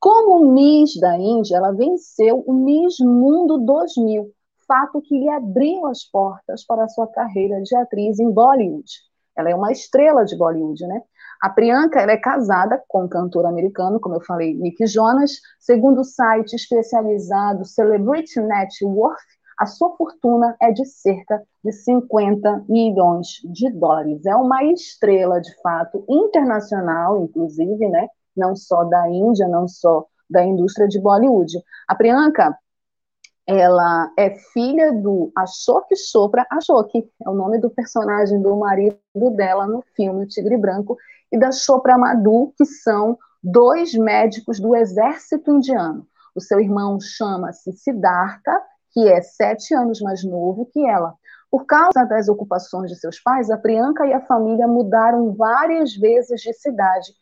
Como 0.00 0.52
Miss 0.52 0.98
da 1.00 1.16
Índia, 1.16 1.58
ela 1.58 1.70
venceu 1.70 2.42
o 2.44 2.52
Miss 2.52 2.98
Mundo 2.98 3.58
2000, 3.58 4.32
fato 4.66 5.00
que 5.00 5.16
lhe 5.16 5.28
abriu 5.30 5.86
as 5.86 6.02
portas 6.04 6.64
para 6.64 6.84
a 6.84 6.88
sua 6.88 7.06
carreira 7.06 7.62
de 7.62 7.76
atriz 7.76 8.18
em 8.18 8.32
Bollywood. 8.32 8.90
Ela 9.36 9.50
é 9.50 9.54
uma 9.54 9.70
estrela 9.70 10.24
de 10.24 10.36
Bollywood, 10.36 10.84
né? 10.88 11.02
A 11.40 11.50
Priyanka 11.50 12.00
é 12.00 12.16
casada 12.16 12.82
com 12.88 13.04
um 13.04 13.08
cantor 13.08 13.46
americano, 13.46 14.00
como 14.00 14.14
eu 14.14 14.20
falei, 14.20 14.54
Nick 14.54 14.86
Jonas. 14.86 15.32
Segundo 15.60 16.00
o 16.00 16.04
site 16.04 16.54
especializado 16.54 17.64
Celebrity 17.64 18.40
Net 18.40 18.84
Worth, 18.84 19.18
a 19.58 19.66
sua 19.66 19.96
fortuna 19.96 20.56
é 20.60 20.70
de 20.70 20.84
cerca 20.84 21.42
de 21.64 21.72
50 21.72 22.64
milhões 22.68 23.40
de 23.44 23.70
dólares. 23.70 24.24
É 24.26 24.36
uma 24.36 24.62
estrela, 24.64 25.40
de 25.40 25.54
fato, 25.62 26.04
internacional, 26.08 27.22
inclusive, 27.22 27.88
né? 27.88 28.08
não 28.36 28.54
só 28.54 28.84
da 28.84 29.08
Índia, 29.08 29.48
não 29.48 29.66
só 29.66 30.04
da 30.28 30.44
indústria 30.44 30.86
de 30.86 31.00
Bollywood. 31.00 31.52
A 31.88 31.94
Priyanka, 31.94 32.56
ela 33.46 34.12
é 34.18 34.30
filha 34.52 34.92
do 34.92 35.32
Ashok 35.36 35.94
Chopra. 35.96 36.46
Ashok 36.50 36.98
é 36.98 37.30
o 37.30 37.34
nome 37.34 37.58
do 37.58 37.70
personagem 37.70 38.42
do 38.42 38.56
marido 38.56 38.98
dela 39.36 39.66
no 39.66 39.82
filme 39.94 40.26
Tigre 40.26 40.56
Branco 40.56 40.96
e 41.32 41.38
da 41.38 41.50
Chopra 41.52 41.98
Madhu, 41.98 42.52
que 42.56 42.64
são 42.64 43.18
dois 43.42 43.94
médicos 43.94 44.58
do 44.58 44.74
exército 44.74 45.50
indiano. 45.50 46.06
O 46.34 46.40
seu 46.40 46.60
irmão 46.60 46.98
chama-se 47.00 47.72
Siddhartha, 47.72 48.60
que 48.92 49.08
é 49.08 49.20
sete 49.22 49.74
anos 49.74 50.00
mais 50.00 50.24
novo 50.24 50.66
que 50.66 50.86
ela. 50.86 51.14
Por 51.50 51.64
causa 51.64 52.04
das 52.04 52.28
ocupações 52.28 52.90
de 52.90 52.96
seus 52.96 53.20
pais, 53.20 53.50
a 53.50 53.56
Priyanka 53.56 54.06
e 54.06 54.12
a 54.12 54.20
família 54.20 54.66
mudaram 54.66 55.34
várias 55.34 55.94
vezes 55.94 56.40
de 56.40 56.52
cidade, 56.52 57.12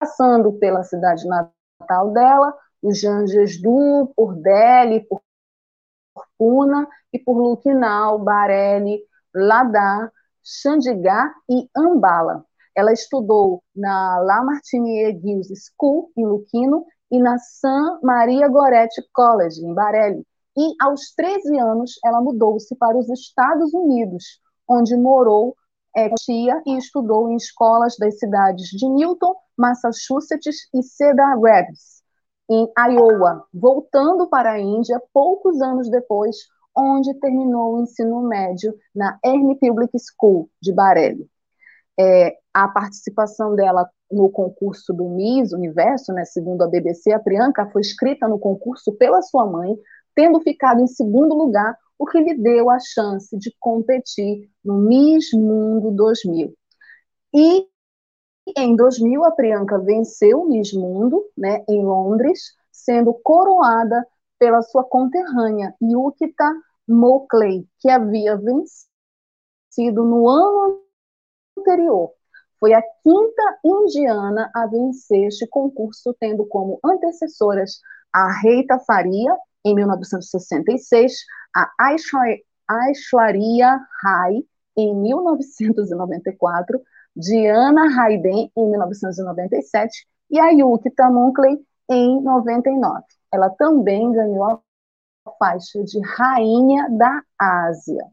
passando 0.00 0.52
pela 0.54 0.82
cidade 0.82 1.26
natal 1.28 2.10
dela, 2.12 2.54
os 2.82 2.98
Janjesdu, 3.00 4.12
por 4.16 4.34
Delhi, 4.34 5.06
por 5.06 5.22
Puna 6.36 6.88
e 7.12 7.18
por 7.18 7.36
Lucknow, 7.36 8.18
Bareilly, 8.18 9.00
Ladakh, 9.34 10.12
Chandigarh 10.42 11.32
e 11.48 11.68
Ambala. 11.76 12.44
Ela 12.74 12.92
estudou 12.92 13.62
na 13.74 14.18
La 14.20 14.42
Martiniere 14.42 15.18
Girls 15.20 15.52
School, 15.54 16.10
em 16.16 16.26
Luquino, 16.26 16.84
e 17.10 17.20
na 17.20 17.38
San 17.38 17.98
Maria 18.02 18.48
Goretti 18.48 19.02
College, 19.12 19.60
em 19.64 19.74
Bareilly. 19.74 20.26
E, 20.56 20.74
aos 20.80 21.12
13 21.14 21.58
anos, 21.58 21.92
ela 22.04 22.20
mudou-se 22.20 22.74
para 22.76 22.96
os 22.96 23.08
Estados 23.10 23.72
Unidos, 23.74 24.40
onde 24.68 24.96
morou 24.96 25.54
é, 25.94 26.08
tia 26.14 26.62
e 26.66 26.76
estudou 26.76 27.28
em 27.28 27.36
escolas 27.36 27.96
das 27.98 28.18
cidades 28.18 28.68
de 28.68 28.88
Newton, 28.88 29.34
Massachusetts 29.56 30.68
e 30.74 30.82
Cedar 30.82 31.38
Rapids, 31.38 32.02
em 32.50 32.66
Iowa, 32.78 33.46
voltando 33.52 34.26
para 34.28 34.52
a 34.52 34.60
Índia 34.60 35.00
poucos 35.12 35.60
anos 35.60 35.90
depois, 35.90 36.36
onde 36.76 37.12
terminou 37.14 37.74
o 37.74 37.82
ensino 37.82 38.22
médio 38.22 38.74
na 38.94 39.18
Ernie 39.24 39.58
Public 39.58 39.92
School 39.98 40.48
de 40.60 40.72
Bareilly. 40.72 41.28
É, 41.98 42.36
a 42.54 42.68
participação 42.68 43.54
dela 43.54 43.88
no 44.10 44.30
concurso 44.30 44.92
do 44.92 45.08
Miss 45.08 45.52
Universo, 45.52 46.12
né, 46.12 46.24
segundo 46.24 46.62
a 46.62 46.68
BBC, 46.68 47.12
a 47.12 47.18
Priyanka 47.18 47.68
foi 47.70 47.80
escrita 47.80 48.28
no 48.28 48.38
concurso 48.38 48.92
pela 48.92 49.22
sua 49.22 49.46
mãe, 49.46 49.76
tendo 50.14 50.40
ficado 50.40 50.80
em 50.80 50.86
segundo 50.86 51.34
lugar, 51.34 51.76
o 51.98 52.06
que 52.06 52.20
lhe 52.20 52.34
deu 52.34 52.68
a 52.68 52.78
chance 52.78 53.36
de 53.38 53.54
competir 53.60 54.50
no 54.64 54.78
Miss 54.78 55.32
Mundo 55.32 55.90
2000. 55.90 56.54
E 57.34 57.66
em 58.56 58.74
2000, 58.74 59.24
a 59.24 59.30
Priyanka 59.30 59.78
venceu 59.78 60.40
o 60.40 60.48
Miss 60.48 60.72
Mundo, 60.72 61.24
né, 61.36 61.64
em 61.68 61.84
Londres, 61.84 62.54
sendo 62.70 63.14
coroada 63.22 64.04
pela 64.38 64.60
sua 64.62 64.82
conterrânea, 64.82 65.74
Yukita 65.80 66.52
Mockley, 66.88 67.66
que 67.78 67.88
havia 67.88 68.36
vencido 68.36 70.04
no 70.04 70.28
ano 70.28 70.82
anterior. 71.62 72.12
Foi 72.58 72.74
a 72.74 72.82
quinta 72.82 73.58
indiana 73.64 74.50
a 74.54 74.66
vencer 74.66 75.26
este 75.26 75.46
concurso, 75.48 76.14
tendo 76.20 76.44
como 76.46 76.78
antecessoras 76.84 77.80
a 78.12 78.30
Reita 78.40 78.78
Faria, 78.80 79.34
em 79.64 79.74
1966, 79.74 81.12
a 81.56 81.70
Aishwarya 82.68 83.80
Rai, 84.02 84.44
em 84.76 84.94
1994, 84.94 86.80
Diana 87.16 87.82
Hayden, 87.98 88.50
em 88.56 88.70
1997, 88.70 90.06
e 90.30 90.40
a 90.40 90.50
Yukita 90.50 91.10
Munkley, 91.10 91.58
em 91.90 92.22
99. 92.22 93.02
Ela 93.32 93.50
também 93.50 94.12
ganhou 94.12 94.44
a 94.44 94.60
faixa 95.38 95.82
de 95.84 96.00
Rainha 96.00 96.88
da 96.90 97.22
Ásia. 97.38 98.04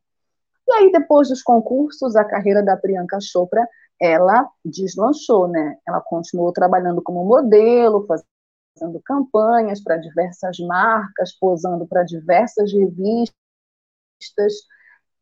E 0.69 0.73
aí, 0.73 0.91
depois 0.91 1.29
dos 1.29 1.41
concursos, 1.41 2.15
a 2.15 2.23
carreira 2.23 2.61
da 2.61 2.77
Priyanka 2.77 3.17
Chopra, 3.19 3.67
ela 3.99 4.47
deslanchou, 4.63 5.47
né? 5.47 5.75
Ela 5.87 5.99
continuou 5.99 6.53
trabalhando 6.53 7.01
como 7.01 7.25
modelo, 7.25 8.05
fazendo 8.05 9.01
campanhas 9.03 9.81
para 9.83 9.97
diversas 9.97 10.59
marcas, 10.59 11.35
posando 11.39 11.87
para 11.87 12.03
diversas 12.03 12.71
revistas. 12.71 13.33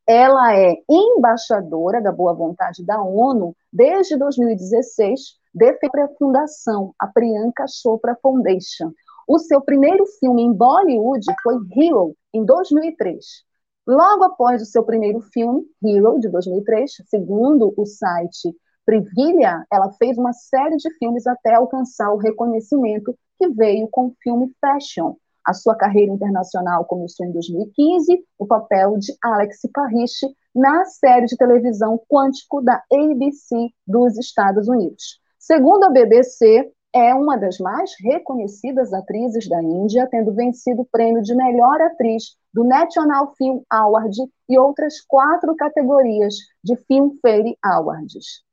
Ela 0.05 0.53
é 0.53 0.75
embaixadora 0.89 2.01
da 2.01 2.11
boa 2.11 2.33
vontade 2.33 2.85
da 2.85 3.01
ONU 3.01 3.55
desde 3.71 4.17
2016, 4.17 5.37
defende 5.55 6.01
a 6.01 6.09
fundação, 6.19 6.93
a 6.99 7.07
Priyanka 7.07 7.65
Chopra 7.69 8.17
Foundation. 8.21 8.91
O 9.25 9.39
seu 9.39 9.61
primeiro 9.61 10.05
filme 10.19 10.41
em 10.41 10.51
Bollywood 10.51 11.25
foi 11.41 11.55
Hero, 11.73 12.15
em 12.33 12.43
2003. 12.43 13.46
Logo 13.87 14.25
após 14.25 14.61
o 14.61 14.65
seu 14.65 14.83
primeiro 14.83 15.21
filme, 15.21 15.65
Hero, 15.81 16.19
de 16.19 16.27
2003, 16.27 16.91
segundo 17.07 17.73
o 17.77 17.85
site 17.85 18.53
Privilha, 18.85 19.65
ela 19.71 19.91
fez 19.93 20.17
uma 20.17 20.33
série 20.33 20.75
de 20.75 20.89
filmes 20.97 21.25
até 21.25 21.55
alcançar 21.55 22.11
o 22.11 22.17
reconhecimento 22.17 23.17
que 23.37 23.47
veio 23.49 23.87
com 23.89 24.07
o 24.07 24.15
filme 24.21 24.51
Fashion. 24.59 25.15
A 25.45 25.53
sua 25.53 25.75
carreira 25.75 26.11
internacional 26.11 26.83
começou 26.83 27.25
em 27.25 27.31
2015, 27.31 28.25
o 28.37 28.45
papel 28.45 28.97
de 28.97 29.13
Alex 29.23 29.59
Parrish 29.73 30.19
na 30.53 30.83
série 30.83 31.25
de 31.25 31.37
televisão 31.37 31.97
Quântico 32.09 32.61
da 32.61 32.83
ABC 32.91 33.69
dos 33.85 34.17
Estados 34.17 34.67
Unidos. 34.67 35.21
Segundo 35.39 35.85
a 35.85 35.89
BBC, 35.89 36.69
é 36.97 37.13
uma 37.13 37.37
das 37.37 37.59
mais 37.59 37.91
reconhecidas 37.99 38.91
atrizes 38.91 39.47
da 39.47 39.61
Índia, 39.61 40.07
tendo 40.09 40.33
vencido 40.33 40.81
o 40.81 40.87
prêmio 40.91 41.21
de 41.21 41.35
melhor 41.35 41.79
atriz 41.81 42.35
do 42.53 42.63
National 42.63 43.33
Film 43.37 43.59
Award 43.69 44.15
e 44.49 44.57
outras 44.57 44.99
quatro 45.01 45.55
categorias 45.55 46.35
de 46.63 46.75
Filmfare 46.87 47.57
Awards. 47.63 48.43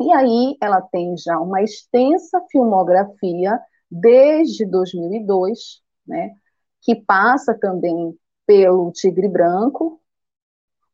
E 0.00 0.10
aí 0.12 0.56
ela 0.60 0.80
tem 0.80 1.16
já 1.16 1.38
uma 1.38 1.62
extensa 1.62 2.42
filmografia 2.50 3.60
desde 3.90 4.64
2002, 4.64 5.82
né, 6.06 6.34
que 6.80 6.96
passa 6.96 7.54
também 7.54 8.16
pelo 8.46 8.90
Tigre 8.90 9.28
Branco. 9.28 10.00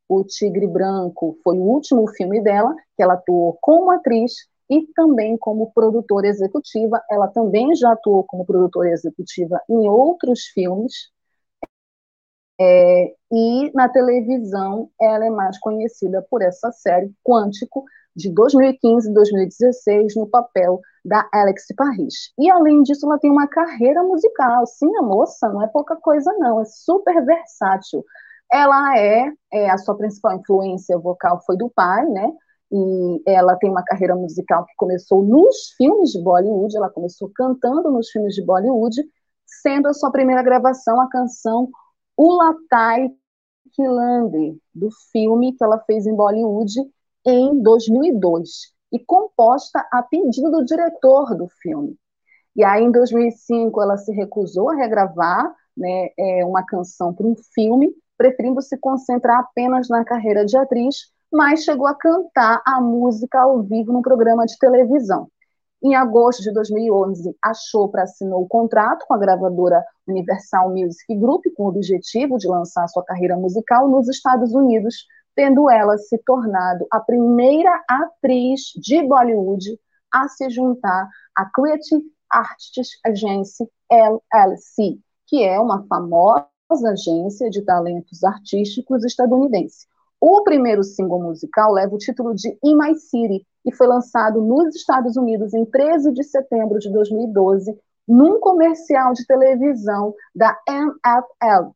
O 0.09 0.25
Tigre 0.25 0.67
Branco 0.67 1.39
foi 1.45 1.57
o 1.57 1.63
último 1.63 2.09
filme 2.09 2.43
dela, 2.43 2.75
que 2.97 3.03
ela 3.03 3.15
atuou 3.15 3.57
como 3.61 3.91
atriz 3.91 4.33
e 4.71 4.87
também 4.95 5.37
como 5.39 5.73
produtora 5.73 6.27
executiva. 6.27 7.03
Ela 7.11 7.29
também 7.29 7.75
já 7.75 7.93
atuou 7.93 8.25
como 8.25 8.45
produtora 8.45 8.91
executiva 8.91 9.61
em 9.69 9.89
outros 9.89 10.45
filmes. 10.47 11.11
É, 12.61 13.15
e 13.33 13.71
na 13.73 13.89
televisão 13.89 14.91
ela 15.01 15.25
é 15.25 15.31
mais 15.31 15.59
conhecida 15.61 16.27
por 16.29 16.43
essa 16.43 16.73
série 16.73 17.13
Quântico, 17.25 17.85
de 18.19 18.33
2015 18.33 19.09
e 19.09 19.15
2016 19.15 20.17
no 20.17 20.27
papel 20.27 20.81
da 21.05 21.29
Alex 21.33 21.67
Parrish. 21.77 22.33
E 22.37 22.51
além 22.51 22.83
disso, 22.83 23.07
ela 23.07 23.19
tem 23.19 23.31
uma 23.31 23.47
carreira 23.47 24.03
musical. 24.03 24.67
Sim, 24.67 24.95
a 24.99 25.03
moça 25.03 25.49
não 25.49 25.63
é 25.63 25.69
pouca 25.69 25.97
coisa 25.97 26.33
não, 26.39 26.61
é 26.61 26.65
super 26.65 27.25
versátil. 27.25 28.05
Ela 28.53 28.99
é, 28.99 29.33
é 29.53 29.71
a 29.71 29.79
sua 29.79 29.97
principal 29.97 30.37
influência 30.37 30.99
vocal 30.99 31.41
foi 31.47 31.57
do 31.57 31.71
pai, 31.71 32.05
né? 32.07 32.33
E 32.71 33.23
ela 33.27 33.57
tem 33.57 33.71
uma 33.71 33.83
carreira 33.83 34.15
musical 34.15 34.65
que 34.67 34.75
começou 34.77 35.23
nos 35.23 35.71
filmes 35.77 36.11
de 36.11 36.23
Bollywood, 36.23 36.77
ela 36.77 36.91
começou 36.91 37.31
cantando 37.35 37.91
nos 37.91 38.11
filmes 38.11 38.35
de 38.35 38.45
Bollywood, 38.45 39.03
sendo 39.47 39.89
a 39.89 39.95
sua 39.95 40.11
primeira 40.11 40.43
gravação 40.43 41.01
a 41.01 41.09
canção 41.09 41.71
Ulatai 42.17 43.11
Kilande, 43.73 44.59
do 44.75 44.89
filme 45.13 45.55
que 45.55 45.65
ela 45.65 45.79
fez 45.81 46.07
em 46.07 46.15
Bollywood, 46.15 46.75
em 47.25 47.63
2002 47.63 48.79
e 48.93 48.99
composta 48.99 49.87
a 49.93 50.03
pedido 50.03 50.51
do 50.51 50.65
diretor 50.65 51.37
do 51.37 51.47
filme. 51.63 51.97
E 52.57 52.65
aí, 52.65 52.83
em 52.83 52.91
2005, 52.91 53.81
ela 53.81 53.97
se 53.97 54.13
recusou 54.13 54.71
a 54.71 54.75
regravar 54.75 55.55
né, 55.77 56.09
é, 56.19 56.45
uma 56.45 56.65
canção 56.65 57.15
para 57.15 57.27
um 57.27 57.37
filme, 57.55 57.95
preferindo 58.17 58.61
se 58.61 58.77
concentrar 58.79 59.41
apenas 59.41 59.89
na 59.89 60.05
carreira 60.05 60.45
de 60.45 60.57
atriz, 60.57 61.13
mas 61.33 61.65
chegou 61.65 61.87
a 61.87 61.95
cantar 61.95 62.63
a 62.67 62.81
música 62.81 63.41
ao 63.41 63.63
vivo 63.63 63.93
num 63.93 64.03
programa 64.03 64.47
de 64.47 64.59
televisão. 64.59 65.29
Em 65.83 65.95
agosto 65.95 66.43
de 66.43 66.53
2011, 66.53 67.37
a 67.45 67.55
Chopra 67.55 68.03
assinou 68.03 68.43
o 68.43 68.49
contrato 68.49 69.07
com 69.07 69.15
a 69.15 69.19
gravadora 69.19 69.85
Universal 70.09 70.71
Music 70.71 71.15
Group 71.15 71.45
com 71.57 71.65
o 71.65 71.69
objetivo 71.69 72.37
de 72.37 72.49
lançar 72.49 72.89
sua 72.89 73.05
carreira 73.05 73.37
musical 73.37 73.89
nos 73.89 74.09
Estados 74.09 74.53
Unidos, 74.53 75.07
tendo 75.37 75.71
ela 75.71 75.97
se 75.97 76.19
tornado 76.19 76.85
a 76.91 76.99
primeira 76.99 77.71
atriz 77.89 78.73
de 78.77 79.07
Bollywood 79.07 79.79
a 80.13 80.29
se 80.29 80.51
juntar 80.51 81.09
à 81.37 81.49
Creative 81.55 82.03
Artists 82.29 82.99
Agency 83.07 83.69
LLC, 83.89 84.99
que 85.29 85.45
é 85.45 85.61
uma 85.61 85.87
famosa 85.87 86.49
agência 86.91 87.49
de 87.51 87.63
talentos 87.63 88.25
artísticos 88.25 89.05
estadunidense. 89.05 89.87
O 90.21 90.43
primeiro 90.43 90.83
single 90.83 91.23
musical 91.23 91.73
leva 91.73 91.95
o 91.95 91.99
título 91.99 92.35
de 92.35 92.49
In 92.65 92.77
My 92.77 92.95
City 92.97 93.47
e 93.65 93.73
foi 93.73 93.87
lançado 93.87 94.41
nos 94.43 94.75
Estados 94.75 95.17
Unidos 95.17 95.55
em 95.55 95.65
13 95.65 96.13
de 96.13 96.25
setembro 96.25 96.79
de 96.79 96.91
2012, 96.91 97.79
num 98.07 98.41
comercial 98.41 99.13
de 99.13 99.27
televisão 99.27 100.15
da 100.35 100.59
NFL, 100.67 101.71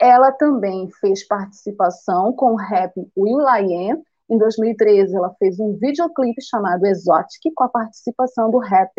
ela 0.00 0.30
também 0.30 0.88
fez 1.00 1.26
participação 1.26 2.32
com 2.32 2.52
o 2.52 2.56
rap 2.56 2.94
will.i.am. 3.16 4.02
Em 4.30 4.38
2013, 4.38 5.16
ela 5.16 5.34
fez 5.38 5.58
um 5.58 5.76
videoclipe 5.76 6.40
chamado 6.40 6.86
Exotic, 6.86 7.52
com 7.54 7.64
a 7.64 7.68
participação 7.68 8.50
do 8.50 8.58
rap 8.58 8.92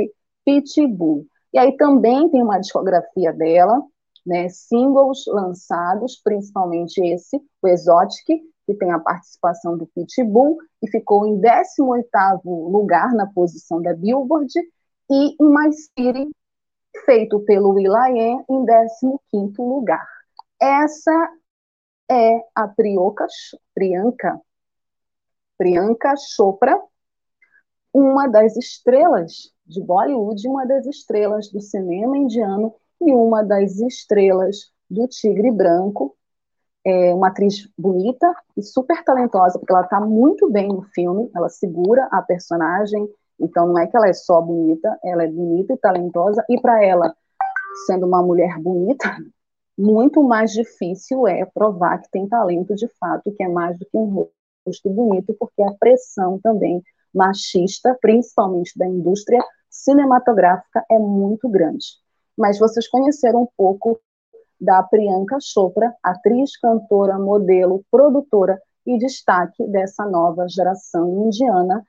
Pitbull. 0.46 1.26
E 1.54 1.58
aí 1.58 1.78
também 1.78 2.30
tem 2.30 2.44
uma 2.44 2.60
discografia 2.60 3.32
dela, 3.32 3.82
né, 4.26 4.50
singles 4.50 5.24
lançados, 5.28 6.20
principalmente 6.22 7.00
esse, 7.00 7.38
o 7.62 7.68
Exotic, 7.68 8.41
que 8.70 8.76
tem 8.76 8.91
a 8.91 9.00
participação 9.00 9.76
do 9.76 9.88
Pitbull, 9.88 10.60
e 10.80 10.88
ficou 10.91 11.26
em 11.26 11.41
18º 11.41 12.70
lugar 12.70 13.12
na 13.16 13.26
posição 13.26 13.82
da 13.82 13.96
Billboard, 13.96 14.54
e 15.10 15.36
em 15.41 15.50
My 15.50 15.74
City, 15.74 16.30
feito 17.04 17.40
pelo 17.40 17.72
will.i.am, 17.74 18.46
em 18.48 18.66
15º 19.34 19.58
lugar. 19.58 20.08
Essa 20.62 21.32
é 22.12 22.44
a 22.54 22.68
Priyanka, 22.68 24.40
Priyanka 25.58 26.14
Chopra, 26.36 26.80
uma 27.91 28.28
das 28.28 28.56
estrelas 28.56 29.52
de 29.66 29.82
Bollywood, 29.82 30.48
uma 30.48 30.68
das 30.68 30.86
estrelas 30.86 31.50
do 31.50 31.60
cinema 31.60 32.16
indiano 32.16 32.76
e 33.02 33.12
uma 33.12 33.41
das 33.41 33.80
estrelas 33.80 34.72
do 34.88 35.08
Tigre 35.08 35.50
Branco, 35.50 36.16
é 36.85 37.14
uma 37.14 37.27
atriz 37.30 37.69
bonita 37.77 38.34
e 38.56 38.64
super 38.64 39.03
talentosa, 39.03 39.60
porque 39.60 39.73
ela 39.73 39.84
está 39.84 39.99
muito 39.99 40.49
bem 40.49 40.69
no 40.69 40.81
filme, 40.93 41.30
ela 41.35 41.49
segura 41.49 42.07
a 42.11 42.22
personagem, 42.22 43.07
então 43.39 43.68
não 43.68 43.77
é 43.77 43.88
que 43.88 43.95
ela 43.95 44.07
é 44.07 44.14
só 44.14 44.41
bonita, 44.41 44.97
ela 45.03 45.23
é 45.23 45.27
bonita 45.27 45.73
e 45.73 45.77
talentosa, 45.77 46.43
e 46.49 46.60
para 46.60 46.84
ela, 46.84 47.15
sendo 47.85 48.06
uma 48.06 48.22
mulher 48.22 48.57
bonita, 48.60 49.18
muito 49.77 50.23
mais 50.23 50.51
difícil 50.51 51.27
é 51.27 51.45
provar 51.45 52.01
que 52.01 52.11
tem 52.11 52.27
talento 52.27 52.76
de 52.76 52.88
fato, 52.99 53.31
que 53.35 53.43
é 53.43 53.47
mais 53.47 53.77
do 53.77 53.85
que 53.85 53.97
um 53.97 54.30
rosto 54.65 54.89
bonito, 54.89 55.35
porque 55.39 55.61
a 55.61 55.73
pressão 55.80 56.39
também 56.39 56.81
machista, 57.14 57.97
principalmente 58.01 58.77
da 58.77 58.85
indústria 58.85 59.41
cinematográfica, 59.69 60.84
é 60.91 60.99
muito 60.99 61.47
grande. 61.49 61.85
Mas 62.38 62.60
vocês 62.60 62.88
conheceram 62.88 63.43
um 63.43 63.47
pouco 63.57 63.99
da 64.60 64.84
Priyanka 64.84 65.38
Chopra, 65.41 65.95
atriz, 66.03 66.57
cantora, 66.57 67.18
modelo, 67.18 67.84
produtora 67.90 68.60
e 68.86 68.98
destaque 68.98 69.65
dessa 69.68 70.06
nova 70.06 70.48
geração 70.48 71.26
indiana 71.26 71.84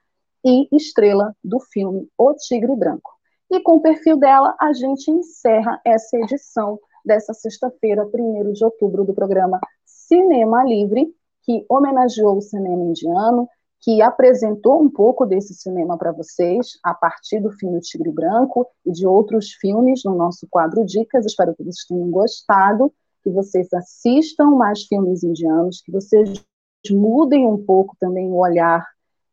e 0.44 0.68
estrela 0.74 1.34
do 1.42 1.60
filme 1.60 2.08
O 2.16 2.34
Tigre 2.34 2.74
Branco. 2.76 3.10
E 3.50 3.60
com 3.60 3.76
o 3.76 3.80
perfil 3.80 4.16
dela, 4.16 4.54
a 4.60 4.72
gente 4.72 5.10
encerra 5.10 5.80
essa 5.84 6.16
edição 6.16 6.78
dessa 7.04 7.34
sexta-feira, 7.34 8.06
1 8.06 8.52
de 8.52 8.64
outubro, 8.64 9.04
do 9.04 9.14
programa 9.14 9.58
Cinema 9.84 10.64
Livre, 10.64 11.12
que 11.42 11.64
homenageou 11.68 12.36
o 12.36 12.42
cinema 12.42 12.84
indiano, 12.84 13.48
que 13.80 14.02
apresentou 14.02 14.82
um 14.82 14.90
pouco 14.90 15.24
desse 15.24 15.54
cinema 15.54 15.96
para 15.96 16.12
vocês 16.12 16.78
a 16.84 16.92
partir 16.92 17.40
do 17.40 17.50
filme 17.50 17.80
Tigre 17.80 18.12
Branco 18.12 18.66
e 18.84 18.92
de 18.92 19.06
outros 19.06 19.52
filmes 19.52 20.02
no 20.04 20.14
nosso 20.14 20.46
quadro 20.50 20.84
Dicas. 20.84 21.24
Espero 21.24 21.54
que 21.54 21.64
vocês 21.64 21.86
tenham 21.88 22.10
gostado, 22.10 22.92
que 23.22 23.30
vocês 23.30 23.72
assistam 23.72 24.50
mais 24.50 24.82
filmes 24.82 25.22
indianos, 25.22 25.80
que 25.80 25.90
vocês 25.90 26.44
mudem 26.90 27.46
um 27.46 27.62
pouco 27.62 27.96
também 27.98 28.30
o 28.30 28.36
olhar 28.36 28.86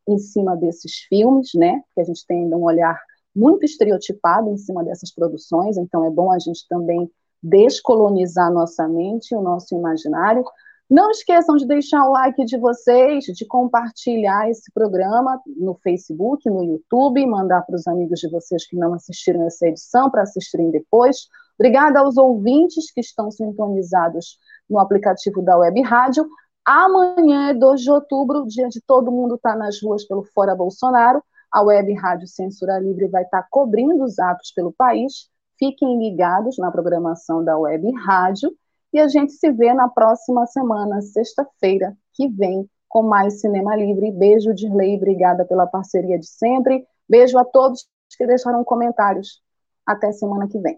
em 0.07 0.18
cima 0.18 0.56
desses 0.56 0.94
filmes, 1.10 1.49
né? 1.53 1.82
Que 1.94 2.02
a 2.02 2.03
gente 2.03 2.26
tem 2.26 2.44
ainda 2.44 2.57
um 2.57 2.64
olhar 2.64 2.98
muito 3.36 3.65
estereotipado 3.65 4.49
em 4.49 4.57
cima 4.57 4.84
dessas 4.84 5.14
produções, 5.14 5.78
então 5.78 6.06
é 6.06 6.10
bom 6.10 6.32
a 6.32 6.40
gente 6.40 6.65
também 6.68 7.10
descolonizar 7.44 8.52
nossa 8.52 8.88
mente, 8.88 9.36
o 9.36 9.41
nosso 9.41 9.76
imaginário, 9.76 10.44
não 10.89 11.11
esqueçam 11.11 11.57
de 11.57 11.68
deixar 11.68 12.03
o 12.05 12.14
like 12.14 12.45
de 12.45 12.57
vocês, 12.57 13.26
de 13.26 13.45
compartilhar 13.45 14.49
esse 14.49 14.72
programa 14.72 15.41
no 15.57 15.76
Facebook, 15.76 16.49
no 16.49 16.64
YouTube, 16.64 17.26
mandar 17.26 17.61
para 17.64 17.76
os 17.76 17.85
amigos 17.88 18.19
de 18.19 18.30
vocês 18.30 18.65
que 18.65 18.77
não 18.77 18.93
assistiram 18.93 19.45
essa 19.45 19.68
edição 19.68 20.09
para 20.09 20.22
assistirem 20.22 20.72
depois. 20.72 21.27
Obrigada 21.59 21.99
aos 21.99 22.15
ouvintes 22.18 22.91
que 22.91 23.01
estão 23.01 23.30
sintonizados 23.30 24.38
no 24.69 24.80
aplicativo 24.80 25.41
da 25.41 25.57
Web 25.57 25.81
Rádio. 25.81 26.26
Amanhã 26.65 27.49
é 27.49 27.53
2 27.53 27.81
de 27.81 27.91
outubro, 27.91 28.45
dia 28.45 28.69
de 28.69 28.81
todo 28.81 29.11
mundo 29.11 29.35
estar 29.35 29.53
tá 29.53 29.57
nas 29.57 29.81
ruas 29.81 30.05
pelo 30.05 30.23
Fora 30.23 30.55
Bolsonaro. 30.55 31.22
A 31.51 31.61
Web 31.64 31.93
Rádio 31.95 32.27
Censura 32.27 32.80
Livre 32.80 33.07
vai 33.07 33.23
estar 33.23 33.41
tá 33.41 33.47
cobrindo 33.49 34.03
os 34.03 34.19
atos 34.19 34.51
pelo 34.51 34.72
país. 34.72 35.30
Fiquem 35.57 35.97
ligados 35.97 36.57
na 36.57 36.72
programação 36.72 37.43
da 37.43 37.57
Web 37.57 37.91
Rádio. 38.05 38.51
E 38.93 38.99
a 38.99 39.07
gente 39.07 39.34
se 39.34 39.51
vê 39.51 39.73
na 39.73 39.88
próxima 39.88 40.45
semana, 40.47 41.01
sexta-feira, 41.01 41.95
que 42.14 42.27
vem, 42.30 42.69
com 42.88 43.03
mais 43.03 43.41
Cinema 43.41 43.76
Livre. 43.76 44.11
Beijo, 44.11 44.53
Dirley, 44.53 44.95
obrigada 44.95 45.45
pela 45.45 45.68
parceria 45.68 46.18
de 46.18 46.27
sempre. 46.27 46.85
Beijo 47.07 47.38
a 47.38 47.45
todos 47.45 47.88
que 48.18 48.26
deixaram 48.26 48.64
comentários. 48.64 49.41
Até 49.85 50.11
semana 50.11 50.47
que 50.47 50.57
vem. 50.59 50.77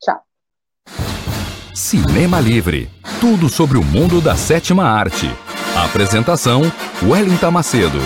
Tchau. 0.00 0.20
Cinema 1.74 2.40
Livre 2.40 2.88
tudo 3.24 3.48
sobre 3.48 3.78
o 3.78 3.82
mundo 3.82 4.20
da 4.20 4.36
sétima 4.36 4.84
arte. 4.84 5.26
apresentação: 5.74 6.60
Wellington 7.02 7.50
Macedo. 7.50 7.98